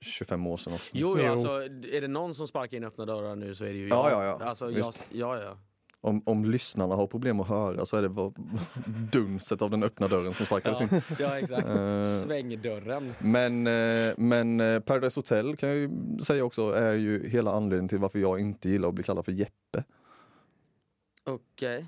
25 0.00 0.46
år 0.46 0.56
sedan 0.56 0.72
också? 0.74 0.90
Jo, 0.96 1.16
jo, 1.18 1.26
alltså 1.30 1.48
är 1.92 2.00
det 2.00 2.08
någon 2.08 2.34
som 2.34 2.48
sparkar 2.48 2.76
in 2.76 2.84
öppna 2.84 3.06
dörrar 3.06 3.36
nu 3.36 3.54
så 3.54 3.64
är 3.64 3.68
det 3.72 3.78
ju 3.78 3.88
Ja, 3.88 4.10
jag. 4.10 4.22
ja, 4.24 4.36
ja. 4.40 4.46
Alltså, 4.46 4.70
jag, 4.70 4.94
ja, 5.10 5.42
ja. 5.42 5.58
Om, 6.00 6.22
om 6.26 6.44
lyssnarna 6.44 6.94
har 6.94 7.06
problem 7.06 7.40
att 7.40 7.48
höra 7.48 7.84
så 7.86 7.96
är 7.96 8.02
det 8.02 8.08
bara 8.08 8.32
dunset 9.12 9.62
av 9.62 9.70
den 9.70 9.82
öppna 9.82 10.08
dörren 10.08 10.34
som 10.34 10.46
sparkades 10.46 10.80
in. 10.80 10.88
Ja, 10.92 11.00
ja, 11.18 11.38
exakt. 11.38 11.68
Eh, 11.68 12.04
Svängdörren. 12.04 13.14
Men, 13.18 13.66
eh, 13.66 14.14
men 14.16 14.60
eh, 14.60 14.80
Paradise 14.80 15.18
Hotel 15.18 15.56
kan 15.56 15.68
jag 15.68 15.78
ju 15.78 15.90
säga 16.24 16.44
också 16.44 16.70
är 16.72 16.92
ju 16.92 17.28
hela 17.28 17.50
anledningen 17.52 17.88
till 17.88 17.98
varför 17.98 18.18
jag 18.18 18.40
inte 18.40 18.68
gillar 18.70 18.88
att 18.88 18.94
bli 18.94 19.04
kallad 19.04 19.24
för 19.24 19.32
Jeppe. 19.32 19.84
Okej. 21.24 21.86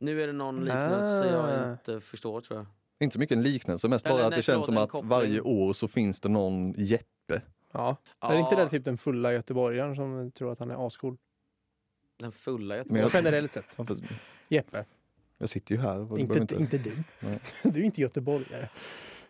Nu 0.00 0.22
är 0.22 0.26
det 0.26 0.32
någon 0.32 0.56
liknelse 0.64 1.36
Ah. 1.38 1.54
jag 1.60 1.70
inte 1.72 2.00
förstår 2.00 2.40
tror 2.40 2.58
jag. 2.58 2.66
Inte 3.00 3.12
så 3.12 3.18
mycket 3.18 3.36
en 3.36 3.42
liknelse, 3.42 3.88
mest 3.88 4.06
Eller 4.06 4.16
bara 4.16 4.24
att 4.24 4.30
nej, 4.30 4.36
det 4.38 4.42
känns 4.42 4.66
som 4.66 4.76
att 4.76 4.90
koppling. 4.90 5.08
varje 5.08 5.40
år 5.40 5.72
så 5.72 5.88
finns 5.88 6.20
det 6.20 6.28
någon 6.28 6.72
Jeppe. 6.76 7.42
Ja. 7.72 7.96
Ja, 8.20 8.32
Är 8.32 8.38
inte 8.38 8.56
det 8.56 8.68
typ 8.68 8.84
den 8.84 8.98
fulla 8.98 9.32
göteborgaren 9.32 9.96
som 9.96 10.30
tror 10.32 10.52
att 10.52 10.58
han 10.58 10.70
är 10.70 10.86
ascool? 10.86 11.16
Den 12.18 12.32
fulla 12.32 12.74
Men 12.74 12.78
Göteborg. 12.78 13.00
jag, 13.02 13.12
Generellt 13.14 13.52
sett. 13.52 13.78
Jeppe. 14.48 14.84
jag 15.38 15.48
sitter 15.48 15.74
ju 15.74 15.80
här. 15.80 16.12
och 16.12 16.18
Inte, 16.18 16.34
behöver 16.34 16.60
inte, 16.60 16.78
du. 16.78 16.92
Nej. 17.20 17.38
Du 17.62 17.80
är 17.80 17.84
inte 17.84 18.00
göteborgare. 18.00 18.68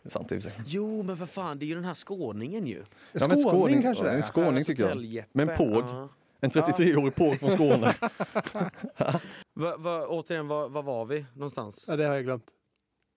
Sant 0.06 0.32
i. 0.32 0.40
Jo, 0.66 1.02
men 1.02 1.16
för 1.16 1.26
fan, 1.26 1.58
det 1.58 1.64
är 1.64 1.66
ju 1.66 1.74
den 1.74 1.84
här 1.84 1.94
skåningen 1.94 2.66
ju. 2.66 2.84
Ja, 3.12 3.28
men 3.28 3.36
Skåning 3.36 3.82
kanske 3.82 4.04
ja, 4.04 4.10
en 4.10 4.22
skåning 4.22 4.64
tycker 4.64 4.88
jag. 4.88 5.24
Men 5.32 5.48
påg. 5.48 5.84
En 6.40 6.50
33-årig 6.50 7.14
påg 7.14 7.38
från 7.40 7.50
Skåne. 7.50 7.94
Va, 9.56 9.76
va, 9.76 10.06
återigen, 10.06 10.48
var 10.48 10.68
var 10.68 10.82
var 10.82 11.06
vi 11.06 11.24
någonstans? 11.34 11.84
Ja, 11.88 11.96
det 11.96 12.04
har 12.04 12.14
jag 12.14 12.24
glömt. 12.24 12.46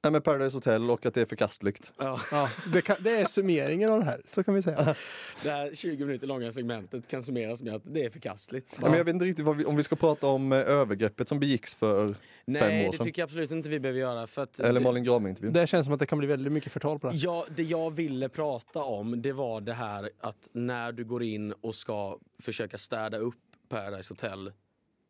Nej, 0.03 0.11
men 0.11 0.21
Paradise 0.21 0.57
Hotel 0.57 0.91
och 0.91 1.05
att 1.05 1.13
det 1.13 1.21
är 1.21 1.25
förkastligt. 1.25 1.93
Ja, 1.97 2.19
Ja, 2.31 2.49
det, 2.73 2.81
kan, 2.81 2.95
det 2.99 3.09
är 3.11 3.25
summeringen 3.25 3.91
av 3.91 3.99
det 3.99 4.05
här, 4.05 4.21
så 4.25 4.43
kan 4.43 4.53
vi 4.53 4.61
säga. 4.61 4.75
det 5.43 5.49
här 5.49 5.71
20 5.75 6.05
minuter 6.05 6.27
långa 6.27 6.51
segmentet 6.51 7.07
kan 7.07 7.23
summeras 7.23 7.61
med 7.61 7.73
att 7.75 7.81
det 7.85 8.03
är 8.03 8.09
förkastligt. 8.09 8.67
Ja. 8.81 8.87
Men 8.89 8.97
jag 8.97 9.05
vet 9.05 9.13
inte 9.13 9.25
riktigt 9.25 9.45
vad 9.45 9.57
vi, 9.57 9.65
om 9.65 9.75
vi 9.75 9.83
ska 9.83 9.95
prata 9.95 10.27
om 10.27 10.51
eh, 10.51 10.57
övergreppet 10.59 11.27
som 11.27 11.39
begicks 11.39 11.75
för, 11.75 12.15
Nej, 12.45 12.61
fem 12.61 12.87
år 12.87 12.91
det 12.91 12.97
sedan. 12.97 13.05
tycker 13.05 13.21
jag 13.21 13.27
absolut 13.27 13.51
inte 13.51 13.69
vi 13.69 13.79
behöver 13.79 13.99
göra. 13.99 14.27
För 14.27 14.43
att 14.43 14.59
eller 14.59 14.73
det- 14.73 14.79
Malin 14.79 15.03
Gramer-intervjun. 15.03 15.53
Det 15.53 15.67
känns 15.67 15.85
som 15.85 15.93
att 15.93 15.99
det 15.99 16.05
kan 16.05 16.17
bli 16.17 16.27
väldigt 16.27 16.53
mycket 16.53 16.71
förtal 16.71 16.99
på 16.99 17.07
det. 17.07 17.13
här. 17.13 17.19
Ja, 17.23 17.45
det 17.55 17.63
jag 17.63 17.91
ville 17.95 18.29
prata 18.29 18.83
om 18.83 19.21
det 19.21 19.31
var 19.31 19.61
det 19.61 19.73
här 19.73 20.09
att 20.19 20.49
när 20.51 20.91
du 20.91 21.05
går 21.05 21.23
in 21.23 21.53
och 21.61 21.75
ska 21.75 22.17
försöka 22.41 22.77
städa 22.77 23.17
upp 23.17 23.35
Paradise 23.69 24.13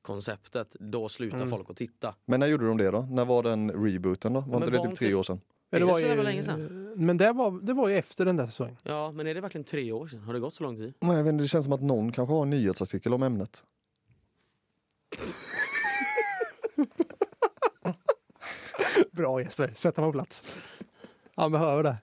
Hotel-konceptet, 0.07 0.75
då 0.79 1.09
slutar 1.09 1.37
Mm. 1.37 1.49
folk 1.49 1.69
att 1.69 1.77
titta. 1.77 2.15
Men 2.25 2.39
när 2.39 2.47
gjorde 2.47 2.67
de 2.67 2.77
det 2.77 2.91
då? 2.91 3.01
När 3.01 3.25
var 3.25 3.43
den 3.43 3.71
rebooten 3.71 4.33
då? 4.33 4.39
Var 4.41 4.55
inte 4.57 4.71
det 4.71 4.77
var 4.77 4.83
typ 4.83 4.89
inte- 4.89 5.05
tre 5.05 5.13
år 5.13 5.23
sedan? 5.23 5.41
Men 5.69 5.81
Är 5.81 5.85
det 5.85 5.91
var 5.91 5.99
så 5.99 6.01
ju- 6.01 6.07
jävla 6.07 6.23
länge 6.23 6.43
sedan? 6.43 6.93
Men 6.97 7.17
det 7.17 7.31
var, 7.33 7.51
det 7.65 7.73
var 7.73 7.87
ju 7.87 7.97
efter 7.97 8.25
den 8.25 8.37
där 8.37 8.45
säsongen. 8.45 8.77
Ja, 8.83 9.11
men 9.11 9.27
är 9.27 9.35
det 9.35 9.41
verkligen 9.41 9.65
tre 9.65 9.91
år 9.91 10.07
sedan? 10.07 10.19
Har 10.23 10.33
det 10.33 10.39
gått 10.39 10.53
så 10.53 10.63
lång 10.63 10.77
tid? 10.77 10.93
Nej, 10.99 11.17
jag 11.17 11.23
vet 11.23 11.31
inte, 11.33 11.43
det 11.43 11.47
känns 11.47 11.65
som 11.65 11.73
att 11.73 11.81
någon 11.81 12.11
kanske 12.11 12.33
har 12.33 12.41
en 12.41 12.49
nyhetsartikel 12.49 13.13
om 13.13 13.23
ämnet. 13.23 13.63
Bra 19.11 19.41
Jesper, 19.41 19.71
sätta 19.75 20.01
på 20.01 20.11
plats. 20.11 20.45
Han 21.35 21.51
behöver 21.51 21.83
det. 21.83 21.97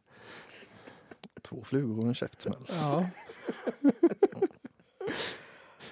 Två 1.42 1.64
flugor 1.64 1.98
och 2.00 2.06
en 2.08 2.14
käftsmäll. 2.14 2.64
Ja. 2.68 3.06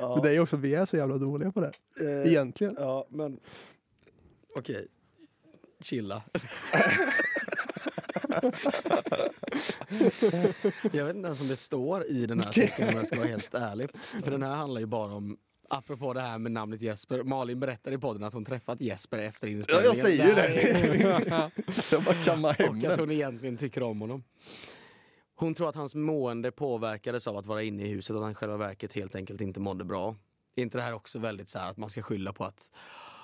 Men 0.08 0.22
det 0.22 0.28
är 0.28 0.32
ju 0.32 0.40
också 0.40 0.56
att 0.56 0.62
vi 0.62 0.74
är 0.74 0.84
så 0.84 0.96
jävla 0.96 1.18
dåliga 1.18 1.52
på 1.52 1.60
det. 1.60 1.72
Egentligen. 2.28 2.74
Ja, 2.78 3.06
men... 3.10 3.40
Okej. 4.56 4.86
Chilla. 5.80 6.22
jag 10.92 11.04
vet 11.04 11.16
inte 11.16 11.26
ens 11.26 11.40
om 11.40 11.48
det 11.48 11.56
står 11.56 12.06
i 12.06 12.26
den 12.26 12.40
här 12.40 12.48
artikeln 12.48 12.88
om 12.88 12.96
jag 12.96 13.06
ska 13.06 13.16
vara 13.16 13.28
helt 13.28 13.54
ärlig. 13.54 13.90
För 14.24 14.30
den 14.30 14.42
här 14.42 14.54
handlar 14.54 14.80
ju 14.80 14.86
bara 14.86 15.14
om 15.14 15.36
Apropå 15.74 16.12
det 16.12 16.20
här 16.20 16.38
med 16.38 16.52
namnet 16.52 16.80
Jesper. 16.80 17.22
Malin 17.22 17.60
berättade 17.60 17.96
i 17.96 17.98
podden 17.98 18.24
att 18.24 18.34
hon 18.34 18.44
träffat 18.44 18.80
Jesper 18.80 19.18
efter 19.18 19.46
Ja, 19.48 19.52
inspelningen. 19.52 19.86
jag 19.86 19.96
säger 19.96 20.28
ju 20.28 20.34
det. 20.34 21.50
Jag 21.92 22.02
bara 22.02 22.14
kammar 22.14 22.52
hem 22.52 22.78
Och 22.78 22.84
att 22.84 22.98
hon 22.98 23.10
egentligen 23.10 23.56
tycker 23.56 23.82
om 23.82 24.00
honom. 24.00 24.24
Hon 25.42 25.54
tror 25.54 25.68
att 25.68 25.76
hans 25.76 25.94
mående 25.94 26.50
påverkades 26.50 27.26
av 27.26 27.36
att 27.36 27.46
vara 27.46 27.62
inne 27.62 27.82
i 27.82 27.88
huset 27.88 28.16
och 28.16 28.22
att 28.22 28.24
han 28.24 28.34
själva 28.34 28.56
verket 28.56 28.92
helt 28.92 29.14
enkelt 29.14 29.40
inte 29.40 29.60
mådde 29.60 29.84
bra. 29.84 30.16
Är 30.56 30.62
inte 30.62 30.78
det 30.78 30.82
här 30.82 30.94
också 30.94 31.18
väldigt 31.18 31.48
så 31.48 31.58
här 31.58 31.70
att 31.70 31.76
man 31.76 31.90
ska 31.90 32.02
skylla 32.02 32.32
på 32.32 32.44
att 32.44 32.72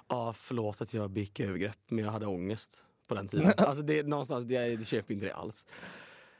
ah, 0.06 0.32
förlåt 0.32 0.80
att 0.80 0.94
jag 0.94 1.10
begick 1.10 1.40
övergrepp 1.40 1.78
men 1.88 2.04
jag 2.04 2.12
hade 2.12 2.26
ångest 2.26 2.84
på 3.08 3.14
den 3.14 3.28
tiden. 3.28 3.46
alltså 3.56 3.82
det 3.82 4.02
någonstans, 4.02 4.50
jag 4.50 4.86
köper 4.86 5.14
inte 5.14 5.26
det 5.26 5.34
alls. 5.34 5.66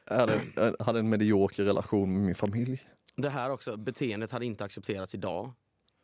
Jag 0.05 0.75
hade, 0.79 0.99
en 0.99 1.09
medioker 1.09 1.63
relation 1.63 2.13
med 2.13 2.21
min 2.21 2.35
familj. 2.35 2.81
Det 3.15 3.29
här 3.29 3.49
också, 3.49 3.77
beteendet 3.77 4.31
hade 4.31 4.45
inte 4.45 4.63
accepterats 4.63 5.15
idag. 5.15 5.51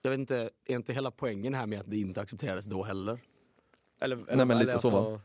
Jag 0.02 0.10
vet 0.10 0.20
inte, 0.20 0.50
är 0.66 0.76
inte 0.76 0.94
hela 0.94 1.12
poängen 1.12 1.54
här 1.54 1.68
med 1.68 1.80
att 1.80 1.90
det 1.90 1.98
inte 1.98 2.22
accepterades 2.22 2.66
då 2.66 2.84
heller? 2.84 3.20
Eller, 4.02 4.30
eller, 4.30 4.46
men 4.46 4.58
lite 4.58 4.72
eller 4.72 4.80
så, 4.80 4.90
va? 4.90 5.22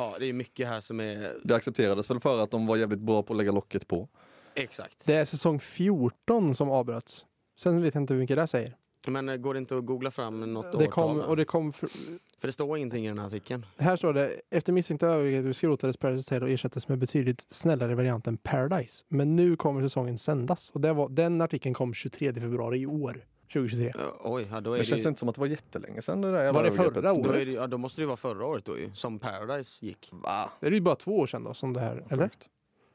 Ja, 0.00 0.16
det 0.18 0.26
är 0.26 0.32
mycket 0.32 0.68
här 0.68 0.80
som 0.80 1.00
är... 1.00 1.36
Det 1.44 1.54
accepterades 1.54 2.10
väl 2.10 2.20
för 2.20 2.42
att 2.42 2.50
de 2.50 2.66
var 2.66 2.76
jävligt 2.76 3.00
bra 3.00 3.22
på 3.22 3.32
att 3.32 3.36
lägga 3.36 3.52
locket 3.52 3.88
på. 3.88 4.08
Exakt. 4.54 5.06
Det 5.06 5.14
är 5.14 5.24
säsong 5.24 5.60
14 5.60 6.54
som 6.54 6.70
avbröts. 6.70 7.26
Sen 7.60 7.82
vet 7.82 7.94
jag 7.94 8.02
inte 8.02 8.14
hur 8.14 8.20
mycket 8.20 8.36
det 8.36 8.46
säger. 8.46 8.76
Men 9.06 9.28
eh, 9.28 9.36
går 9.36 9.54
det 9.54 9.58
inte 9.58 9.76
att 9.76 9.86
googla 9.86 10.10
fram 10.10 10.52
något 10.52 10.72
Det 10.72 10.78
årtal? 10.78 10.88
kom, 10.92 11.20
och 11.20 11.36
det 11.36 11.44
kom 11.44 11.72
för, 11.72 11.88
För 12.40 12.48
det 12.48 12.52
står 12.52 12.76
ingenting 12.78 13.04
i 13.04 13.08
den 13.08 13.18
här 13.18 13.26
artikeln. 13.26 13.66
här 13.76 13.96
står 13.96 14.12
det, 14.12 14.40
efter 14.50 14.72
misstänkta 14.72 15.06
övergrepp 15.06 15.56
skrotades 15.56 15.96
Paradise 15.96 16.20
Hotel 16.34 16.42
och 16.42 16.50
ersattes 16.50 16.88
med 16.88 16.98
betydligt 16.98 17.40
snällare 17.48 17.94
varianten 17.94 18.36
Paradise. 18.36 19.04
Men 19.08 19.36
nu 19.36 19.56
kommer 19.56 19.82
säsongen 19.82 20.18
sändas. 20.18 20.70
Och 20.70 20.80
det 20.80 20.92
var, 20.92 21.08
den 21.08 21.40
artikeln 21.40 21.74
kom 21.74 21.94
23 21.94 22.34
februari 22.34 22.78
i 22.80 22.86
år. 22.86 23.24
2023. 23.52 23.92
Ja, 23.98 24.16
oj, 24.24 24.46
ja, 24.52 24.60
då 24.60 24.70
är 24.72 24.76
Det 24.76 24.80
det, 24.80 24.84
känns 24.84 25.04
ju, 25.04 25.08
inte 25.08 25.18
som 25.20 25.28
att 25.28 25.34
det 25.34 25.40
var 25.40 25.48
jättelänge 25.48 26.02
sedan 26.02 26.20
det 26.20 26.32
där 26.32 26.44
jävla 26.44 26.52
Var 26.60 26.64
det 26.70 26.72
förra 26.76 27.00
då, 27.12 27.20
året? 27.20 27.44
det, 27.44 27.52
ja, 27.52 27.66
då 27.66 27.78
måste 27.78 28.00
det 28.00 28.02
ju 28.02 28.06
vara 28.06 28.16
förra 28.16 28.46
året 28.46 28.64
då 28.64 28.78
ju, 28.78 28.90
som 28.94 29.18
Paradise 29.18 29.86
gick. 29.86 30.08
Va? 30.12 30.50
Det 30.60 30.66
är 30.66 30.70
ju 30.70 30.80
bara 30.80 30.96
två 30.96 31.18
år 31.18 31.26
sedan 31.26 31.44
då 31.44 31.54
som 31.54 31.72
det 31.72 31.80
här, 31.80 32.04
eller? 32.08 32.30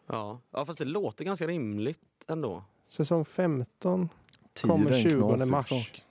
Ja. 0.07 0.39
ja, 0.51 0.65
fast 0.65 0.79
det 0.79 0.85
låter 0.85 1.25
ganska 1.25 1.47
rimligt 1.47 1.99
ändå. 2.27 2.63
Säsong 2.89 3.25
15. 3.25 4.09
Tid 4.53 4.69
Kommer 4.71 4.89
är 4.91 4.95
en 4.95 5.03
20 5.11 5.35
knasig 5.35 5.51
mars. 5.51 5.67
sak. 5.69 6.01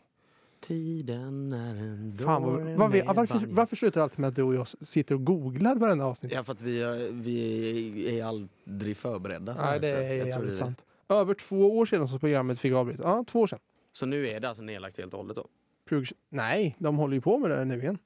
Tiden 0.61 1.53
är 1.53 1.75
en 1.75 2.19
Fan, 2.25 2.43
vad, 2.43 2.53
vad, 2.55 2.91
med 2.91 3.05
varför, 3.15 3.47
varför 3.49 3.77
slutar 3.77 4.01
det 4.01 4.05
alltid 4.05 4.19
med 4.19 4.29
att 4.29 4.37
du 4.37 4.43
och 4.43 4.55
jag 4.55 4.69
sitter 4.69 5.15
och 5.15 5.25
googlar 5.25 5.77
varenda 5.77 6.05
avsnitt? 6.05 6.33
Ja, 6.33 6.45
för 6.45 6.53
att 6.53 6.63
vi, 6.63 6.83
är- 6.83 7.13
vi 7.13 8.19
är 8.21 8.25
aldrig 8.25 8.97
förberedda. 8.97 9.55
för 9.55 9.63
Nej, 9.63 9.81
det 9.81 9.89
är 9.89 10.03
jävligt 10.13 10.37
det 10.37 10.43
är 10.43 10.43
det. 10.47 10.57
sant. 10.57 10.85
Över 11.09 11.35
två 11.35 11.79
år 11.79 11.87
sedan 11.87 12.09
som 12.09 12.19
programmet 12.19 12.61
fick 12.61 12.73
avbrytas. 12.73 13.05
Ja, 13.05 13.25
två 13.27 13.41
år 13.41 13.47
sedan. 13.47 13.59
Så 13.95 14.07
nu 14.07 14.29
är 14.29 14.41
det 14.41 14.49
alltså 14.49 14.63
nedlagt 14.63 14.97
helt 14.99 15.13
och 15.15 15.19
hållet 15.21 15.37
då? 15.37 15.49
20 15.91 16.05
Nej, 16.29 16.77
de 16.79 16.97
håller 16.97 17.15
ju 17.15 17.21
på 17.21 17.39
med 17.39 17.51
det 17.51 17.65
nu 17.65 17.79
igen. 17.83 17.99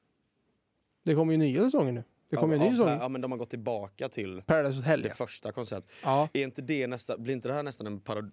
Det 1.05 1.15
kommer 1.15 1.33
ju 1.33 1.39
nya 1.39 1.63
säsonger 1.65 1.93
nu. 1.93 2.05
Det 2.31 2.37
kommer 2.37 2.55
ju 2.57 2.61
en 2.63 2.65
ny 2.71 2.77
ja, 2.79 2.85
säsong. 2.85 2.99
ja, 3.01 3.09
men 3.09 3.21
de 3.21 3.31
har 3.33 3.39
gått 3.39 3.51
tillbaka 3.51 4.09
till 4.09 4.43
Paradise 4.47 4.77
Hotel. 4.79 5.03
det 5.03 5.09
Ja. 5.09 5.15
första 5.15 5.53
konceptet. 5.53 5.93
ja. 6.05 6.29
Är 6.33 6.43
inte 6.43 6.63
det 6.63 6.87
nästa, 6.87 7.19
blir 7.19 7.35
inte 7.35 7.49
det 7.49 7.55
här 7.55 7.63
nästan 7.63 7.87
en 7.87 8.01
parodi, 8.01 8.31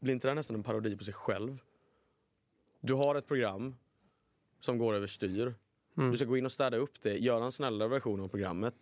blir 0.00 0.14
inte 0.14 0.26
det 0.26 0.30
här 0.30 0.34
nästan 0.36 0.56
en 0.56 0.62
parodi 0.62 0.96
på 0.96 1.04
sig 1.04 1.14
själv? 1.14 1.58
Du 2.80 2.94
har 2.94 3.14
ett 3.14 3.26
program 3.26 3.76
som 4.60 4.78
går 4.78 4.94
överstyr. 4.94 5.54
Mm. 5.96 6.10
Du 6.10 6.16
ska 6.16 6.26
gå 6.26 6.36
in 6.36 6.44
och 6.44 6.52
städa 6.52 6.76
upp 6.76 7.00
det, 7.00 7.18
göra 7.18 7.44
en 7.44 7.52
snällare 7.52 7.88
version 7.88 8.20
av 8.20 8.28
programmet 8.28 8.74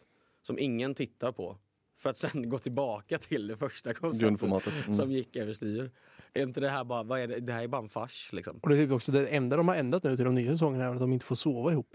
som 0.42 0.58
ingen 0.58 0.94
tittar 0.94 1.32
på. 1.32 1.56
För 1.96 2.10
att 2.10 2.16
sen 2.16 2.48
gå 2.50 2.58
tillbaka 2.58 3.18
till 3.18 3.46
det 3.46 3.56
första 3.56 3.94
konceptet. 3.94 4.42
Mm. 4.42 4.92
som 4.92 5.12
gick 5.12 5.36
överstyr. 5.36 5.90
Är 6.38 6.42
inte 6.42 6.60
det 6.60 6.68
här 6.68 6.84
bara, 6.84 7.02
vad 7.02 7.20
är 7.20 7.28
det? 7.28 7.40
det 7.40 7.52
här 7.52 7.62
är 7.62 7.68
bara 7.68 7.82
en 7.82 7.88
fars 7.88 8.30
liksom? 8.32 8.58
Och 8.62 8.68
det 8.68 8.76
är 8.76 8.84
typ 8.84 8.92
också 8.92 9.12
det 9.12 9.26
enda 9.26 9.56
de 9.56 9.68
har 9.68 9.74
ändrat 9.74 10.02
nu 10.02 10.16
till 10.16 10.24
de 10.24 10.34
nya 10.34 10.50
säsongerna 10.52 10.84
är 10.84 10.88
att 10.94 11.00
de 11.00 11.12
inte 11.12 11.26
får 11.26 11.34
sova 11.34 11.72
ihop. 11.72 11.88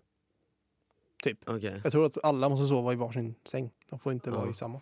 Typ. 1.24 1.50
Okej. 1.50 1.82
Jag 1.84 1.92
tror 1.92 2.06
att 2.06 2.18
alla 2.24 2.50
måste 2.50 2.66
sova 2.68 2.94
i 2.94 2.96
varsin 2.96 3.36
säng. 3.46 3.72
De 3.90 4.00
får 4.00 4.14
inte 4.14 4.30
vara 4.30 4.50
i 4.50 4.54
samma. 4.54 4.82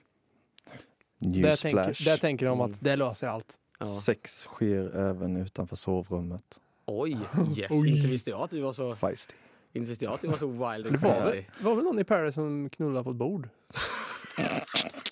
Där 1.20 1.56
tänker, 1.62 1.86
Newsflash. 1.86 2.06
där 2.06 2.18
tänker 2.18 2.46
de 2.46 2.60
Mm. 2.60 2.72
att 2.72 2.82
det 2.82 2.96
löser 2.96 3.28
allt. 3.28 3.58
Ja. 3.80 3.88
Sex 3.88 4.42
sker 4.42 4.96
även 4.96 5.38
utanför 5.38 5.76
sovrummet. 5.76 6.60
Oj, 6.86 7.12
yes. 7.58 7.72
Oj. 7.72 7.96
Inte 7.98 8.08
visste 8.08 8.30
jag 8.30 8.42
att 8.42 8.52
du 8.52 8.62
var 8.62 8.74
så, 8.74 8.96
Feisty. 8.96 9.34
inte 9.74 9.90
visste 9.90 10.06
jag 10.06 10.14
att 10.14 10.22
du 10.22 10.28
var 10.28 10.38
så 10.38 10.48
wild 10.48 10.62
Det 10.62 10.66
and 10.90 10.98
var, 11.02 11.14
crazy. 11.22 11.36
väl, 11.36 11.44
det 11.58 11.64
var 11.64 11.76
väl 11.76 11.84
någon 11.84 12.00
i 12.00 12.04
Paris 12.04 12.36
som 12.36 12.70
knullade 12.70 13.04
på 13.04 13.10
ett 13.10 13.16
bord? 13.16 13.50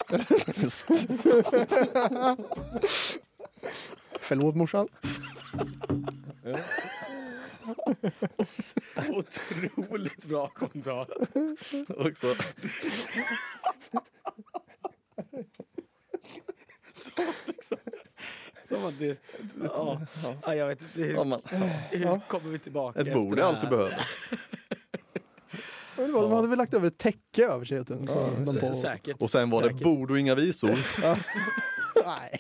Förlåt 4.21 4.55
morsan. 4.55 4.87
Otroligt 9.09 10.25
bra 10.25 10.47
kommentar. 10.47 11.07
Också. 12.07 12.27
Som, 16.93 17.25
liksom, 17.45 17.77
som 18.63 18.85
att 18.85 18.99
det... 18.99 19.19
Ja, 19.63 20.01
ja, 20.45 20.55
jag 20.55 20.67
vet 20.67 20.81
inte 20.81 21.01
hur, 21.01 21.13
Ja, 21.13 21.23
man, 21.23 21.41
hur 21.91 22.27
kommer 22.27 22.49
vi 22.49 22.59
tillbaka 22.59 22.99
ett 23.01 23.13
bord 23.13 23.35
det 23.35 23.41
är 23.41 23.45
allt 23.45 23.61
du 23.61 23.67
behöver. 23.67 24.01
Ja, 25.97 26.05
det 26.07 26.11
var- 26.13 26.21
De 26.21 26.31
hade 26.31 26.47
väl 26.47 26.57
lagt 26.57 26.73
över 26.73 26.87
ett 26.87 26.97
täcke 26.97 27.45
över 27.45 27.65
sig. 27.65 27.85
Så 27.85 27.93
Ja, 28.07 28.29
de 28.45 28.59
på, 28.59 28.73
Säkert. 28.73 29.17
Och 29.21 29.31
sen 29.31 29.49
var 29.49 29.61
det 29.61 29.67
Säkert. 29.67 29.83
bord 29.83 30.11
och 30.11 30.19
inga 30.19 30.35
visor. 30.35 30.79
nej. 32.05 32.39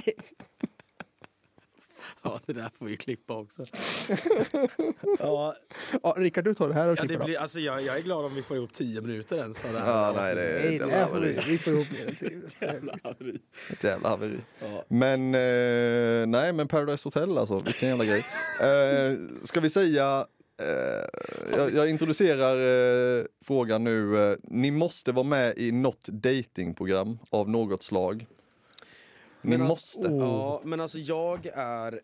Ja, 2.23 2.39
det 2.45 2.53
där 2.53 2.69
får 2.79 2.85
vi 2.85 2.97
klippa 2.97 3.33
också. 3.37 3.65
ja, 5.19 5.55
Ja, 6.03 6.13
Rickard, 6.17 6.43
du 6.43 6.53
tar 6.53 6.67
det 6.67 6.73
här 6.73 6.87
och 6.87 6.97
ja, 6.97 7.01
det 7.01 7.07
klipper. 7.07 7.25
blir, 7.25 7.39
alltså, 7.39 7.59
jag, 7.59 7.81
jag 7.81 7.97
är 7.97 8.01
glad 8.01 8.25
om 8.25 8.35
vi 8.35 8.41
får 8.41 8.57
ihop 8.57 8.73
tio 8.73 9.01
minuter 9.01 9.37
ens 9.37 9.65
av 9.65 9.73
det 9.73 9.79
här. 9.79 9.91
Ja, 9.91 10.13
nej, 10.15 10.35
det 10.35 10.41
är 10.41 10.63
Nej, 10.65 10.75
ett 10.77 10.85
det 10.89 10.95
haveri. 10.97 11.39
vi 11.47 11.57
får 11.57 11.73
ihop 11.73 11.87
det. 12.19 12.61
Jävla 12.65 12.95
haveri. 13.03 13.39
Ett 13.71 13.83
jävla 13.83 14.09
haveri. 14.09 14.37
Ja. 14.59 14.85
Men 14.87 15.35
eh, 15.35 16.27
nej, 16.27 16.53
men 16.53 16.67
Paradise 16.67 17.07
Hotel 17.07 17.37
alltså, 17.37 17.59
vilken 17.59 17.89
jävla 17.89 18.05
grej. 18.05 18.25
Eh, 18.61 19.17
ska 19.43 19.59
vi 19.59 19.69
säga, 19.69 20.25
eh, 20.61 21.57
jag, 21.57 21.73
jag 21.73 21.89
introducerar 21.89 22.55
eh, 23.19 23.25
frågan 23.45 23.83
nu. 23.83 24.31
Eh, 24.31 24.37
ni 24.43 24.71
måste 24.71 25.11
vara 25.11 25.23
med 25.25 25.53
i 25.57 25.71
något 25.71 26.07
datingprogram 26.09 27.19
av 27.29 27.49
något 27.49 27.83
slag. 27.83 28.25
Ni 29.41 29.57
Men 29.57 29.61
alltså- 29.67 29.99
måste. 29.99 30.13
oh. 30.13 30.19
Ja, 30.21 30.61
men 30.63 30.79
alltså 30.79 30.97
jag 30.97 31.45
är... 31.53 31.99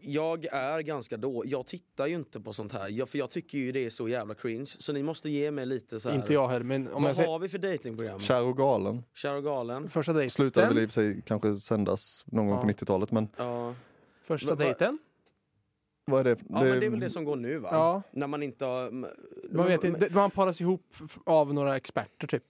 Jag 0.00 0.44
är 0.44 0.80
ganska 0.80 1.16
då. 1.16 1.42
Jag 1.46 1.66
tittar 1.66 2.06
ju 2.06 2.14
inte 2.14 2.40
på 2.40 2.52
sånt 2.52 2.72
här, 2.72 2.88
jag, 2.88 3.08
för 3.08 3.18
jag 3.18 3.30
tycker 3.30 3.58
ju 3.58 3.72
det 3.72 3.86
är 3.86 3.90
så 3.90 4.08
jävla 4.08 4.34
cringe. 4.34 4.66
Så 4.66 4.92
ni 4.92 5.02
måste 5.02 5.30
ge 5.30 5.50
mig 5.50 5.66
lite 5.66 6.00
så 6.00 6.08
här. 6.08 6.16
Inte 6.16 6.32
jag 6.34 6.48
heller, 6.48 6.64
men 6.64 6.92
om 6.92 7.02
Vad 7.02 7.08
jag 7.10 7.16
säger 7.16 7.30
har 7.30 7.38
vi 7.38 7.48
för 7.48 7.58
datingprogram? 7.58 8.20
Kär 8.20 8.42
och 8.44 8.56
galen. 8.56 9.02
Kär 9.14 9.34
och 9.36 9.44
galen? 9.44 9.90
första 9.90 10.12
dejten. 10.12 10.30
Slutade 10.30 10.66
väl 10.68 10.78
i 10.78 10.86
och 10.86 10.90
för 10.90 10.92
sig 11.12 11.22
kanske 11.26 11.54
sändas 11.54 12.24
någon 12.26 12.46
gång 12.46 12.56
Ja. 12.56 12.62
på 12.62 12.68
90-talet. 12.68 13.10
Men 13.12 13.28
Ja. 13.36 13.74
Första 14.24 14.48
Va- 14.48 14.54
va- 14.54 14.64
dejten. 14.64 14.98
vad 16.04 16.20
är 16.20 16.24
det? 16.24 16.36
ja, 16.48 16.62
men 16.64 16.80
det 16.80 16.86
är 16.86 16.90
väl 16.90 17.00
det 17.00 17.10
som 17.10 17.24
går 17.24 17.36
nu 17.36 17.58
va? 17.58 17.68
Ja. 17.72 18.02
När 18.10 18.26
man 18.26 18.42
inte 18.42 18.64
har... 18.64 18.90
Man, 18.90 19.66
vet 19.66 19.84
inte, 19.84 20.08
man 20.14 20.30
paras 20.30 20.60
ihop 20.60 20.82
f- 21.04 21.18
av 21.26 21.54
några 21.54 21.76
experter 21.76 22.26
typ. 22.26 22.44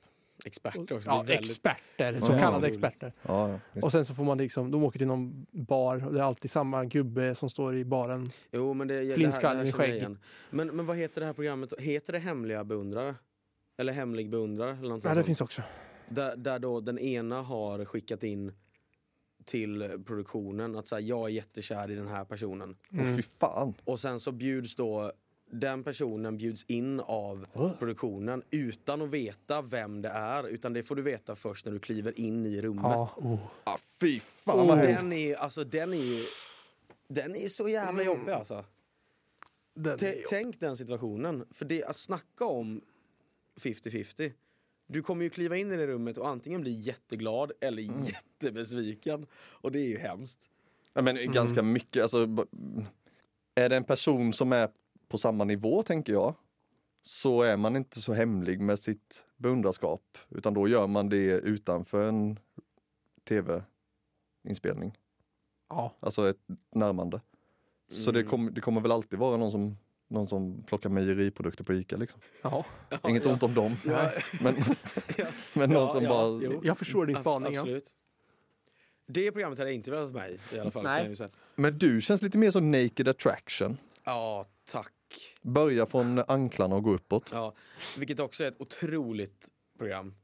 Experter 0.47 0.97
också. 0.97 1.11
Ja, 1.11 1.17
väldigt- 1.19 1.41
experter. 1.41 2.19
Så 2.21 2.33
Ja. 2.33 2.39
kallade 2.39 2.67
experter. 2.67 3.13
Ja. 3.23 3.59
Och 3.83 3.93
sen 3.93 4.05
så 4.05 4.15
får 4.15 4.25
man 4.25 4.39
liksom, 4.39 4.71
de 4.71 4.85
åker 4.85 4.99
till 4.99 5.07
någon 5.09 5.47
bar 5.53 6.07
och 6.07 6.13
det 6.13 6.19
är 6.21 6.25
alltid 6.25 6.51
samma 6.51 6.85
gubbe 6.85 7.35
som 7.35 7.51
står 7.51 7.77
i 7.77 7.85
baren. 7.85 8.31
Jo, 8.53 8.75
men 8.75 8.89
det, 8.89 8.95
det, 8.95 9.01
här, 9.01 9.09
det 9.09 9.15
Flintskallen 9.15 9.59
här 9.59 9.67
i 9.67 9.73
skägg. 9.73 10.07
Men, 10.51 10.67
men 10.77 10.87
vad 10.87 10.97
heter 10.97 11.21
det 11.21 11.27
här 11.27 11.33
programmet? 11.35 11.73
Heter 11.81 12.13
det 12.13 12.19
Hemliga 12.19 12.65
beundrare? 12.65 13.15
Eller 13.79 13.93
Hemlig 13.93 14.31
beundrare? 14.31 14.71
Eller 14.79 14.91
Ja, 14.91 14.97
det 14.97 15.15
sånt. 15.15 15.27
finns 15.27 15.41
också. 15.41 15.63
Där, 16.09 16.37
där 16.37 16.59
då 16.59 16.81
den 16.81 16.99
ena 16.99 17.43
har 17.43 17.85
skickat 17.85 18.23
in 18.25 18.53
till 19.45 20.03
produktionen 20.07 20.77
att 20.77 20.89
säga 20.89 21.01
jag 21.01 21.25
är 21.25 21.29
jättekär 21.33 21.91
i 21.91 21.95
den 21.95 22.09
här 22.09 22.25
personen. 22.25 22.77
Fy 23.17 23.23
fan. 23.23 23.75
Och 23.85 24.01
sen 24.01 24.21
så 24.21 24.33
bjuds 24.33 24.77
då 24.77 25.13
den 25.53 25.85
personen 25.85 26.39
bjuds 26.39 26.65
in 26.69 27.01
av 27.01 27.47
produktionen 27.79 28.43
utan 28.51 29.03
att 29.03 29.09
veta 29.11 29.63
vem 29.63 30.03
det 30.03 30.09
är. 30.09 30.49
Utan 30.49 30.73
det 30.73 30.83
får 30.83 30.97
du 30.97 31.03
veta 31.03 31.37
först 31.37 31.65
när 31.67 31.73
du 31.73 31.79
kliver 31.79 32.21
in 32.21 32.47
i 32.47 32.61
rummet. 32.63 32.83
Ja, 32.85 33.11
oh. 33.17 33.39
Ah, 33.65 33.79
fy 34.01 34.21
fan 34.21 34.59
Oh. 34.61 34.69
vad 34.69 34.79
hemskt. 34.79 35.03
Den 35.03 35.13
är, 35.13 35.35
alltså 35.37 35.65
den 35.65 35.95
är 35.95 36.27
den 37.09 37.37
är 37.37 37.49
så 37.49 37.69
jävla 37.69 38.03
jobbig 38.03 38.33
alltså. 38.33 38.65
Den 39.75 39.99
T- 39.99 40.07
är- 40.07 40.23
tänk 40.29 40.61
den 40.61 40.77
situationen. 40.77 41.45
För 41.51 41.65
det, 41.65 41.85
att 41.85 41.97
snacka 41.97 42.45
om 42.45 42.81
50-50. 43.61 44.33
Du 44.87 45.03
kommer 45.03 45.25
ju 45.25 45.31
kliva 45.31 45.57
in 45.57 45.73
i 45.73 45.77
det 45.77 45.87
rummet 45.87 46.19
och 46.19 46.29
antingen 46.29 46.61
bli 46.61 46.71
jätteglad 46.73 47.53
eller 47.61 47.83
jättebesviken. 47.83 49.27
Och 49.35 49.73
det 49.73 49.81
är 49.81 49.89
ju 49.89 49.99
hemskt. 49.99 50.49
Ja, 50.95 51.03
men 51.03 51.33
ganska 51.33 51.63
mycket, 51.63 52.03
alltså, 52.03 52.47
är 53.55 53.69
det 53.69 53.77
en 53.77 53.85
person 53.85 54.33
som 54.33 54.53
är 54.53 54.69
på 55.11 55.19
samma 55.19 55.45
nivå 55.45 55.83
tänker 55.83 56.13
jag, 56.13 56.35
så 57.03 57.43
är 57.43 57.57
man 57.57 57.77
inte 57.77 58.01
så 58.01 58.13
hemlig 58.13 58.61
med 58.61 58.79
sitt 58.79 59.25
beundrarskap, 59.37 60.19
utan 60.29 60.55
då 60.55 60.69
gör 60.69 60.87
man 60.87 61.09
det 61.09 61.25
utanför 61.41 62.09
en 62.09 62.39
tv-inspelning. 63.29 64.99
ja. 65.69 65.95
Alltså 66.01 66.29
ett 66.31 66.39
närmande. 66.75 67.21
Så 67.91 68.11
det, 68.11 68.23
kom, 68.23 68.55
det 68.55 68.61
kommer 68.61 68.81
väl 68.81 68.93
alltid 68.93 69.19
vara 69.19 69.37
någon 69.37 69.51
som, 69.51 69.77
någon 70.09 70.29
som 70.29 70.63
plockar 70.63 70.89
mejeriprodukter 70.91 71.65
på 71.65 71.73
Ica 71.75 71.97
liksom. 71.97 72.21
ja. 72.43 72.65
Inget 73.09 73.27
ont 73.27 73.43
om 73.43 73.55
dem, 73.55 73.77
Ja. 73.87 74.11
men, 74.41 74.55
Ja. 75.17 75.27
men 75.55 75.71
någon 75.71 75.83
Ja, 75.83 75.89
som 75.89 76.03
ja, 76.05 76.09
bara... 76.11 76.43
jo. 76.43 76.61
Jag 76.65 76.79
förstår 76.79 77.07
din 77.07 77.17
spaning. 77.17 77.55
Ja. 77.55 77.61
Absolut. 77.61 77.97
Det 79.07 79.33
programmet 79.33 79.59
hade 79.59 79.71
jag 79.71 79.75
inte 79.75 79.91
velat 79.91 80.13
med 80.13 80.39
i, 80.53 80.59
alla 80.59 80.71
fall. 80.71 80.83
Nej. 80.83 81.15
Men 81.55 81.79
du 81.79 82.01
känns 82.01 82.23
lite 82.23 82.39
mer 82.39 82.51
som 82.51 82.71
naked 82.71 83.09
attraction. 83.09 83.77
Ja, 84.05 84.45
tack. 84.65 84.93
Börja 85.43 85.87
från 85.87 86.19
anklarna 86.29 86.77
och 86.77 86.83
gå 86.83 86.91
uppåt. 86.95 87.31
Ja, 87.33 87.55
vilket 87.99 88.21
också 88.21 88.45
är 88.45 88.49
ett 88.49 88.61
otroligt 88.61 89.49
program. 89.79 90.15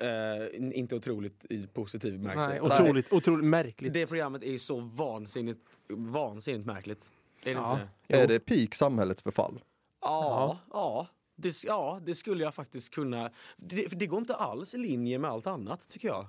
Eh, 0.00 0.56
in- 0.56 0.72
inte 0.72 0.94
otroligt 0.96 1.44
i 1.50 1.66
positiv 1.66 2.12
bemärkelse. 2.18 2.48
Nej, 2.48 2.60
otroligt, 2.60 3.12
otroligt 3.12 3.44
märkligt. 3.44 3.92
Det, 3.94 4.06
programmet 4.06 4.42
är 4.42 4.58
så 4.58 4.80
vansinnigt, 4.80 5.60
vansinnigt 5.88 6.66
märkligt. 6.66 7.10
Är 7.42 7.44
det 7.44 7.50
Ja. 7.60 7.72
inte. 7.72 8.22
Är 8.22 8.26
det 8.26 8.40
peak 8.40 8.74
samhällets 8.74 9.22
förfall? 9.22 9.60
Ja, 10.00 10.58
ja. 10.70 11.06
Det, 11.36 11.64
ja, 11.66 12.00
det 12.06 12.14
skulle 12.14 12.44
jag 12.44 12.54
faktiskt 12.54 12.94
kunna. 12.94 13.30
Det, 13.56 13.88
för 13.88 13.96
det 13.96 14.06
går 14.06 14.18
inte 14.18 14.34
alls 14.34 14.74
i 14.74 14.78
linje 14.78 15.18
med 15.18 15.30
allt 15.30 15.46
annat, 15.46 15.88
tycker 15.88 16.08
jag. 16.08 16.26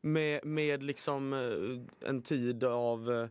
Med, 0.00 0.44
med 0.44 0.82
liksom 0.82 1.32
eh, 1.32 2.08
en 2.08 2.22
tid 2.22 2.64
av 2.64 3.10
eh, 3.10 3.28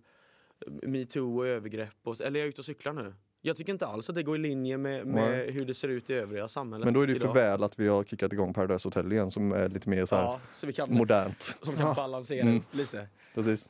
metoo 0.89 1.38
och 1.38 1.47
övergrepp. 1.47 1.95
Och, 2.03 2.21
eller 2.21 2.39
är 2.39 2.43
jag 2.43 2.49
ute 2.49 2.61
och 2.61 2.65
cyklar 2.65 2.93
nu? 2.93 3.13
Jag 3.47 3.57
tycker 3.57 3.73
inte 3.73 3.87
alls 3.87 4.09
att 4.09 4.15
det 4.15 4.23
går 4.23 4.35
i 4.35 4.39
linje 4.39 4.77
med, 4.77 5.07
med 5.07 5.53
hur 5.53 5.65
det 5.65 5.73
ser 5.73 5.87
ut 5.87 6.09
i 6.09 6.13
övriga 6.13 6.47
samhället 6.47 6.85
Men 6.85 6.93
då 6.93 7.01
är 7.01 7.07
det 7.07 7.13
ju 7.13 7.19
för 7.19 7.33
väl 7.33 7.63
att 7.63 7.79
vi 7.79 7.87
har 7.87 8.03
kickat 8.03 8.33
igång 8.33 8.53
Paradise 8.53 8.87
Hotel 8.87 9.11
igen 9.11 9.31
som 9.31 9.51
är 9.51 9.69
lite 9.69 9.89
mer 9.89 10.05
så 10.05 10.15
här 10.15 10.23
Ja, 10.23 10.39
så 10.55 10.67
vi 10.67 10.73
kan, 10.73 10.93
modernt. 10.93 11.41
som 11.61 11.75
kan 11.75 11.87
Ja. 11.87 11.93
balansera 11.93 12.41
Mm. 12.41 12.61
lite. 12.71 13.07
Precis. 13.33 13.69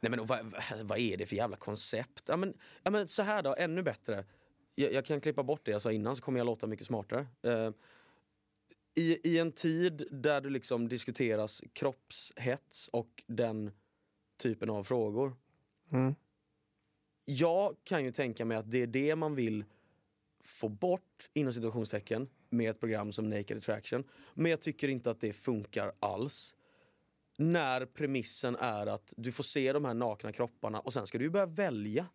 Nej 0.00 0.10
men 0.10 0.26
vad, 0.26 0.54
vad 0.82 0.98
är 0.98 1.16
det 1.16 1.26
för 1.26 1.36
jävla 1.36 1.56
koncept? 1.56 2.22
Ja 2.28 2.36
men, 2.36 2.54
ja, 2.82 2.90
men 2.90 3.08
så 3.08 3.22
här 3.22 3.42
då, 3.42 3.54
ännu 3.58 3.82
bättre. 3.82 4.24
Jag, 4.74 4.92
jag 4.92 5.04
kan 5.04 5.20
klippa 5.20 5.42
bort 5.42 5.60
det 5.64 5.70
jag 5.70 5.82
sa 5.82 5.92
innan 5.92 6.16
så 6.16 6.22
kommer 6.22 6.38
jag 6.40 6.46
låta 6.46 6.66
mycket 6.66 6.86
smartare. 6.86 7.26
Eh, 7.42 7.70
i, 8.94 9.18
I 9.34 9.38
en 9.38 9.52
tid 9.52 10.08
där 10.10 10.40
det 10.40 10.50
liksom 10.50 10.88
diskuteras 10.88 11.62
kroppshets 11.72 12.88
och 12.88 13.22
den 13.26 13.70
typen 14.42 14.70
av 14.70 14.84
frågor. 14.84 15.36
Mm. 15.92 16.14
Jag 17.24 17.76
kan 17.84 18.04
ju 18.04 18.12
tänka 18.12 18.44
mig 18.44 18.56
att 18.56 18.70
det 18.70 18.82
är 18.82 18.86
det 18.86 19.16
man 19.16 19.34
vill 19.34 19.64
få 20.44 20.68
bort 20.68 21.30
inom 21.32 21.52
situationstecken 21.52 22.28
med 22.48 22.70
ett 22.70 22.80
program 22.80 23.12
som 23.12 23.30
Naked 23.30 23.56
Attraction. 23.56 24.04
Men 24.34 24.50
jag 24.50 24.60
tycker 24.60 24.88
inte 24.88 25.10
att 25.10 25.20
det 25.20 25.32
funkar 25.32 25.92
alls. 26.00 26.54
När 27.36 27.86
premissen 27.86 28.56
är 28.56 28.86
att 28.86 29.14
du 29.16 29.32
får 29.32 29.44
se 29.44 29.72
de 29.72 29.84
här 29.84 29.94
nakna 29.94 30.32
kropparna 30.32 30.80
och 30.80 30.92
sen 30.92 31.06
ska 31.06 31.18
du 31.18 31.30
börja 31.30 31.46
välja. 31.46 32.06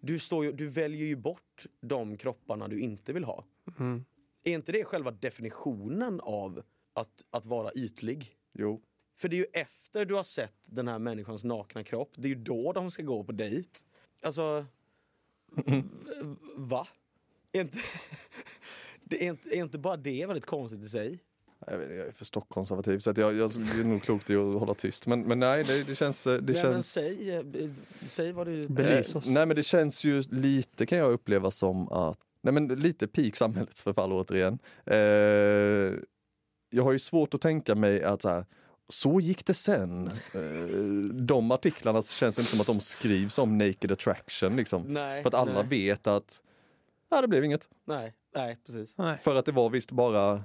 Du, 0.00 0.18
står 0.18 0.44
ju, 0.44 0.52
du 0.52 0.68
väljer 0.68 1.06
ju 1.06 1.16
bort 1.16 1.66
de 1.80 2.16
kropparna 2.16 2.68
du 2.68 2.80
inte 2.80 3.12
vill 3.12 3.24
ha. 3.24 3.44
Mm. 3.78 4.04
Är 4.44 4.52
inte 4.52 4.72
det 4.72 4.84
själva 4.84 5.10
definitionen 5.10 6.20
av 6.20 6.62
att, 6.92 7.24
att 7.30 7.46
vara 7.46 7.70
ytlig? 7.74 8.36
Jo. 8.52 8.82
För 9.18 9.28
det 9.28 9.36
är 9.36 9.38
ju 9.38 9.46
efter 9.52 10.04
du 10.04 10.14
har 10.14 10.24
sett 10.24 10.56
den 10.66 10.88
här 10.88 10.98
människans 10.98 11.44
nakna 11.44 11.84
kropp, 11.84 12.12
det 12.16 12.28
är 12.28 12.28
ju 12.28 12.42
då 12.44 12.72
de 12.72 12.90
ska 12.90 13.02
gå 13.02 13.24
på 13.24 13.32
dejt. 13.32 13.80
Alltså, 14.26 14.64
va? 16.56 16.86
Är 17.52 17.60
inte, 17.60 17.78
det 19.04 19.24
är, 19.24 19.28
inte, 19.30 19.48
är 19.48 19.60
inte 19.62 19.78
bara 19.78 19.96
det 19.96 20.26
väldigt 20.26 20.46
konstigt 20.46 20.82
i 20.82 20.88
sig? 20.88 21.18
Jag, 21.66 21.78
vet, 21.78 21.88
jag 21.90 22.06
är 22.06 22.12
för 22.12 22.24
stockkonservativ 22.24 22.98
så 22.98 23.10
att 23.10 23.16
jag, 23.18 23.34
jag, 23.34 23.50
det 23.50 23.80
är 23.80 23.84
nog 23.84 24.02
klokt 24.02 24.30
att 24.30 24.36
hålla 24.36 24.74
tyst. 24.74 25.06
Men, 25.06 25.20
men 25.20 25.38
nej, 25.38 25.64
det, 25.64 25.84
det 25.84 25.94
känns... 25.94 26.24
Det 26.24 26.40
Nej, 26.40 26.54
känns 26.54 26.64
men 26.64 26.82
säg, 26.82 27.36
eh, 27.36 27.70
säg 28.04 28.32
vad 28.32 28.46
du... 28.46 28.68
Bevis 28.68 29.12
Eh, 29.14 29.18
oss. 29.18 29.26
nej 29.26 29.46
men 29.46 29.56
det 29.56 29.62
känns 29.62 30.04
ju 30.04 30.22
lite 30.30 30.86
kan 30.86 30.98
jag 30.98 31.12
uppleva 31.12 31.50
som 31.50 31.88
att, 31.88 32.18
nej 32.42 32.54
men 32.54 32.66
lite 32.68 33.08
peak 33.08 33.36
samhällets 33.36 33.82
förfall 33.82 34.12
återigen. 34.12 34.58
Eh, 34.84 34.96
jag 36.70 36.84
har 36.84 36.92
ju 36.92 36.98
svårt 36.98 37.34
att 37.34 37.40
tänka 37.40 37.74
mig 37.74 38.02
att 38.02 38.22
så, 38.22 38.28
här, 38.28 38.44
så 38.88 39.20
gick 39.20 39.46
det 39.46 39.54
sen. 39.54 40.06
Eh, 40.06 41.14
de 41.14 41.50
artiklarna 41.50 42.02
känns 42.02 42.38
inte 42.38 42.50
som 42.50 42.60
att 42.60 42.66
de 42.66 42.80
skrivs 42.80 43.38
om 43.38 43.58
naked 43.58 43.92
attraction 43.92 44.56
liksom. 44.56 44.82
Nej, 44.82 45.22
För 45.22 45.28
att 45.28 45.34
alla 45.34 45.52
nej, 45.52 45.66
vet 45.68 46.06
att, 46.06 46.42
nej 47.10 47.22
det 47.22 47.28
blev 47.28 47.44
inget. 47.44 47.70
nej, 47.84 48.14
nej, 48.34 48.58
precis. 48.66 48.98
Nej. 48.98 49.18
För 49.18 49.36
att 49.36 49.46
det 49.46 49.52
var 49.52 49.70
visst 49.70 49.90
bara 49.92 50.44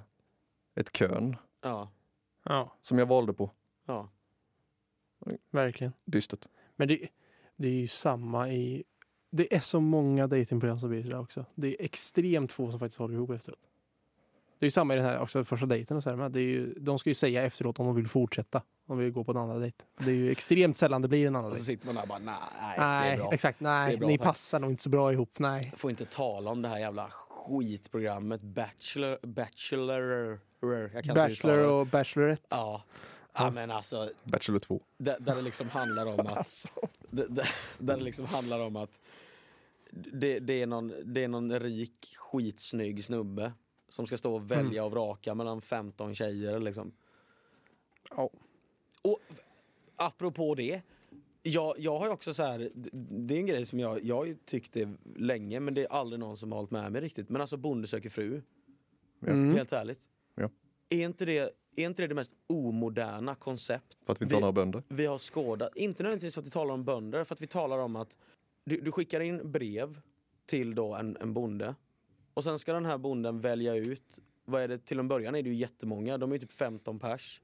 ett 0.75 0.91
kön 0.91 1.35
Ja, 1.63 1.91
Ja, 2.43 2.77
som 2.81 2.99
jag 2.99 3.05
valde 3.05 3.33
på. 3.33 3.51
ja. 3.85 4.09
verkligen. 5.51 5.93
Dystert. 6.05 6.47
Men 6.75 6.87
det, 6.87 7.07
det 7.55 7.67
är 7.67 7.71
ju 7.81 7.87
samma 7.87 8.49
i... 8.49 8.83
Det 9.31 9.55
är 9.55 9.59
så 9.59 9.79
många 9.79 10.27
datingprogram 10.27 10.79
som 10.79 10.89
blir 10.89 11.03
det 11.03 11.09
där 11.09 11.19
också. 11.19 11.45
Det 11.55 11.67
är 11.67 11.85
extremt 11.85 12.51
få 12.51 12.71
som 12.71 12.79
faktiskt 12.79 12.99
håller 12.99 13.15
ihop 13.15 13.29
efteråt. 13.29 13.67
Det 14.61 14.65
är 14.65 14.67
ju 14.67 14.71
samma 14.71 14.93
i 14.93 14.97
den 14.97 15.05
här 15.05 15.19
också, 15.19 15.43
första 15.45 15.65
dejten 15.65 15.97
och 15.97 16.03
så 16.03 16.09
här, 16.09 16.17
men 16.17 16.31
det 16.31 16.39
är 16.39 16.43
ju, 16.43 16.73
De 16.73 16.99
ska 16.99 17.09
ju 17.09 17.13
säga 17.13 17.43
efteråt 17.43 17.79
om 17.79 17.85
de 17.85 17.95
vill 17.95 18.07
fortsätta. 18.07 18.61
Om 18.87 18.97
vi 18.97 19.03
vill 19.03 19.13
gå 19.13 19.23
på 19.23 19.31
en 19.31 19.37
andra 19.37 19.59
dejt. 19.59 19.77
Det 19.97 20.11
är 20.11 20.15
ju 20.15 20.31
extremt 20.31 20.77
sällan 20.77 21.01
det 21.01 21.07
blir 21.07 21.27
en 21.27 21.35
annan 21.35 21.51
Och 21.51 21.57
så 21.57 21.63
dejt. 21.63 21.65
sitter 21.65 21.85
man 21.85 21.95
där 21.95 22.01
och 22.01 22.07
bara, 22.07 22.19
nej, 22.19 22.35
nej, 22.61 22.75
Nej, 22.77 23.09
det 23.09 23.13
är 23.13 23.17
bra. 23.17 23.33
exakt. 23.33 23.59
Nej, 23.59 23.93
är 23.93 23.97
bra, 23.97 24.07
ni 24.07 24.17
tack. 24.17 24.27
passar 24.27 24.59
nog 24.59 24.71
inte 24.71 24.83
så 24.83 24.89
bra 24.89 25.13
ihop. 25.13 25.39
Nej. 25.39 25.73
Får 25.77 25.91
inte 25.91 26.05
tala 26.05 26.51
om 26.51 26.61
det 26.61 26.69
här 26.69 26.79
jävla 26.79 27.09
skitprogrammet 27.11 28.41
Bachelor... 28.41 29.27
Bachelor... 29.27 30.39
Jag 30.61 30.91
kan 30.91 30.97
inte 31.01 31.13
Bachelor 31.13 31.57
och 31.59 31.87
Bachelorette. 31.87 32.47
Ja. 32.49 32.83
ja, 33.37 33.51
men 33.51 33.71
alltså, 33.71 34.09
Bachelor 34.23 34.59
2. 34.59 34.81
där, 34.97 35.17
där 35.19 35.35
det 35.35 35.41
liksom 35.41 35.69
handlar 35.69 36.05
om 36.05 36.19
att... 36.19 36.37
Alltså. 36.37 36.67
där 37.09 37.97
det 37.97 38.03
liksom 38.03 38.25
handlar 38.25 38.59
om 38.59 38.75
att 38.75 38.99
det, 39.91 40.39
det, 40.39 40.61
är 40.61 40.67
någon, 40.67 40.93
det 41.05 41.23
är 41.23 41.27
någon 41.27 41.59
rik 41.59 42.15
skitsnygg 42.17 43.05
snubbe 43.05 43.51
som 43.91 44.07
ska 44.07 44.17
stå 44.17 44.35
och 44.35 44.51
välja 44.51 44.85
och 44.85 44.91
vraka 44.91 45.35
mellan 45.35 45.61
15 45.61 46.15
tjejer 46.15 46.59
liksom. 46.59 46.91
Ja. 48.09 48.29
Och 49.01 49.19
apropå 49.95 50.55
det, 50.55 50.81
jag, 51.41 51.75
jag 51.79 51.97
har 51.99 52.05
ju 52.05 52.11
också 52.11 52.33
så 52.33 52.43
här, 52.43 52.69
det 52.93 53.33
är 53.35 53.39
en 53.39 53.45
grej 53.45 53.65
som 53.65 53.79
jag, 53.79 54.03
jag 54.03 54.15
har 54.15 54.35
tyckt 54.45 54.77
länge 55.15 55.59
men 55.59 55.73
det 55.73 55.81
är 55.81 55.91
aldrig 55.91 56.19
någon 56.19 56.37
som 56.37 56.51
har 56.51 56.59
hållit 56.59 56.71
med 56.71 56.91
mig 56.91 57.01
riktigt. 57.01 57.29
Men 57.29 57.41
alltså 57.41 57.57
Bonde 57.57 57.87
söker 57.87 58.09
fru, 58.09 58.41
Mm. 59.27 59.55
helt 59.55 59.71
ärligt. 59.73 59.99
Ja. 60.35 60.49
Är 60.89 61.05
inte, 61.05 61.25
det, 61.25 61.37
är 61.75 61.85
inte 61.85 62.01
det 62.01 62.07
det 62.07 62.15
mest 62.15 62.33
omoderna 62.47 63.35
koncept 63.35 63.97
För 64.05 64.13
att 64.13 64.21
vi 64.21 64.25
inte 64.25 64.35
har 64.35 64.41
några 64.41 64.51
bönder. 64.51 64.83
vi 64.87 65.05
har 65.05 65.19
skådat? 65.19 65.75
Inte 65.75 66.03
nödvändigtvis 66.03 66.33
för 66.33 66.41
att 66.41 66.47
vi 66.47 66.51
talar 66.51 66.73
om 66.73 66.83
bönder, 66.83 67.23
för 67.23 67.35
att 67.35 67.41
vi 67.41 67.47
talar 67.47 67.77
om 67.79 67.95
att 67.95 68.17
du, 68.65 68.81
du 68.81 68.91
skickar 68.91 69.19
in 69.19 69.51
brev 69.51 70.01
till 70.45 70.75
då 70.75 70.95
en, 70.95 71.17
en 71.21 71.33
bonde 71.33 71.75
och 72.33 72.43
sen 72.43 72.59
ska 72.59 72.73
den 72.73 72.85
här 72.85 72.97
bonden 72.97 73.39
välja 73.41 73.75
ut, 73.75 74.19
vad 74.45 74.61
är 74.61 74.67
det, 74.67 74.77
till 74.85 74.99
en 74.99 75.07
början 75.07 75.35
är 75.35 75.43
det 75.43 75.49
ju 75.49 75.55
jättemånga, 75.55 76.17
de 76.17 76.31
är 76.31 76.37
typ 76.37 76.51
15 76.51 76.99
pers 76.99 77.41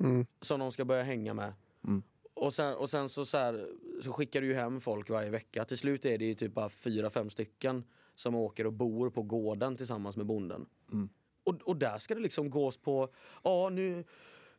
Mm. 0.00 0.24
som 0.40 0.60
de 0.60 0.72
ska 0.72 0.84
börja 0.84 1.02
hänga 1.02 1.34
med. 1.34 1.52
Mm. 1.84 2.02
Och 2.34 2.54
sen, 2.54 2.74
och 2.76 2.90
sen 2.90 3.08
så, 3.08 3.24
så, 3.24 3.36
här, 3.38 3.66
så 4.02 4.12
skickar 4.12 4.40
du 4.40 4.46
ju 4.46 4.54
hem 4.54 4.80
folk 4.80 5.10
varje 5.10 5.30
vecka. 5.30 5.64
Till 5.64 5.78
slut 5.78 6.04
är 6.04 6.18
det 6.18 6.24
ju 6.24 6.34
typ 6.34 6.54
bara 6.54 6.68
fyra, 6.68 7.10
fem 7.10 7.30
stycken 7.30 7.84
som 8.14 8.34
åker 8.34 8.66
och 8.66 8.72
bor 8.72 9.10
på 9.10 9.22
gården 9.22 9.76
tillsammans 9.76 10.16
med 10.16 10.26
bonden. 10.26 10.66
Mm. 10.92 11.08
Och, 11.44 11.54
och 11.62 11.76
där 11.76 11.98
ska 11.98 12.14
det 12.14 12.20
liksom 12.20 12.50
gås 12.50 12.78
på, 12.78 13.08
ja 13.44 13.68
nu, 13.68 14.04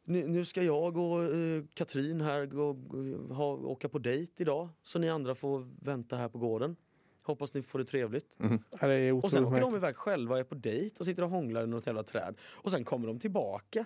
nu, 0.04 0.28
nu 0.28 0.46
ska 0.46 0.64
jag 0.64 0.98
och 0.98 1.24
eh, 1.24 1.64
Katrin 1.74 2.22
här 2.22 2.46
gå, 2.46 2.74
gå- 2.74 3.34
ha, 3.34 3.54
åka 3.54 3.90
på 3.90 4.00
dejt 4.00 4.44
idag. 4.44 4.70
Så 4.82 5.00
ni 5.00 5.10
andra 5.10 5.36
får 5.36 5.68
vänta 5.86 6.16
här 6.16 6.30
på 6.30 6.38
gården. 6.38 6.76
Hoppas 7.24 7.54
ni 7.54 7.62
får 7.64 7.80
det 7.80 7.86
trevligt. 7.86 8.36
Ja, 8.80 8.88
det 8.88 8.94
är 8.94 9.26
Och 9.26 9.32
sen 9.32 9.46
åker 9.46 9.62
de 9.62 9.76
iväg 9.76 9.96
själva 9.96 10.34
och 10.34 10.40
är 10.40 10.44
på 10.44 10.56
dejt 10.56 10.96
och 11.00 11.06
sitter 11.06 11.24
och 11.24 11.30
hånglar 11.30 11.64
i 11.64 11.68
något 11.68 11.86
jävla 11.86 12.04
träd. 12.04 12.36
Och 12.44 12.72
sen 12.72 12.84
kommer 12.86 13.08
de 13.08 13.20
tillbaka. 13.20 13.86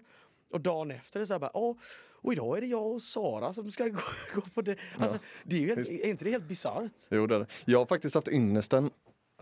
Och 0.52 0.62
dagen 0.62 0.92
efter 0.92 1.20
är 1.20 1.22
det 1.22 1.28
så 1.28 1.34
här 1.34 1.40
bara, 1.40 1.52
"Ja, 1.54 1.76
och 2.22 2.34
idag 2.34 2.58
är 2.58 2.62
det 2.62 2.68
jag 2.68 2.88
och 2.88 3.02
Sara 3.02 3.54
som 3.54 3.72
ska 3.72 3.88
gå, 3.90 4.00
gå 4.36 4.42
på 4.42 4.62
det. 4.62 4.76
Alltså, 4.98 5.20
det 5.44 5.56
är, 5.56 5.60
ju 5.60 5.68
helt, 5.68 5.90
är 5.90 6.10
inte 6.10 6.24
det 6.26 6.32
helt 6.32 6.48
bisarrt 6.48 6.94
Jo, 7.10 7.28
det 7.28 7.36
är 7.36 7.40
det. 7.40 7.48
Jag 7.66 7.80
har 7.80 7.86
faktiskt 7.86 8.16
haft 8.16 8.28
ynnesten 8.28 8.90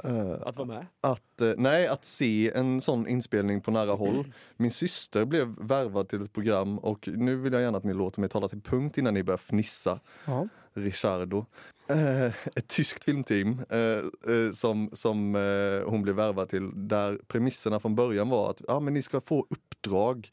eh, 0.03 0.47
att 0.47 0.57
vara 0.57 0.67
med? 0.67 0.85
att, 1.01 1.41
eh, 1.41 1.53
nej, 1.57 1.87
att 1.87 2.05
se 2.05 2.51
en 2.55 2.81
sån 2.81 3.07
inspelning 3.07 3.61
på 3.61 3.71
nära 3.71 3.91
håll. 3.91 4.33
Min 4.57 4.71
syster 4.71 5.25
blev 5.25 5.55
värvad 5.59 6.09
till 6.09 6.21
ett 6.21 6.33
program 6.33 6.79
och 6.79 7.09
nu 7.13 7.35
vill 7.35 7.53
jag 7.53 7.61
gärna 7.61 7.77
att 7.77 7.83
ni 7.83 7.93
låter 7.93 8.21
mig 8.21 8.29
tala 8.29 8.47
till 8.47 8.61
punkt 8.61 8.97
innan 8.97 9.13
ni 9.13 9.23
börjar 9.23 9.37
fnissa. 9.37 9.99
Ja. 10.25 10.47
Richardo. 10.73 11.45
Eh, 11.89 12.25
ett 12.25 12.67
tyskt 12.67 13.03
filmteam 13.03 13.61
som, 14.53 14.89
som 14.93 15.35
hon 15.87 16.01
blev 16.01 16.15
värvad 16.15 16.49
till 16.49 16.87
där 16.87 17.19
premisserna 17.27 17.79
från 17.79 17.95
början 17.95 18.29
var 18.29 18.49
att 18.49 18.61
ah, 18.67 18.79
men 18.79 18.93
ni 18.93 19.01
ska 19.01 19.21
få 19.21 19.47
uppdrag, 19.49 20.31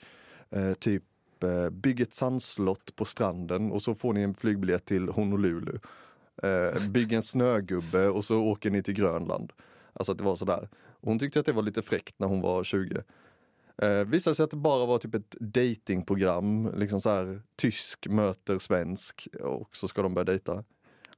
typ 0.79 1.03
bygg 1.73 2.01
ett 2.01 2.13
sandslott 2.13 2.97
på 2.97 3.05
stranden 3.05 3.73
och 3.73 3.83
så 3.83 3.95
får 3.95 4.13
ni 4.13 4.23
en 4.23 4.35
flygbiljett 4.35 4.85
till 4.85 5.09
Honolulu. 5.09 5.79
Eh, 6.43 6.89
bygg 6.89 7.13
en 7.13 7.23
snögubbe 7.23 8.09
och 8.09 8.25
så 8.25 8.43
åker 8.43 8.71
ni 8.71 8.83
till 8.83 8.95
Grönland. 8.95 9.53
Alltså 9.93 10.13
att 10.13 10.19
det 10.19 10.25
var 10.25 10.37
sådär. 10.37 10.69
Hon 11.01 11.19
tyckte 11.19 11.41
att 11.41 11.47
det 11.47 11.53
var 11.53 11.63
lite 11.63 11.83
fräckt 11.83 12.15
när 12.19 12.27
hon 12.27 12.41
var 12.41 12.65
20. 12.65 13.03
Eh, 13.83 14.05
visade 14.05 14.37
sig 14.37 14.45
att 14.45 14.51
det 14.51 14.57
bara 14.57 14.87
var 14.87 14.99
typ 14.99 15.15
ett 15.15 15.37
datingprogram, 15.41 16.73
liksom 16.77 17.01
så 17.01 17.11
här 17.11 17.43
tysk 17.57 18.07
möter 18.09 18.59
svensk 18.59 19.29
och 19.41 19.77
så 19.77 19.89
ska 19.89 20.03
de 20.03 20.15
börja 20.15 20.25
dejta. 20.25 20.65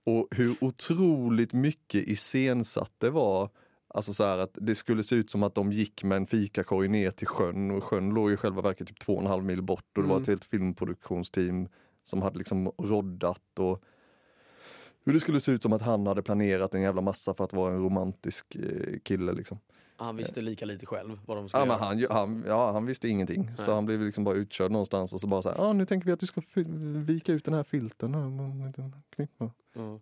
Och 0.06 0.28
hur 0.30 0.56
otroligt 0.60 1.52
mycket 1.52 2.08
iscensatt 2.08 2.92
det 2.98 3.10
var. 3.10 3.50
Alltså 3.88 4.14
så 4.14 4.24
här 4.24 4.38
att 4.38 4.58
det 4.60 4.74
skulle 4.74 5.02
se 5.02 5.16
ut 5.16 5.30
som 5.30 5.42
att 5.42 5.54
de 5.54 5.72
gick 5.72 6.04
med 6.04 6.16
en 6.16 6.26
fikakorg 6.26 6.88
ner 6.88 7.10
till 7.10 7.26
sjön 7.26 7.70
och 7.70 7.84
sjön 7.84 8.10
låg 8.10 8.32
i 8.32 8.36
själva 8.36 8.62
verket 8.62 8.86
typ 8.86 8.98
två 8.98 9.14
och 9.14 9.20
en 9.20 9.26
halv 9.26 9.44
mil 9.44 9.62
bort 9.62 9.96
och 9.96 10.02
det 10.02 10.08
var 10.08 10.20
ett 10.20 10.26
helt 10.26 10.44
filmproduktionsteam 10.44 11.68
som 12.04 12.22
hade 12.22 12.38
liksom 12.38 12.72
roddat 12.78 13.58
och 13.58 13.82
hur 15.04 15.12
det 15.12 15.20
skulle 15.20 15.40
se 15.40 15.52
ut 15.52 15.62
som 15.62 15.72
att 15.72 15.82
han 15.82 16.06
hade 16.06 16.22
planerat 16.22 16.74
en 16.74 16.82
jävla 16.82 17.00
massa 17.02 17.34
för 17.34 17.44
att 17.44 17.52
vara 17.52 17.72
en 17.72 17.82
romantisk 17.82 18.56
eh, 18.56 18.98
kille 19.02 19.32
liksom. 19.32 19.58
Han 19.96 20.16
visste 20.16 20.42
lika 20.42 20.64
lite 20.66 20.86
själv 20.86 21.18
vad 21.26 21.36
de 21.36 21.48
skulle 21.48 21.62
Ja, 21.66 21.78
men 21.88 21.98
göra. 21.98 22.14
han, 22.14 22.28
han, 22.28 22.44
ja, 22.46 22.72
han 22.72 22.86
visste 22.86 23.08
ingenting. 23.08 23.50
Så 23.56 23.62
Nej. 23.66 23.74
han 23.74 23.86
blev 23.86 24.00
liksom 24.00 24.24
bara 24.24 24.34
utkörd 24.34 24.70
någonstans 24.72 25.12
och 25.12 25.20
så 25.20 25.26
bara 25.26 25.42
så 25.42 25.48
här, 25.48 25.56
ah, 25.60 25.72
nu 25.72 25.84
tänker 25.84 26.06
vi 26.06 26.12
att 26.12 26.20
du 26.20 26.26
ska 26.26 26.42
vika 27.06 27.32
ut 27.32 27.44
den 27.44 27.54
här 27.54 27.64
filten. 27.64 28.12
knippa." 29.10 29.50
Ja. 29.72 30.00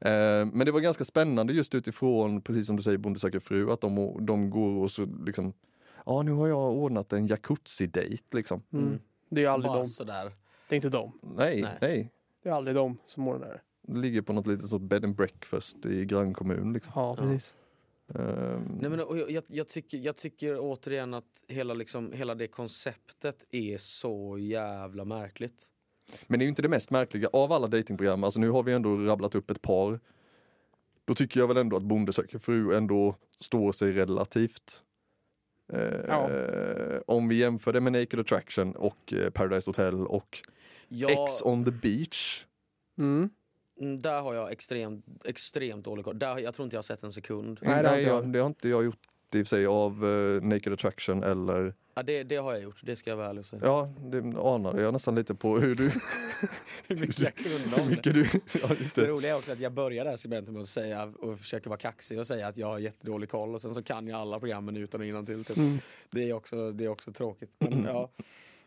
Eh, 0.00 0.46
men 0.52 0.66
det 0.66 0.72
var 0.72 0.80
ganska 0.80 1.04
spännande 1.04 1.52
just 1.52 1.74
utifrån, 1.74 2.40
precis 2.40 2.66
som 2.66 2.76
du 2.76 2.82
säger, 2.82 2.98
Bonde 2.98 3.18
söker 3.20 3.40
fru, 3.40 3.70
att 3.72 3.80
de, 3.80 4.16
de 4.26 4.50
går 4.50 4.82
och 4.82 4.90
så 4.90 5.04
liksom, 5.26 5.52
ja 6.06 6.12
ah, 6.12 6.22
nu 6.22 6.32
har 6.32 6.48
jag 6.48 6.72
ordnat 6.72 7.12
en 7.12 7.26
jacuzzi-dejt 7.26 8.36
liksom. 8.36 8.62
Mm. 8.72 8.98
Det 9.28 9.40
är 9.40 9.44
ju 9.44 9.50
aldrig 9.50 9.70
Bara 9.70 9.78
dem. 9.78 9.86
sådär. 9.88 10.32
Det 10.68 10.74
är 10.74 10.76
inte 10.76 10.88
dem. 10.88 11.12
Nej, 11.22 11.62
Nej. 11.62 11.78
nej. 11.80 12.10
Det 12.42 12.48
är 12.48 12.52
aldrig 12.52 12.76
dem 12.76 12.98
som 13.06 13.28
ordnar 13.28 13.48
det. 13.48 13.60
Ligger 13.88 14.22
på 14.22 14.32
något 14.32 14.46
litet 14.46 14.68
sånt 14.68 14.82
bed 14.82 15.04
and 15.04 15.14
breakfast 15.16 15.86
i 15.86 16.04
grannkommun 16.06 16.72
liksom. 16.72 16.92
Ja, 16.94 17.14
Ja. 17.18 17.22
precis. 17.22 17.54
Ehm, 18.14 18.78
Nej, 18.80 18.90
men, 18.90 19.00
och 19.00 19.18
jag, 19.18 19.30
jag, 19.30 19.42
jag, 19.46 19.68
tycker, 19.68 19.98
jag 19.98 20.16
tycker 20.16 20.56
återigen 20.60 21.14
att 21.14 21.44
hela, 21.48 21.74
liksom, 21.74 22.12
hela 22.12 22.34
det 22.34 22.46
konceptet 22.48 23.44
är 23.50 23.78
så 23.78 24.38
jävla 24.38 25.04
märkligt. 25.04 25.66
Men 26.26 26.38
det 26.38 26.42
är 26.42 26.46
ju 26.46 26.48
inte 26.50 26.62
det 26.62 26.68
mest 26.68 26.90
märkliga 26.90 27.28
av 27.32 27.52
alla 27.52 27.66
datingprogram. 27.68 28.24
Alltså 28.24 28.40
nu 28.40 28.50
har 28.50 28.62
vi 28.62 28.72
ändå 28.72 28.96
rabblat 28.96 29.34
upp 29.34 29.50
ett 29.50 29.62
par. 29.62 30.00
Då 31.04 31.14
tycker 31.14 31.40
jag 31.40 31.48
väl 31.48 31.56
ändå 31.56 31.76
att 31.76 31.82
Bonde 31.82 32.12
söker 32.12 32.38
fru 32.38 32.74
ändå 32.76 33.16
står 33.40 33.72
sig 33.72 33.92
relativt. 33.92 34.82
Eh, 35.72 35.80
Ja. 36.08 36.30
Om 37.06 37.28
vi 37.28 37.36
jämför 37.38 37.72
det 37.72 37.80
med 37.80 37.92
Naked 37.92 38.20
Attraction 38.20 38.76
och 38.76 39.12
eh, 39.12 39.30
Paradise 39.30 39.68
Hotel 39.70 40.06
och 40.06 40.38
Jag, 40.88 41.10
X 41.10 41.42
on 41.42 41.64
the 41.64 41.70
beach. 41.70 42.46
Mm. 42.98 43.30
Mm, 43.82 43.98
där 44.02 44.20
har 44.20 44.34
jag 44.34 44.52
extremt, 44.52 45.04
extremt 45.24 45.84
dålig 45.84 46.04
koll. 46.04 46.18
Där, 46.18 46.38
jag 46.38 46.54
tror 46.54 46.64
inte 46.64 46.76
jag 46.76 46.78
har 46.78 46.84
sett 46.84 47.02
en 47.02 47.12
sekund. 47.12 47.58
Nej, 47.62 47.82
det 47.82 47.88
har 47.88 47.96
inte 47.96 48.08
jag. 48.10 48.32
det 48.32 48.38
har 48.38 48.46
inte 48.46 48.68
jag 48.68 48.84
gjort 48.84 48.98
i 49.34 49.42
och 49.42 49.46
för 49.48 49.56
sig 49.56 49.66
av 49.66 50.04
eh, 50.04 50.42
Naked 50.42 50.72
Attraction 50.72 51.22
eller 51.22 51.74
Ja, 51.94 52.02
det, 52.02 52.22
det 52.22 52.36
har 52.36 52.52
jag 52.52 52.62
gjort, 52.62 52.80
det 52.82 52.96
ska 52.96 53.10
jag 53.10 53.16
väl 53.16 53.26
ärlig 53.30 53.40
och 53.40 53.46
säga. 53.46 53.62
Ja, 53.64 53.92
det 54.00 54.18
anade 54.40 54.82
jag 54.82 54.92
nästan 54.92 55.14
lite 55.14 55.34
på 55.34 55.58
hur 55.58 55.74
du... 55.74 55.90
Hur 56.86 56.96
mycket 56.96 57.20
jag 57.20 57.34
kunde 57.34 57.58
hur 57.58 57.82
om 57.82 57.88
det. 57.88 57.96
mycket 57.96 58.14
du 58.14 58.20
ja, 58.62 58.74
just 58.78 58.94
Det 58.94 59.00
det. 59.00 59.08
roliga 59.08 59.32
är 59.32 59.36
också 59.38 59.52
att 59.52 59.60
jag 59.60 59.72
börjar 59.72 60.04
det 60.04 60.10
här 60.10 60.16
segmentet 60.16 60.52
med 60.54 60.62
att 60.62 60.68
säga 60.68 61.12
och 61.20 61.38
försöka 61.38 61.70
vara 61.70 61.78
kaxig 61.78 62.18
och 62.18 62.26
säga 62.26 62.48
att 62.48 62.56
jag 62.56 62.66
har 62.66 62.78
jättedålig 62.78 63.30
koll 63.30 63.54
och 63.54 63.60
sen 63.60 63.74
så 63.74 63.82
kan 63.82 64.08
jag 64.08 64.20
alla 64.20 64.38
programmen 64.38 64.76
utan 64.76 65.00
och 65.00 65.06
innantill. 65.06 65.44
Typ. 65.44 65.56
Mm. 65.56 65.78
Det, 66.10 66.28
är 66.28 66.32
också, 66.32 66.72
det 66.72 66.84
är 66.84 66.88
också 66.88 67.12
tråkigt. 67.12 67.50
Men 67.58 67.84
ja, 67.88 68.10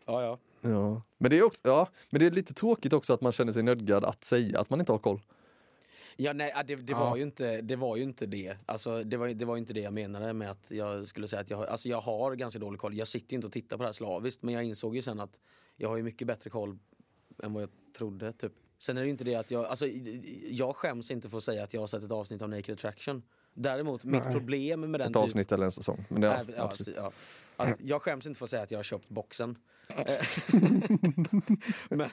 ja, 0.06 0.22
ja. 0.22 0.38
Ja. 0.70 1.02
Men, 1.18 1.30
det 1.30 1.38
är 1.38 1.42
också, 1.42 1.60
ja, 1.64 1.88
men 2.10 2.20
det 2.20 2.26
är 2.26 2.30
lite 2.30 2.54
tråkigt 2.54 2.92
också 2.92 3.12
att 3.12 3.20
man 3.20 3.32
känner 3.32 3.52
sig 3.52 3.62
nödgad 3.62 4.04
att 4.04 4.24
säga 4.24 4.60
att 4.60 4.70
man 4.70 4.80
inte 4.80 4.92
har 4.92 4.98
koll. 4.98 5.20
Ja, 6.16 6.32
nej, 6.32 6.52
det, 6.66 6.76
det, 6.76 6.92
Ja. 6.92 6.98
Var 7.10 7.16
ju 7.16 7.22
inte, 7.22 7.60
det 7.60 7.76
var 7.76 7.96
ju 7.96 8.02
inte 8.02 8.26
det. 8.26 8.56
Alltså, 8.66 9.02
det, 9.04 9.16
var, 9.16 9.28
det 9.28 9.44
var 9.44 9.56
inte 9.56 9.72
det 9.72 9.80
jag 9.80 9.92
menade 9.92 10.32
med 10.32 10.50
att 10.50 10.70
jag 10.70 11.06
skulle 11.06 11.28
säga 11.28 11.42
att 11.42 11.50
jag, 11.50 11.56
har- 11.56 11.66
alltså, 11.66 11.88
jag 11.88 12.00
har 12.00 12.34
ganska 12.34 12.58
dålig 12.58 12.80
koll. 12.80 12.96
Jag 12.96 13.08
sitter 13.08 13.34
inte 13.34 13.46
och 13.46 13.52
tittar 13.52 13.76
på 13.76 13.82
det 13.82 13.88
här 13.88 13.92
slaviskt 13.92 14.42
men 14.42 14.54
jag 14.54 14.64
insåg 14.64 14.96
ju 14.96 15.02
sen 15.02 15.20
att 15.20 15.40
jag 15.76 15.88
har 15.88 15.96
ju 15.96 16.02
mycket 16.02 16.26
bättre 16.28 16.50
koll 16.50 16.78
än 17.42 17.52
vad 17.52 17.62
jag 17.62 17.70
trodde. 17.98 18.32
Typ. 18.32 18.52
Sen 18.78 18.96
är 18.96 19.00
det 19.00 19.06
ju 19.06 19.10
inte 19.10 19.24
det 19.24 19.34
att 19.34 19.50
jag, 19.50 19.64
alltså, 19.64 19.86
jag 20.50 20.76
skäms 20.76 21.10
inte 21.10 21.28
för 21.28 21.36
att 21.36 21.42
säga 21.42 21.64
att 21.64 21.74
jag 21.74 21.80
har 21.80 21.86
sett 21.86 22.02
ett 22.04 22.10
avsnitt 22.10 22.42
av 22.42 22.48
Naked 22.48 22.72
Attraction. 22.74 23.22
Däremot, 23.54 24.04
mitt 24.04 24.24
Nej. 24.24 24.32
problem 24.32 24.80
med 24.90 25.00
den 25.00 25.10
Ett 25.10 25.16
avsnitt 25.16 25.52
eller 25.52 25.64
en 25.64 25.72
säsong. 25.72 26.04
Men 26.08 26.20
det, 26.20 26.28
Nej, 26.28 26.44
ja, 26.48 26.54
ja, 26.56 26.62
absolut. 26.64 26.96
ja. 26.96 27.12
Att 27.56 27.76
jag 27.80 28.02
skäms 28.02 28.26
inte 28.26 28.38
för 28.38 28.44
att 28.46 28.50
säga 28.50 28.62
att 28.62 28.70
jag 28.70 28.78
har 28.78 28.82
köpt 28.84 29.08
boxen. 29.08 29.58
men, 31.88 32.10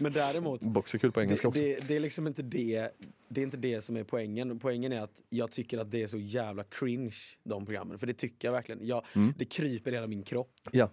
men 0.00 0.12
däremot, 0.12 0.60
Box 0.62 0.94
är 0.94 0.98
kul 0.98 1.12
på 1.12 1.20
engelska 1.20 1.44
det, 1.46 1.48
också. 1.48 1.62
det, 1.62 1.88
det 1.88 1.96
är 1.96 2.00
liksom 2.00 2.26
inte 2.26 2.42
det, 2.42 2.90
det 3.28 3.40
är 3.40 3.44
inte 3.44 3.56
det 3.56 3.82
som 3.82 3.96
är 3.96 4.04
poängen. 4.04 4.58
Poängen 4.58 4.92
är 4.92 5.00
att 5.00 5.22
jag 5.28 5.50
tycker 5.50 5.78
att 5.78 5.90
det 5.90 6.02
är 6.02 6.06
så 6.06 6.18
jävla 6.18 6.64
cringe, 6.64 7.16
de 7.44 7.66
programmen. 7.66 7.98
För 7.98 8.06
det 8.06 8.12
tycker 8.14 8.48
jag 8.48 8.52
verkligen. 8.52 8.86
Jag, 8.86 9.04
Mm. 9.14 9.34
Det 9.38 9.44
kryper 9.44 9.90
i 9.92 9.94
hela 9.94 10.06
min 10.06 10.22
kropp. 10.22 10.52
Ja. 10.72 10.90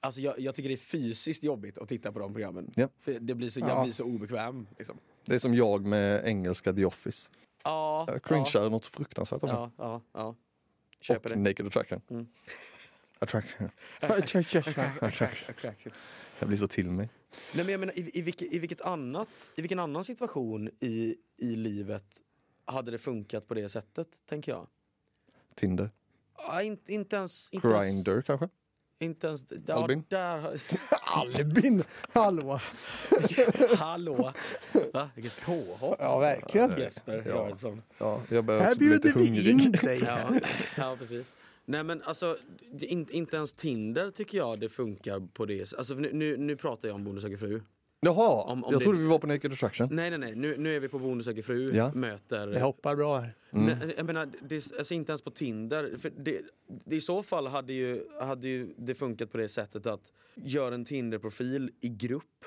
Alltså 0.00 0.20
jag, 0.20 0.40
jag 0.40 0.54
tycker 0.54 0.68
det 0.68 0.74
är 0.74 0.76
fysiskt 0.76 1.44
jobbigt 1.44 1.78
att 1.78 1.88
titta 1.88 2.12
på 2.12 2.18
de 2.18 2.32
programmen. 2.32 2.70
Ja. 2.76 2.88
För 3.00 3.12
det 3.20 3.34
blir 3.34 3.50
så, 3.50 3.60
jag 3.60 3.68
Ja. 3.68 3.82
blir 3.82 3.92
så 3.92 4.04
obekväm. 4.04 4.66
Liksom. 4.78 4.98
Det 5.24 5.34
är 5.34 5.38
som 5.38 5.54
jag 5.54 5.86
med 5.86 6.24
engelska 6.26 6.72
The 6.72 6.84
Office. 6.84 7.30
Ja, 7.64 8.04
Jag 8.08 8.22
cringear 8.22 8.70
något 8.70 8.86
fruktansvärt 8.86 9.40
ja, 9.42 9.70
ja, 9.78 10.02
ja. 10.12 10.34
Köper 11.00 11.30
Och 11.30 11.36
det. 11.36 11.42
Naked 11.42 11.66
Attraction. 11.66 12.00
Mm. 12.10 12.26
Attraction. 13.22 13.70
Attraction. 15.00 15.92
Jag 16.38 16.48
blir 16.48 16.58
så 16.58 16.68
till 16.68 16.90
mig. 16.90 17.08
Nej, 17.54 17.64
men 17.64 17.72
jag 17.72 17.80
menar, 17.80 17.98
i, 17.98 18.10
i, 18.18 18.22
vilket, 18.22 18.52
i, 18.52 18.58
vilket 18.58 18.80
annat, 18.80 19.28
I 19.56 19.62
vilken 19.62 19.78
annan 19.78 20.04
situation 20.04 20.68
i, 20.80 21.16
i 21.36 21.56
livet 21.56 22.04
hade 22.64 22.90
det 22.90 22.98
funkat 22.98 23.48
på 23.48 23.54
det 23.54 23.68
sättet, 23.68 24.08
tänker 24.26 24.52
jag? 24.52 24.66
Tinder. 25.54 25.90
Ja, 26.38 26.62
inte, 26.62 26.92
inte 26.94 27.16
ens... 27.16 27.48
Inte 27.52 27.68
ens, 27.68 27.84
Grinder 27.84 28.22
kanske? 28.22 28.48
inte 28.98 29.26
ens 29.26 29.44
ja, 29.66 29.74
Albin? 29.74 30.04
Där, 30.08 30.62
Albin! 31.06 31.84
Hallå! 32.12 32.60
hallå! 33.78 34.32
Va? 34.92 35.10
Vilket 35.14 35.40
påhopp! 35.40 35.96
Ja, 35.98 36.18
verkligen. 36.18 36.78
Jesper 36.78 37.16
Ja. 37.16 37.22
Göransson. 37.24 37.82
Ja, 37.98 38.20
jag 38.28 38.44
börjar 38.44 38.62
Här 38.62 38.74
bjuder 38.74 39.12
vi 39.12 39.50
in 39.50 39.72
dig. 39.72 40.00
Ja, 40.06 40.18
ja, 40.76 40.96
precis. 40.98 41.34
Nej 41.64 41.84
men 41.84 42.02
alltså, 42.04 42.36
det, 42.72 42.86
inte, 42.86 43.36
ens 43.36 43.54
Tinder 43.54 44.10
tycker 44.10 44.38
jag 44.38 44.60
det 44.60 44.68
funkar 44.68 45.20
på 45.32 45.46
det 45.46 45.72
Alltså 45.78 45.94
nu, 45.94 46.10
nu, 46.12 46.36
nu 46.36 46.56
pratar 46.56 46.88
jag 46.88 46.94
om 46.94 47.04
Bonde 47.04 47.20
söker 47.20 47.36
fru. 47.36 47.60
Jaha, 48.04 48.42
Om- 48.42 48.64
om 48.64 48.72
jag 48.72 48.80
det- 48.80 48.84
trodde 48.84 48.98
vi 48.98 49.06
var 49.06 49.18
på 49.18 49.26
Naked 49.26 49.52
Attraction. 49.52 49.88
Nej 49.90 50.10
nej 50.10 50.18
nej, 50.18 50.34
nu, 50.34 50.56
nu 50.56 50.76
är 50.76 50.80
vi 50.80 50.88
på 50.88 50.98
Bonde 50.98 51.24
söker 51.24 51.42
fru, 51.42 51.72
Ja. 51.74 51.92
möter... 51.94 52.46
Det 52.46 52.60
hoppar 52.60 52.96
bra 52.96 53.18
här. 53.18 53.34
Nej, 53.50 53.76
jag 53.96 54.06
menar, 54.06 54.28
det, 54.48 54.56
är- 54.56 54.78
alltså 54.78 54.94
inte 54.94 55.12
ens 55.12 55.22
på 55.22 55.30
Tinder. 55.30 55.96
För 55.98 56.10
det, 56.10 56.42
det, 56.84 56.96
I 56.96 57.00
så 57.00 57.22
fall 57.22 57.46
hade 57.46 57.72
ju, 57.72 58.04
hade 58.20 58.48
ju 58.48 58.74
det 58.78 58.94
funkat 58.94 59.30
på 59.32 59.38
det 59.38 59.48
sättet 59.48 59.86
att 59.86 60.12
göra 60.34 60.74
en 60.74 60.84
Tinder-profil 60.84 61.70
i 61.80 61.88
grupp. 61.88 62.44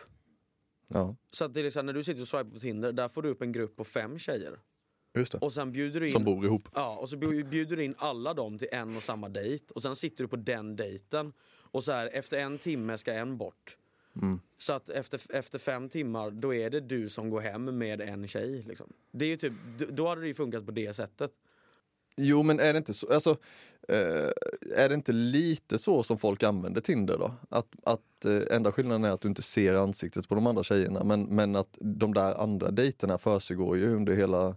Ja, 0.88 1.16
Så 1.32 1.45
att 1.45 1.53
det 1.53 1.61
är 1.61 1.70
så 1.70 1.80
här, 1.80 1.84
när 1.84 1.93
du 1.93 2.03
sitter 2.03 2.22
och 2.22 2.28
swipar 2.28 2.43
på 2.51 2.59
Tinder, 2.59 2.91
där 2.91 3.07
får 3.07 3.22
du 3.22 3.30
upp 3.30 3.41
en 3.41 3.51
grupp 3.51 3.76
på 3.76 3.84
fem 3.84 4.18
tjejer. 4.20 4.59
Just 5.20 5.32
det. 5.32 5.38
Och 5.38 5.53
sen 5.53 5.72
bjuder 5.72 5.99
du 5.99 6.05
in... 6.05 6.11
Som 6.11 6.24
bor 6.24 6.45
ihop. 6.45 6.70
Ja, 6.74 6.95
och 6.95 7.09
så 7.09 7.16
bju- 7.16 7.49
bjuder 7.49 7.76
du 7.76 7.84
in 7.84 7.95
alla 7.97 8.34
dem 8.34 8.57
till 8.57 8.68
en 8.72 8.97
och 8.97 9.03
samma 9.03 9.30
dejt. 9.30 9.66
Och 9.76 9.82
sen 9.82 9.95
sitter 9.95 10.24
du 10.24 10.28
på 10.28 10.36
den 10.36 10.76
dejten. 10.76 11.34
Och 11.72 11.84
så 11.84 11.91
här, 11.91 12.09
efter 12.13 12.38
en 12.38 12.57
timme 12.57 12.97
ska 12.97 13.13
en 13.13 13.38
bort. 13.38 13.78
Mm. 14.22 14.39
Så 14.57 14.74
att 14.74 14.89
efter, 14.89 15.22
efter 15.30 15.59
fem 15.59 15.89
timmar, 15.89 16.32
då 16.32 16.53
är 16.53 16.70
det 16.70 16.80
du 16.80 17.09
som 17.09 17.30
går 17.30 17.41
hem 17.41 17.78
med 17.78 18.01
en 18.01 18.28
tjej. 18.28 18.63
Liksom. 18.68 18.93
Det 19.11 19.26
är 19.26 19.30
ju 19.30 19.38
typ, 19.38 19.53
då 19.89 20.07
hade 20.07 20.22
det 20.22 20.28
ju 20.28 20.34
funkat 20.34 20.66
på 20.66 20.72
det 20.72 20.95
sättet. 20.95 21.32
Jo, 22.18 22.43
men 22.43 22.59
är 22.59 22.74
det 22.74 22.78
inte 22.78 22.93
så, 22.93 23.13
alltså, 23.13 23.38
eh, 23.88 24.30
är 24.76 24.89
det 24.89 24.95
inte 24.95 25.11
lite 25.11 25.78
så 25.78 26.03
som 26.03 26.18
folk 26.18 26.43
använder 26.43 26.82
Tinder 26.82 27.18
då? 27.18 27.34
Att, 27.49 27.68
att 27.84 28.26
eh, 28.26 28.55
enda 28.55 28.72
skillnaden 28.72 29.03
är 29.03 29.09
att 29.09 29.22
du 29.22 29.28
inte 29.28 29.41
ser 29.41 29.76
ansiktet 29.76 30.30
på 30.30 30.36
de 30.36 30.47
andra 30.47 30.63
tjejerna, 30.63 31.03
men, 31.03 31.24
men 31.24 31.55
att 31.55 31.78
de 31.80 32.13
där 32.13 32.41
andra 32.41 32.72
dejterna 32.72 33.18
försiggår 33.18 33.78
ju 33.78 33.95
under 33.95 34.13
hela... 34.13 34.55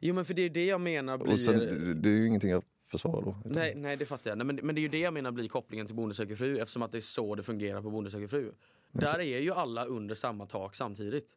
Jo 0.00 0.14
men 0.14 0.24
för 0.24 0.34
det 0.34 0.42
är 0.42 0.50
det 0.50 0.64
jag 0.66 0.80
menar 0.80 1.18
blir... 1.18 1.32
Och 1.32 1.40
sen, 1.40 1.58
det 2.02 2.08
är 2.08 2.12
ju 2.12 2.26
ingenting 2.26 2.50
jag 2.50 2.62
försvarar 2.86 3.22
då. 3.22 3.36
utan- 3.40 3.52
Nej, 3.52 3.74
nej 3.76 3.96
det 3.96 4.06
fattar 4.06 4.30
jag. 4.30 4.38
Nej, 4.38 4.46
men, 4.46 4.56
men 4.62 4.74
det 4.74 4.78
är 4.80 4.82
ju 4.82 4.88
det 4.88 4.98
jag 4.98 5.14
menar 5.14 5.30
blir 5.30 5.48
kopplingen 5.48 5.86
till 5.86 5.96
Bonde 5.96 6.14
söker 6.14 6.36
fru 6.36 6.58
eftersom 6.58 6.82
att 6.82 6.92
det 6.92 6.98
är 6.98 7.00
så 7.00 7.34
det 7.34 7.42
fungerar 7.42 7.82
på 7.82 7.90
Bonde 7.90 8.10
söker 8.10 8.26
fru. 8.28 8.52
Där 8.92 9.18
är 9.20 9.38
ju 9.40 9.52
alla 9.52 9.84
under 9.84 10.14
samma 10.14 10.46
tak 10.46 10.74
samtidigt. 10.74 11.36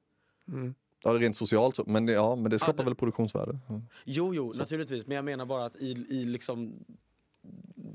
Ja, 1.04 1.12
det 1.12 1.18
är 1.18 1.22
rent 1.22 1.36
socialt 1.38 1.76
så, 1.76 1.84
men, 1.88 2.08
ja, 2.08 2.36
men 2.36 2.52
det 2.52 2.60
skapar 2.60 2.84
det- 2.84 2.84
väl 2.90 2.96
produktionsvärde. 2.96 3.60
Mm. 3.70 3.82
Jo, 4.06 4.36
jo, 4.36 4.54
naturligtvis. 4.58 5.08
Men 5.08 5.16
jag 5.16 5.26
menar 5.26 5.46
bara 5.46 5.66
att 5.66 5.76
i, 5.76 5.92
i 6.10 6.26
liksom 6.26 6.74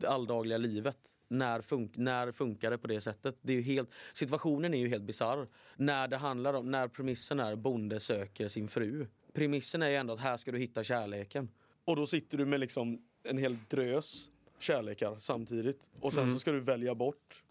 alldagliga 0.07 0.59
livet, 0.59 0.99
när, 1.29 1.61
fun- 1.61 1.91
när 1.95 2.33
funkar 2.33 2.71
det 2.71 2.79
på 2.79 2.87
det 2.87 3.01
sättet? 3.01 3.37
Det 3.43 3.53
är 3.53 3.57
ju 3.57 3.63
helt, 3.63 3.91
situationen 4.13 4.75
är 4.75 4.79
ju 4.79 4.89
helt 4.89 5.05
bizarr. 5.05 5.49
När 5.77 6.09
det 6.09 6.17
handlar 6.17 6.55
om, 6.55 6.71
när 6.71 6.89
premissen 6.89 7.41
är 7.41 7.57
bonde 7.57 8.01
söker 8.01 8.49
sin 8.49 8.69
fru. 8.69 9.07
Premissen 9.35 9.83
är 9.83 9.89
ju 9.89 9.97
ändå 9.97 10.13
att 10.13 10.21
här 10.21 10.37
ska 10.37 10.53
du 10.53 10.59
hitta 10.59 10.85
kärleken. 10.85 11.49
Och 11.85 11.97
då 11.97 12.07
sitter 12.07 12.39
du 12.39 12.45
med 12.45 12.61
liksom 12.61 13.03
en 13.23 13.39
hel 13.39 13.59
drös 13.69 14.29
kärlekar 14.59 15.17
samtidigt. 15.19 15.91
Och 16.01 16.13
sen 16.13 16.33
så 16.33 16.39
ska 16.39 16.53
du 16.53 16.61
välja 16.61 16.95
bort 16.95 17.43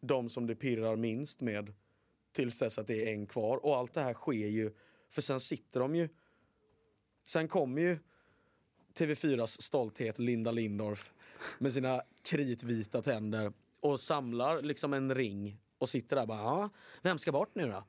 de 0.00 0.28
som 0.28 0.46
det 0.46 0.54
pirrar 0.54 0.96
minst 0.96 1.40
med 1.40 1.74
tills 2.32 2.58
dess 2.58 2.78
att 2.78 2.86
det 2.86 3.08
är 3.08 3.12
en 3.12 3.26
kvar. 3.26 3.64
Och 3.64 3.76
allt 3.76 3.92
det 3.92 4.00
här 4.00 4.14
sker 4.14 4.32
ju, 4.48 4.72
för 5.08 5.22
sen 5.22 5.40
sitter 5.40 5.80
de 5.80 5.94
ju 5.94 6.08
Sen 7.24 7.48
kommer 7.48 7.82
ju 7.82 7.98
TV4s 8.94 9.60
stolthet 9.60 10.18
Linda 10.18 10.52
Lindorff 10.52 11.14
med 11.58 11.72
sina 11.72 12.02
kritvita 12.22 13.02
tänder 13.02 13.52
och 13.80 14.00
samlar 14.00 14.62
liksom 14.62 14.92
en 14.92 15.14
ring 15.14 15.60
och 15.78 15.88
sitter 15.88 16.16
där 16.16 16.26
bara 16.26 16.38
ja, 16.38 16.70
vem 17.02 17.18
ska 17.18 17.32
bort 17.32 17.54
nu 17.54 17.68
då? 17.68 17.84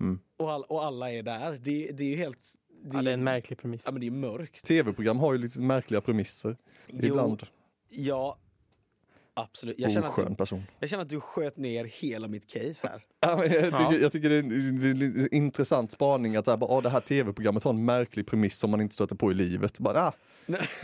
Mm. 0.00 0.18
Och, 0.36 0.50
all, 0.52 0.62
och 0.62 0.84
alla 0.84 1.12
är 1.12 1.22
där. 1.22 1.60
Det, 1.62 1.90
det 1.92 2.04
är 2.04 2.08
ju 2.08 2.16
helt... 2.16 2.38
Det, 2.84 2.96
Ja, 2.96 3.02
det 3.02 3.10
är 3.10 3.14
en 3.14 3.24
märklig 3.24 3.58
premiss. 3.58 3.82
ja, 3.86 3.92
men 3.92 4.00
det 4.00 4.06
är 4.06 4.10
mörkt. 4.10 4.64
Tv-program 4.66 5.18
har 5.18 5.32
ju 5.32 5.38
lite 5.38 5.60
märkliga 5.60 6.00
premisser. 6.00 6.56
Ibland. 6.88 7.42
Ja, 7.90 8.38
absolut. 9.34 9.78
Jag 9.78 9.92
känner, 9.92 10.08
Oskön 10.08 10.32
att, 10.32 10.38
person. 10.38 10.62
jag 10.80 10.90
känner 10.90 11.02
att 11.02 11.08
du 11.08 11.20
sköt 11.20 11.56
ner 11.56 11.84
hela 11.84 12.28
mitt 12.28 12.46
case 12.46 12.88
här. 12.88 13.04
Ja, 13.20 13.36
men 13.36 13.52
jag, 13.52 13.62
tycker, 13.64 13.78
Ja. 13.78 13.94
jag 13.94 14.12
tycker 14.12 14.30
det 14.30 14.36
är 14.36 14.42
en, 14.42 15.02
en 15.20 15.34
intressant 15.34 15.92
spaning 15.92 16.36
att 16.36 16.44
så 16.44 16.50
här, 16.50 16.58
bara, 16.58 16.70
ah, 16.70 16.80
det 16.80 16.88
här 16.88 17.00
tv-programmet 17.00 17.64
har 17.64 17.70
en 17.70 17.84
märklig 17.84 18.26
premiss 18.26 18.58
som 18.58 18.70
man 18.70 18.80
inte 18.80 18.94
stöter 18.94 19.16
på 19.16 19.30
i 19.30 19.34
livet. 19.34 19.80
Bara, 19.80 20.00
ah, 20.06 20.12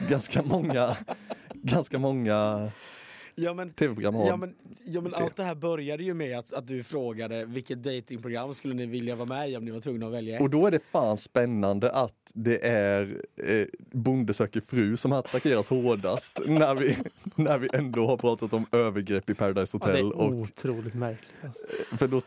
ganska 0.08 0.42
många, 0.42 0.96
ganska 1.54 1.98
många 1.98 2.70
Ja, 3.42 3.54
men, 3.54 3.70
tv-program 3.70 4.14
har 4.14 4.26
ja, 4.26 4.36
men, 4.36 4.54
ja, 4.86 5.00
men 5.00 5.14
allt 5.14 5.36
det 5.36 5.42
här 5.44 5.54
började 5.54 6.02
ju 6.04 6.14
med 6.14 6.38
att, 6.38 6.52
att 6.52 6.66
du 6.66 6.82
frågade 6.82 7.44
vilket 7.44 7.82
datingprogram 7.82 8.54
skulle 8.54 8.74
ni 8.74 8.86
vilja 8.86 9.14
vara 9.14 9.28
med 9.28 9.50
i 9.50 9.56
om 9.56 9.64
ni 9.64 9.70
var 9.70 9.80
tvungna 9.80 10.06
att 10.06 10.12
välja 10.12 10.36
ett. 10.36 10.42
Och 10.42 10.50
då 10.50 10.66
är 10.66 10.70
det 10.70 10.80
fan 10.92 11.18
spännande 11.18 11.90
att 11.92 12.12
det 12.34 12.66
är 12.66 13.20
eh, 13.44 13.66
Bonde 13.92 14.34
söker 14.34 14.60
fru 14.60 14.96
som 14.96 15.12
attackeras 15.12 15.70
hårdast 15.70 16.40
när 16.46 16.74
vi, 16.74 16.96
när 17.34 17.58
vi 17.58 17.68
ändå 17.72 18.06
har 18.06 18.16
pratat 18.16 18.52
om 18.52 18.66
övergrepp 18.72 19.30
i 19.30 19.34
Paradise 19.34 19.78
Ja, 19.82 19.86
det 19.92 20.02
Hotel. 20.02 20.20
är 20.20 20.26
och, 20.26 20.34
otroligt 20.40 20.94
märkligt. 20.94 21.30
Alltså. 21.44 21.96
för 21.96 22.08
då, 22.08 22.20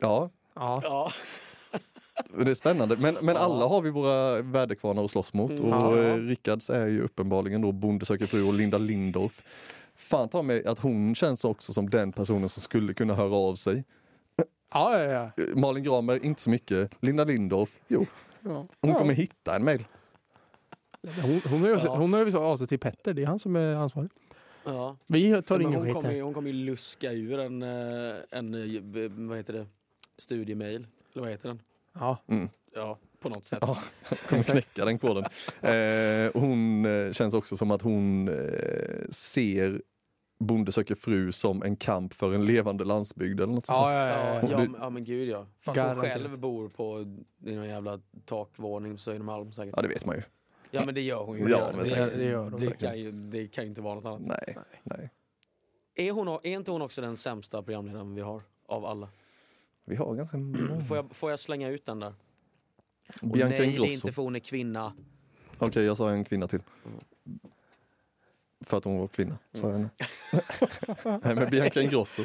ja, 0.00 0.30
Ja. 0.54 0.80
Ja. 0.84 1.10
det 2.44 2.50
är 2.50 2.54
spännande. 2.54 2.96
Men, 2.96 3.16
men 3.22 3.36
alla 3.36 3.66
har 3.66 3.82
vi 3.82 3.90
våra 3.90 4.42
väderkvarnar 4.42 5.04
att 5.04 5.10
slåss 5.10 5.32
mot. 5.34 5.60
Och 5.60 5.68
Ja. 5.68 5.98
eh, 5.98 6.16
Rickards 6.16 6.70
är 6.70 6.86
ju 6.86 7.02
uppenbarligen 7.02 7.60
då 7.60 7.72
Bonde 7.72 8.06
söker 8.06 8.26
fru 8.26 8.42
och 8.48 8.54
Linda 8.54 8.78
Lindorff. 8.78 9.42
Fan 10.14 10.28
ta 10.28 10.42
mig 10.42 10.64
att 10.66 10.78
hon 10.78 11.14
känns 11.14 11.44
också 11.44 11.72
som 11.72 11.90
den 11.90 12.12
personen 12.12 12.48
som 12.48 12.62
skulle 12.62 12.94
kunna 12.94 13.14
höra 13.14 13.34
av 13.34 13.54
sig. 13.54 13.84
Ja, 14.72 14.98
ja, 14.98 15.04
ja. 15.04 15.44
Eh, 15.44 15.56
Malin 15.56 15.84
Gramer, 15.84 16.24
inte 16.24 16.40
så 16.40 16.50
mycket. 16.50 16.90
Linda 17.00 17.24
Lindorff, 17.24 17.78
jo. 17.88 18.06
ja. 18.40 18.66
Hon 18.80 18.90
ja. 18.90 18.98
kommer 18.98 19.14
hitta 19.14 19.56
en 19.56 19.64
mail. 19.64 19.84
Hon, 21.22 21.40
hon 21.50 21.60
hör 21.62 21.68
ju 21.68 21.80
Ja. 21.84 21.96
hon 21.96 22.34
av 22.34 22.56
sig 22.56 22.66
till 22.66 22.78
Petter, 22.78 23.14
det 23.14 23.22
är 23.22 23.26
han 23.26 23.38
som 23.38 23.56
är 23.56 23.74
ansvarig. 23.74 24.10
Ja. 24.64 24.96
Vi 25.06 25.42
tar 25.42 25.60
ingen 25.60 25.74
hon, 25.74 25.84
skit 25.84 25.94
kommer, 25.94 26.22
hon 26.22 26.34
kommer 26.34 26.50
ju 26.50 26.56
luska 26.66 27.12
ur 27.12 27.38
en, 27.38 27.62
eh, 27.62 28.14
en 28.30 28.54
eh, 28.54 29.10
vad 29.28 29.36
heter 29.36 29.52
det, 29.52 29.66
studiemail. 30.18 30.86
Eller 31.12 31.22
vad 31.22 31.30
heter 31.30 31.48
den? 31.48 31.60
Ja. 31.92 32.18
Ja, 32.74 32.98
på 33.20 33.28
något 33.28 33.46
sätt. 33.46 33.58
Ja, 33.62 33.78
kommer 34.28 34.42
knäcka 34.42 34.84
den 34.84 34.98
koden. 34.98 35.24
Eh, 35.62 36.40
hon 36.40 36.86
känns 37.12 37.34
också 37.34 37.56
som 37.56 37.70
att 37.70 37.82
hon 37.82 38.28
eh, 38.28 39.08
ser 39.10 39.80
Bonde 40.38 40.72
söker 40.72 40.94
fru 40.94 41.32
som 41.32 41.62
en 41.62 41.76
kamp 41.76 42.14
för 42.14 42.32
en 42.34 42.46
levande 42.46 42.84
landsbygd 42.84 43.40
eller 43.40 43.52
något 43.52 43.66
sånt 43.66 43.76
Ja, 43.76 43.92
ja, 43.92 44.08
ja, 44.08 44.16
Ja, 44.34 44.40
ja. 44.42 44.50
ja, 44.50 44.58
men- 44.58 44.76
ja 44.80 44.90
men 44.90 45.04
gud 45.04 45.28
ja. 45.28 45.46
Fast 45.60 45.80
hon 45.80 45.96
själv 45.96 46.38
bor 46.38 46.68
på 46.68 47.00
i 47.46 47.54
någon 47.54 47.68
jävla 47.68 48.00
takvåning 48.24 48.92
på 48.92 48.98
Södermalm 48.98 49.52
säkert. 49.52 49.74
ja, 49.76 49.82
det 49.82 49.88
vet 49.88 50.06
man 50.06 50.16
ju. 50.16 50.22
Ja 50.70 50.82
men 50.86 50.94
det 50.94 51.00
gör 51.00 51.24
hon 51.24 51.38
ju. 51.38 51.48
Ja, 51.48 51.70
men 51.76 51.84
det. 51.84 52.16
Det 52.16 52.24
gör 52.24 52.50
de 52.50 52.58
det, 52.60 52.64
säkert. 52.64 52.80
kan 52.80 52.98
ju, 52.98 53.10
det 53.12 53.46
kan 53.48 53.64
ju 53.64 53.68
inte 53.68 53.80
vara 53.82 53.94
något 53.94 54.04
annat. 54.04 54.20
Nej, 54.20 54.56
nej. 54.82 55.10
Är, 55.94 56.12
hon, 56.12 56.28
är 56.28 56.46
inte 56.46 56.70
hon 56.70 56.82
också 56.82 57.00
den 57.00 57.16
sämsta 57.16 57.62
programledaren 57.62 58.14
vi 58.14 58.20
har? 58.20 58.42
Av 58.66 58.84
alla? 58.86 59.08
Vi 59.84 59.96
har 59.96 60.14
ganska 60.14 60.36
många. 60.38 60.80
Får 60.80 60.96
jag, 60.96 61.16
får 61.16 61.30
jag 61.30 61.40
slänga 61.40 61.68
ut 61.68 61.84
den 61.86 62.00
där? 62.00 62.14
Och 63.22 63.28
Bianca 63.28 63.48
nej, 63.48 63.58
det 63.58 63.64
är 63.64 63.68
Ingrosso. 63.68 63.92
inte 63.92 64.12
för 64.12 64.22
hon 64.22 64.34
är 64.36 64.40
kvinna. 64.40 64.92
Okej, 65.58 65.84
jag 65.84 65.96
sa 65.96 66.10
en 66.10 66.24
kvinna 66.24 66.46
till. 66.48 66.62
För 68.66 68.76
att 68.76 68.84
hon 68.84 68.98
var 68.98 69.08
kvinna, 69.08 69.38
sa 69.54 69.66
jag 69.66 69.72
henne. 69.72 69.90
Nej, 71.22 71.34
men 71.34 71.50
Bianca 71.50 71.82
Ingrosso. 71.82 72.22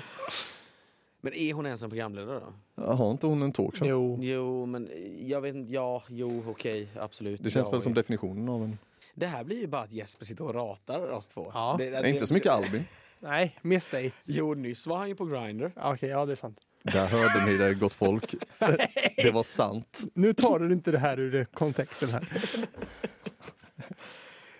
Men 1.22 1.34
är 1.34 1.54
hon 1.54 1.66
ens 1.66 1.84
en 1.84 1.90
programledare 1.90 2.42
då? 2.76 2.84
Har 2.84 3.12
inte 3.12 3.28
hon 3.28 3.42
en 3.42 3.52
talkshow? 3.52 3.88
Jo. 3.88 4.18
Jo, 4.22 4.66
men 4.66 4.90
jag 5.20 5.42
vet 5.42 5.56
inte. 5.56 5.74
Ja, 5.74 6.04
jo, 6.10 6.44
okej, 6.48 6.88
absolut. 6.96 7.44
Det 7.44 7.50
känns 7.50 7.68
ja, 7.68 7.72
väl 7.72 7.82
som 7.82 7.94
definitionen 7.94 8.50
av 8.50 8.64
en... 8.64 8.78
Det 9.16 9.26
här 9.26 9.44
blir 9.44 9.60
ju 9.60 9.68
bara 9.68 9.82
att 9.82 9.92
Jesper 9.92 10.26
sitter 10.26 10.44
och 10.44 10.54
ratar 10.54 11.12
oss 11.12 11.28
två. 11.28 11.52
Ja. 11.54 11.76
det, 11.80 11.90
Nej, 11.90 12.12
inte 12.12 12.28
så 12.28 12.34
mycket 12.34 12.52
Albin. 12.52 12.86
Nej, 13.20 13.56
mest 13.62 13.92
dig. 13.92 14.14
Jo, 14.24 14.54
nyss 14.54 14.88
var 14.88 14.98
han 14.98 15.08
ju 15.10 15.16
på 15.16 15.26
Grindr. 15.26 15.72
Ja, 15.76 15.94
Okej, 15.94 16.10
ja 16.10 16.26
det 16.26 16.32
är 16.32 16.36
sant. 16.36 16.60
Där 16.84 17.08
hörde 17.08 17.46
ni 17.46 17.58
det, 17.58 17.74
gott 17.74 17.94
folk. 17.94 18.36
Det 19.18 19.32
var 19.34 19.44
sant. 19.44 20.04
Nu 20.14 20.34
tar 20.34 20.60
du 20.60 20.74
inte 20.74 20.92
det 20.92 20.98
här 20.98 21.20
ur 21.20 21.32
det- 21.32 21.46
kontexten 21.54 22.10
här. 22.10 22.28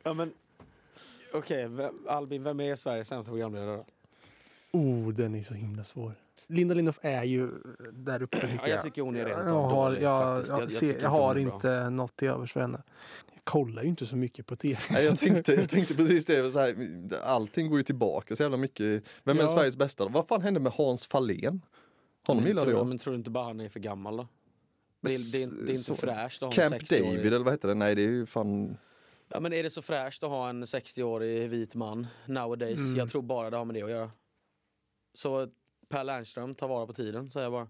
Ja, 0.04 0.14
men 0.14 0.34
okej, 1.34 1.68
vem- 1.68 2.08
Albin, 2.08 2.44
vem 2.44 2.60
är 2.60 2.76
Sveriges 2.76 3.08
sämsta 3.08 3.32
programledare 3.32 3.76
då? 3.78 3.86
Oh, 4.80 5.10
den 5.14 5.36
är 5.36 5.44
så 5.44 5.54
himla 5.54 5.84
svår. 5.84 6.14
Linda 6.48 6.74
Lindorff 6.76 7.00
är 7.02 7.24
ju 7.24 7.50
där 7.94 8.22
uppe 8.22 8.42
tycker 8.42 8.56
Ja, 8.56 8.68
jag. 8.68 8.78
jag 8.78 8.84
tycker 8.84 9.02
hon 9.02 9.16
är 9.16 9.26
rent 9.26 9.38
jag 9.38 9.50
av 9.56 9.72
har, 9.72 9.90
dålig, 9.90 10.02
jag, 10.04 10.36
faktiskt. 10.46 10.50
jag, 10.50 10.58
Jag- 10.60 10.64
jag 10.64 10.72
ser, 10.72 10.80
tycker 10.80 10.94
jag 10.94 10.98
inte 10.98 11.08
har 11.08 11.28
hon 11.28 11.38
är 11.38 11.46
bra. 11.46 11.54
inte 11.56 11.90
något 11.90 12.16
till 12.16 12.28
övers 12.28 12.54
för 12.54 12.60
henne. 12.62 12.84
Jag 13.34 13.44
kollar 13.44 13.84
ju 13.84 13.90
inte 13.90 14.06
så 14.06 14.16
mycket 14.16 14.46
på 14.46 14.56
tv. 14.56 14.80
Nej, 14.92 15.06
jag, 15.06 15.20
tänkte, 15.20 15.54
jag 15.54 15.70
tänkte 15.70 15.96
precis 15.96 16.26
det. 16.26 16.52
Så 16.52 16.60
här, 16.60 16.76
allting 17.24 17.70
går 17.70 17.78
ju 17.80 17.84
tillbaka 17.84 18.36
så 18.36 18.44
jävla 18.44 18.58
mycket. 18.58 19.04
Vem 19.24 19.38
är 19.38 19.42
Ja. 19.42 19.48
Sveriges 19.50 19.78
bästa? 19.78 20.04
då? 20.04 20.10
Vad 20.10 20.28
fan 20.28 20.42
hände 20.42 20.60
med 20.60 20.72
Hans 20.72 21.08
Fahlén? 21.08 21.62
Honom 22.28 22.44
gillade 22.46 22.66
tror, 22.72 22.78
jag. 22.80 22.88
Men 22.88 22.98
tror 22.98 23.14
du 23.14 23.18
inte 23.18 23.30
bara 23.30 23.44
han 23.46 23.60
är 23.60 23.70
för 23.70 23.80
gammal 23.80 24.18
då? 24.18 24.28
Det 25.02 25.14
är, 25.14 25.32
det 25.32 25.44
är, 25.44 25.66
det 25.66 25.72
är 25.72 25.76
inte 25.76 25.84
Så- 25.84 25.96
fräscht 25.96 26.44
att 26.44 26.56
ha 26.56 26.64
en 26.64 26.70
Camp 26.70 26.82
60-årig... 26.84 27.04
David 27.18 27.34
eller 27.34 27.46
vad 27.46 27.54
heter 27.54 27.68
det? 27.68 27.74
Nej, 27.76 27.96
det 27.96 28.02
är 28.02 28.08
ju 28.12 28.26
fan... 28.26 28.78
Ja, 29.30 29.40
men 29.40 29.54
är 29.54 29.64
det 29.64 29.70
så 29.70 29.82
fräscht 29.82 30.24
att 30.24 30.30
ha 30.30 30.50
en 30.50 30.66
60-årig 30.66 31.50
vit 31.50 31.76
man 31.76 32.08
nowadays? 32.26 32.80
Mm. 32.80 32.96
Jag 32.96 33.10
tror 33.10 33.22
bara 33.22 33.50
det 33.50 33.58
har 33.58 33.66
med 33.66 33.76
det 33.76 33.84
att 33.84 33.90
göra. 33.90 34.12
Så 35.14 35.48
Per 35.90 36.04
Lernström, 36.04 36.54
ta 36.54 36.68
vara 36.68 36.88
på 36.88 36.94
tiden, 36.94 37.32
säger 37.32 37.46
jag 37.46 37.52
bara. 37.52 37.68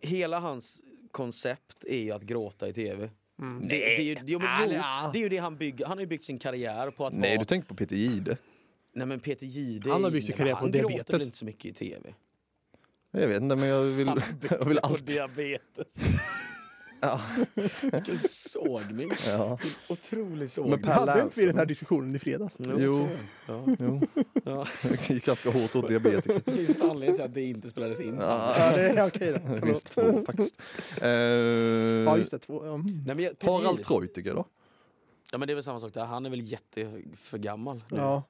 Hela 0.00 0.38
hans 0.38 0.80
koncept 1.10 1.84
är 1.84 1.98
ju 1.98 2.10
att 2.12 2.22
gråta 2.22 2.68
i 2.68 2.72
tv. 2.72 3.10
Mm. 3.40 3.60
Det, 3.60 3.66
det, 3.68 3.96
är 3.96 4.02
ju, 4.02 4.16
jo, 4.26 4.38
men, 4.38 4.48
Ah, 4.48 4.64
jo, 4.66 4.72
ja. 4.72 5.10
det 5.12 5.18
är 5.18 5.22
ju 5.22 5.28
det 5.28 5.36
han 5.36 5.56
bygger. 5.56 5.86
Han 5.86 5.96
har 5.98 6.02
ju 6.02 6.06
byggt 6.08 6.24
sin 6.24 6.38
karriär 6.38 6.90
på 6.90 7.06
att 7.06 7.12
Nej, 7.12 7.30
vara... 7.30 7.38
du 7.38 7.44
tänker 7.44 7.68
på 7.68 7.74
Peter 7.74 7.96
Jihde. 7.96 8.36
Nej 8.92 9.06
men 9.06 9.20
Peter 9.20 9.46
Jihde, 9.46 9.90
Han 9.92 10.04
har 10.04 10.10
byggt 10.10 10.26
sin 10.26 10.36
karriär 10.36 10.54
på 10.54 10.60
han 10.60 10.70
gråter 10.70 10.88
diabetes. 10.88 11.14
väl 11.14 11.22
inte 11.22 11.36
så 11.36 11.44
mycket 11.44 11.64
i 11.64 11.72
tv? 11.72 12.14
Jag 13.10 13.28
vet 13.28 13.42
inte, 13.42 13.56
men 13.56 13.68
jag 13.68 13.82
vill, 13.82 14.06
jag 14.50 14.64
vill 14.64 14.76
på 14.78 14.86
alltid... 14.86 15.04
diabetes. 15.06 15.86
Ja. 17.00 17.20
Vilken 17.82 18.18
sågning. 18.28 19.10
Ja. 19.26 19.58
Otrolig 19.88 20.50
sågning. 20.50 20.80
Men 20.80 20.90
Hade 20.92 21.02
inte 21.02 21.14
vi 21.14 21.20
Lernström. 21.22 21.46
den 21.46 21.58
här 21.58 21.66
diskussionen 21.66 22.16
i 22.16 22.18
fredags? 22.18 22.56
Jo. 22.58 23.06
Ja. 23.48 23.64
Jo, 23.78 24.00
Ja. 24.44 24.66
det 24.82 25.10
gick 25.10 25.24
ganska 25.24 25.50
hårt 25.50 25.76
åt 25.76 25.88
diabetiker. 25.88 26.42
Det 26.44 26.52
finns 26.52 26.76
en 26.76 26.82
anledning 26.90 27.16
till 27.16 27.24
att 27.24 27.34
det 27.34 27.42
inte 27.42 27.70
spelades 27.70 28.00
in. 28.00 28.16
Ja, 28.20 28.54
Ja, 28.58 28.76
det 28.76 28.88
är 28.88 29.06
okej 29.06 29.32
då. 29.32 29.54
det 29.54 29.60
finns 29.66 29.84
två 29.84 30.00
faktiskt. 30.26 30.60
Eh, 31.00 31.08
Ja, 31.08 32.16
just 32.18 32.30
det. 32.30 32.38
Två. 32.38 32.66
Ja. 32.66 32.74
mm. 32.74 32.86
Nej, 33.06 33.14
men 33.16 33.24
jag, 33.24 33.50
Harald 33.50 33.82
Treutiger 33.82 34.34
då? 34.34 34.44
Ja 35.32 35.38
men 35.38 35.46
det 35.48 35.52
är 35.52 35.54
väl 35.54 35.64
samma 35.64 35.80
sak 35.80 35.94
där. 35.94 36.04
Han 36.06 36.26
är 36.26 36.30
väl 36.30 36.40
jätte 36.52 37.02
för 37.16 37.38
gammal 37.38 37.82
nu. 37.90 37.96
ja, 37.98 38.22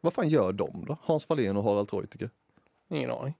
Vad 0.00 0.12
fan 0.12 0.28
gör 0.28 0.52
de 0.52 0.84
då? 0.88 0.96
Hans 1.02 1.26
Fahlén 1.26 1.56
och 1.56 1.62
Harald 1.64 1.88
Treutiger? 1.88 2.30
ingen 2.90 3.10
aning. 3.10 3.34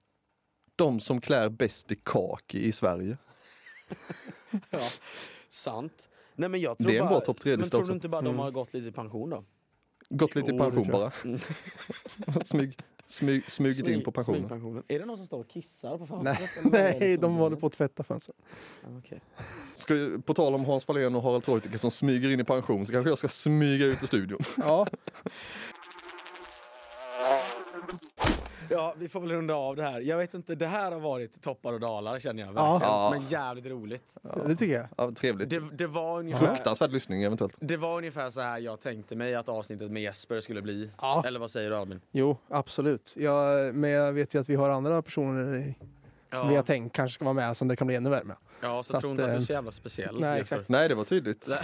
De 0.77 1.01
som 1.01 1.21
klär 1.21 1.49
bäst 1.49 1.93
i 1.93 1.97
kaki 2.05 2.65
i 2.65 2.73
Sverige. 2.73 3.17
Ja, 4.71 4.89
Sant. 5.49 6.09
Nej, 6.35 6.49
men 6.49 6.61
jag 6.61 6.79
tror 6.79 6.89
Det 6.89 6.97
är 6.97 7.03
en 7.03 7.09
bra 7.09 7.21
topp 7.21 7.41
tre-lista 7.41 7.77
Men 7.79 7.85
tror 7.85 7.93
du 7.93 7.95
inte 7.97 8.09
bara 8.09 8.23
de 8.23 8.39
har 8.39 8.51
gått 8.51 8.75
lite 8.75 8.89
i 8.89 8.93
pension 8.93 9.31
då? 9.31 9.45
Gått 10.09 10.35
lite 10.35 10.55
i 10.55 10.59
pension 10.59 10.85
tror 10.85 10.93
bara. 10.93 11.13
Smyg, 12.45 12.79
smyg, 13.07 13.51
smugit 13.51 13.89
in 13.89 14.03
på 14.05 14.13
pensionen. 14.13 14.41
Smygpensionen. 14.41 14.83
Är 14.89 14.99
det 14.99 15.05
någon 15.05 15.17
som 15.17 15.27
står 15.27 15.41
och 15.41 15.49
kissar 15.49 15.99
på 15.99 16.23
Nej, 16.23 16.37
fönstret? 16.37 16.65
eller 16.65 16.71
vad 16.71 16.81
är 16.81 16.93
det 16.93 16.99
nej 17.07 17.15
som 17.15 17.23
de 17.23 17.35
håller 17.37 17.57
på 17.57 17.67
att 17.67 17.73
tvätta 17.73 18.05
fönstren. 18.05 18.37
Okej. 18.99 19.21
Ska, 19.75 19.95
jag- 19.95 20.27
på 20.27 20.35
tal 20.35 20.55
om 20.55 20.65
Hans 20.65 20.85
Fahlén 20.85 21.15
och 21.15 21.23
Harald 21.23 21.45
Treutiger 21.45 21.79
som 21.79 21.91
smyger 21.91 22.31
in 22.31 22.41
i 22.41 22.45
pension 22.45 22.87
så 22.87 22.93
kanske 22.93 23.11
jag 23.11 23.19
ska 23.19 23.29
smyga 23.29 23.87
ut 23.87 24.03
ur 24.03 24.07
studion. 24.07 24.39
Ja, 24.57 24.87
Ja, 28.73 28.95
vi 28.99 29.09
får 29.09 29.21
väl 29.21 29.31
runda 29.33 29.55
av 29.55 29.77
det 29.77 29.83
här. 29.83 30.01
Jag 30.01 30.17
vet 30.17 30.35
inte, 30.35 30.55
det 30.55 30.67
här 30.67 30.93
har 30.93 31.01
varit 31.01 31.43
toppar 31.43 31.73
och 31.73 31.81
dalar 31.81 32.19
känner 32.19 32.43
jag. 32.43 32.57
Ja. 32.57 32.73
Verkligen. 32.73 32.93
Ja. 32.93 33.11
Men 33.15 33.27
jävligt 33.27 33.67
roligt. 33.67 34.17
det 34.47 34.57
tycker 34.57 34.75
jag. 34.75 34.87
Ja, 34.97 35.11
trevligt. 35.11 35.51
Det, 35.51 35.61
det, 35.73 35.87
var 35.87 36.19
ungefär, 36.19 36.47
Fruktansvärd 36.47 36.93
lyssning 36.93 37.23
eventuellt. 37.23 37.55
det 37.61 37.77
var 37.77 37.99
ungefär 37.99 38.31
så 38.31 38.41
här 38.41 38.59
jag 38.59 38.81
tänkte 38.81 39.17
mig 39.17 39.35
att 39.35 39.49
avsnittet 39.49 39.91
med 39.91 40.03
Jesper 40.03 40.41
skulle 40.41 40.63
bli. 40.63 40.91
Ja. 41.01 41.23
Eller 41.27 41.41
vad 41.41 41.51
säger 41.51 41.71
du 41.71 41.77
Albin? 41.77 42.01
Jo, 42.13 42.37
absolut. 42.49 43.15
Jag, 43.19 43.75
men 43.75 43.91
jag 43.91 44.13
vet 44.13 44.35
ju 44.35 44.41
att 44.41 44.49
vi 44.49 44.55
har 44.55 44.71
andra 44.71 45.03
personer 45.03 45.75
som 46.33 46.49
vi 46.49 46.57
har 46.57 46.63
tänkt 46.63 46.97
kanske 46.97 47.15
ska 47.15 47.25
vara 47.25 47.35
med 47.35 47.57
som 47.57 47.69
det 47.69 47.77
kan 47.77 47.87
bli 47.87 47.97
ännu 47.97 48.11
värre 48.11 48.25
med. 48.25 48.37
Ja, 48.63 48.83
så, 48.83 48.93
Så 48.93 49.01
tro 49.01 49.09
att, 49.09 49.13
inte 49.13 49.25
att 49.25 49.31
du 49.31 49.35
är 49.37 49.39
eh, 49.41 49.45
så 49.45 49.53
jävla 49.53 49.71
speciell. 49.71 50.21
nej, 50.21 50.41
exakt. 50.41 50.69
Nej, 50.69 50.89
det 50.89 50.95
var 50.95 51.05
tydligt. 51.05 51.49
Eh, 51.51 51.57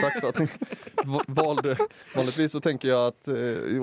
tack 0.00 0.20
för 0.20 0.28
att 0.28 0.38
ni 0.38 0.48
va- 1.04 1.24
valde. 1.26 1.76
Vanligtvis 2.16 2.52
så 2.52 2.60
tänker 2.60 2.88
jag 2.88 3.06
att, 3.06 3.28
eh, 3.28 3.34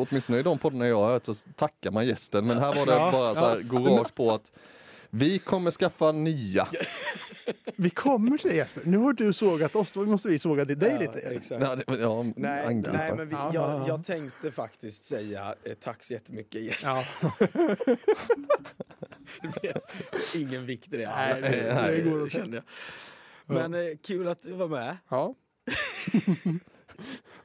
åtminstone 0.09 0.39
i 0.39 0.43
de 0.43 0.57
poddarna 0.57 0.87
jag 0.87 0.95
har 0.97 1.07
hört, 1.07 1.25
så 1.25 1.33
tackar 1.55 1.91
man 1.91 2.07
gästen. 2.07 2.45
Men 2.47 2.57
här 2.59 2.73
var 2.75 2.85
det 2.85 2.91
Ja, 2.91 3.09
bara 3.11 3.33
så 3.35 3.39
här, 3.39 3.61
gå 3.61 3.77
rakt 3.97 4.15
på 4.15 4.31
att 4.31 4.51
vi 5.09 5.39
kommer 5.39 5.71
skaffa 5.71 6.11
nya. 6.11 6.67
Vi 7.77 7.89
kommer 7.89 8.37
till 8.37 8.49
det 8.49 8.55
Jesper. 8.55 8.81
Nu 8.85 8.97
har 8.97 9.13
du 9.13 9.33
sågat 9.33 9.75
oss, 9.75 9.91
då 9.91 10.05
måste 10.05 10.27
vi 10.29 10.39
såga 10.39 10.65
till 10.65 10.79
dig 10.79 10.91
Ja, 10.91 10.99
lite. 10.99 11.19
exakt. 11.19 11.61
Ja, 11.61 11.75
det, 11.75 11.99
ja, 12.01 12.25
Nej, 12.35 12.65
angripa. 12.65 12.97
nej 12.97 13.13
men 13.15 13.27
vi, 13.29 13.33
Ja, 13.35 13.51
jag, 13.53 13.63
ja, 13.63 13.77
ja. 13.79 13.87
jag 13.87 14.03
tänkte 14.05 14.51
faktiskt 14.51 15.05
säga 15.05 15.55
eh, 15.63 15.73
tack 15.73 16.03
så 16.03 16.13
jättemycket 16.13 16.61
Jesper. 16.61 16.91
Ja, 16.91 17.05
ingen 20.35 20.65
vikt 20.65 20.93
i 20.93 20.97
det 20.97 21.05
Nej, 21.09 21.31
alls. 21.31 21.41
det- 21.41 21.49
Det, 21.49 21.91
det 21.95 22.01
går 22.09 22.23
att- 22.23 22.31
kände 22.31 22.55
jag. 22.57 22.63
Men 23.55 23.73
eh, 23.73 23.79
kul 24.07 24.27
att 24.27 24.41
du 24.41 24.51
var 24.51 24.67
med. 24.67 24.97
ja. 25.09 25.35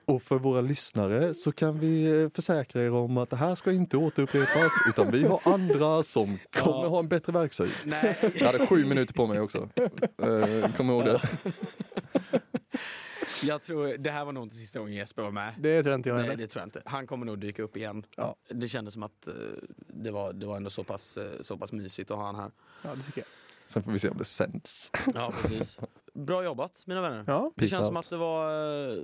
Och 0.04 0.22
för 0.22 0.38
våra 0.38 0.60
lyssnare 0.60 1.34
så 1.34 1.52
kan 1.52 1.78
vi 1.80 2.22
eh, 2.22 2.28
försäkra 2.34 2.82
er 2.82 2.92
om 2.92 3.16
att 3.18 3.30
det 3.30 3.36
här 3.36 3.54
ska 3.54 3.72
inte 3.72 3.96
återupprepas 3.96 4.72
utan 4.88 5.10
vi 5.10 5.24
har 5.24 5.40
andra 5.44 6.02
som 6.02 6.38
kommer 6.52 6.82
Ja. 6.82 6.88
ha 6.88 6.98
en 6.98 7.08
bättre 7.08 7.32
verkshöjd. 7.32 7.70
Nej, 7.84 8.16
Jag 8.34 8.46
hade 8.46 8.66
sju 8.66 8.84
minuter 8.86 9.14
på 9.14 9.26
mig 9.26 9.40
också. 9.40 9.68
Kom 10.76 10.90
ihåg 10.90 11.04
det. 11.04 11.20
jag 13.44 13.62
tror 13.62 13.98
det 13.98 14.10
här 14.10 14.24
var 14.24 14.32
nog 14.32 14.42
inte 14.42 14.56
sista 14.56 14.78
gången 14.78 14.94
Jesper 14.94 15.22
var 15.22 15.30
med. 15.30 15.54
Det 15.58 15.82
tror 15.82 15.90
jag 15.92 15.98
inte 15.98 16.08
jag 16.08 16.16
Nej, 16.16 16.36
det 16.36 16.46
tror 16.46 16.60
jag 16.60 16.66
inte. 16.66 16.82
Han 16.84 17.06
kommer 17.06 17.26
nog 17.26 17.38
dyka 17.38 17.62
upp 17.62 17.76
igen. 17.76 18.04
Ja. 18.16 18.36
Det 18.48 18.68
kändes 18.68 18.94
som 18.94 19.02
att 19.02 19.26
eh, 19.26 19.34
det, 19.86 20.10
var, 20.10 20.32
det 20.32 20.46
var 20.46 20.56
ändå 20.56 20.70
så 20.70 20.84
pass, 20.84 21.16
eh, 21.16 21.40
så 21.40 21.56
pass 21.56 21.72
mysigt 21.72 22.10
att 22.10 22.16
ha 22.16 22.24
han 22.26 22.34
här. 22.34 22.50
Ja, 22.84 22.90
det 22.94 23.02
tycker 23.02 23.20
jag. 23.20 23.26
Sen 23.66 23.82
får 23.82 23.92
vi 23.92 23.98
se 23.98 24.08
om 24.08 24.18
det 24.18 24.24
sänds. 24.24 24.92
Ja, 25.14 25.32
precis. 25.42 25.78
Bra 26.14 26.44
jobbat 26.44 26.82
mina 26.86 27.00
vänner. 27.00 27.24
Ja, 27.26 27.52
Det 27.56 27.68
känns 27.68 27.86
som 27.86 27.96
out. 27.96 28.04
att 28.04 28.10
det 28.10 28.16
var 28.16 28.90
eh, 28.92 28.98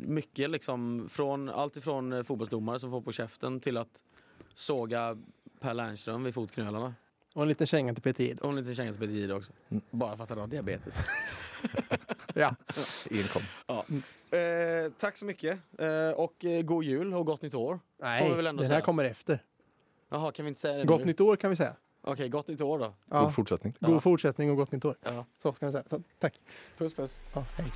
mycket 0.00 0.50
liksom, 0.50 1.06
från 1.10 1.48
allt 1.48 1.76
ifrån 1.76 2.24
fotbollsdomare 2.24 2.78
som 2.80 2.90
får 2.90 3.00
på 3.00 3.12
käften 3.12 3.60
till 3.60 3.76
att 3.76 4.02
såga 4.54 5.16
Per 5.60 5.74
Lernström 5.74 6.24
vid 6.24 6.34
fotknölarna. 6.34 6.94
och 7.34 7.42
en 7.42 7.48
liten 7.48 7.66
känga 7.66 7.94
till 7.94 8.02
Peter 8.02 8.24
Jihde. 8.24 8.42
Och 8.42 8.50
en 8.50 8.56
liten 8.56 8.74
känga 8.74 8.90
till 8.92 9.00
Peter 9.00 9.14
Jihde 9.14 9.34
också. 9.34 9.52
Bara 9.90 10.16
för 10.16 10.24
att 10.24 10.30
han 10.30 10.38
har 10.38 10.46
diabetes. 10.46 10.98
Ja. 12.34 12.54
Inkom. 13.10 13.42
ja. 13.66 13.84
eh, 14.38 14.92
tack 14.98 15.16
så 15.16 15.24
mycket. 15.24 15.58
Eh, 15.78 16.10
och 16.16 16.44
eh, 16.44 16.62
god 16.62 16.84
jul 16.84 17.14
och 17.14 17.26
gott 17.26 17.42
nytt 17.42 17.54
år. 17.54 17.80
Får 17.98 18.04
Nej, 18.06 18.28
vi 18.30 18.34
väl 18.36 18.46
ändå 18.46 18.62
den 18.62 18.70
här 18.70 18.76
säga. 18.78 18.84
kommer 18.84 19.04
efter. 19.04 19.42
Jaha, 20.08 20.32
kan 20.32 20.44
vi 20.44 20.48
inte 20.48 20.60
säga 20.60 20.78
det 20.78 20.84
Gott 20.84 21.00
nu? 21.00 21.06
nytt 21.06 21.20
år 21.20 21.36
kan 21.36 21.50
vi 21.50 21.56
säga. 21.56 21.76
Okej, 22.02 22.28
gott 22.28 22.48
nytt 22.48 22.60
år 22.60 22.78
då. 22.78 22.94
Ja. 23.10 23.20
God 23.20 23.34
fortsättning. 23.34 23.74
God 23.80 23.94
Ja. 23.94 24.00
fortsättning 24.00 24.50
och 24.50 24.56
gott 24.56 24.72
nytt 24.72 24.84
år. 24.84 24.96
Ja. 25.02 25.24
Så 25.42 25.52
kan 25.52 25.66
vi 25.68 25.72
säga. 25.72 25.84
Så, 25.90 26.02
tack. 26.18 26.40
Puss 26.78 26.94
puss. 26.94 27.20
Ja, 27.34 27.44
hej. 27.56 27.66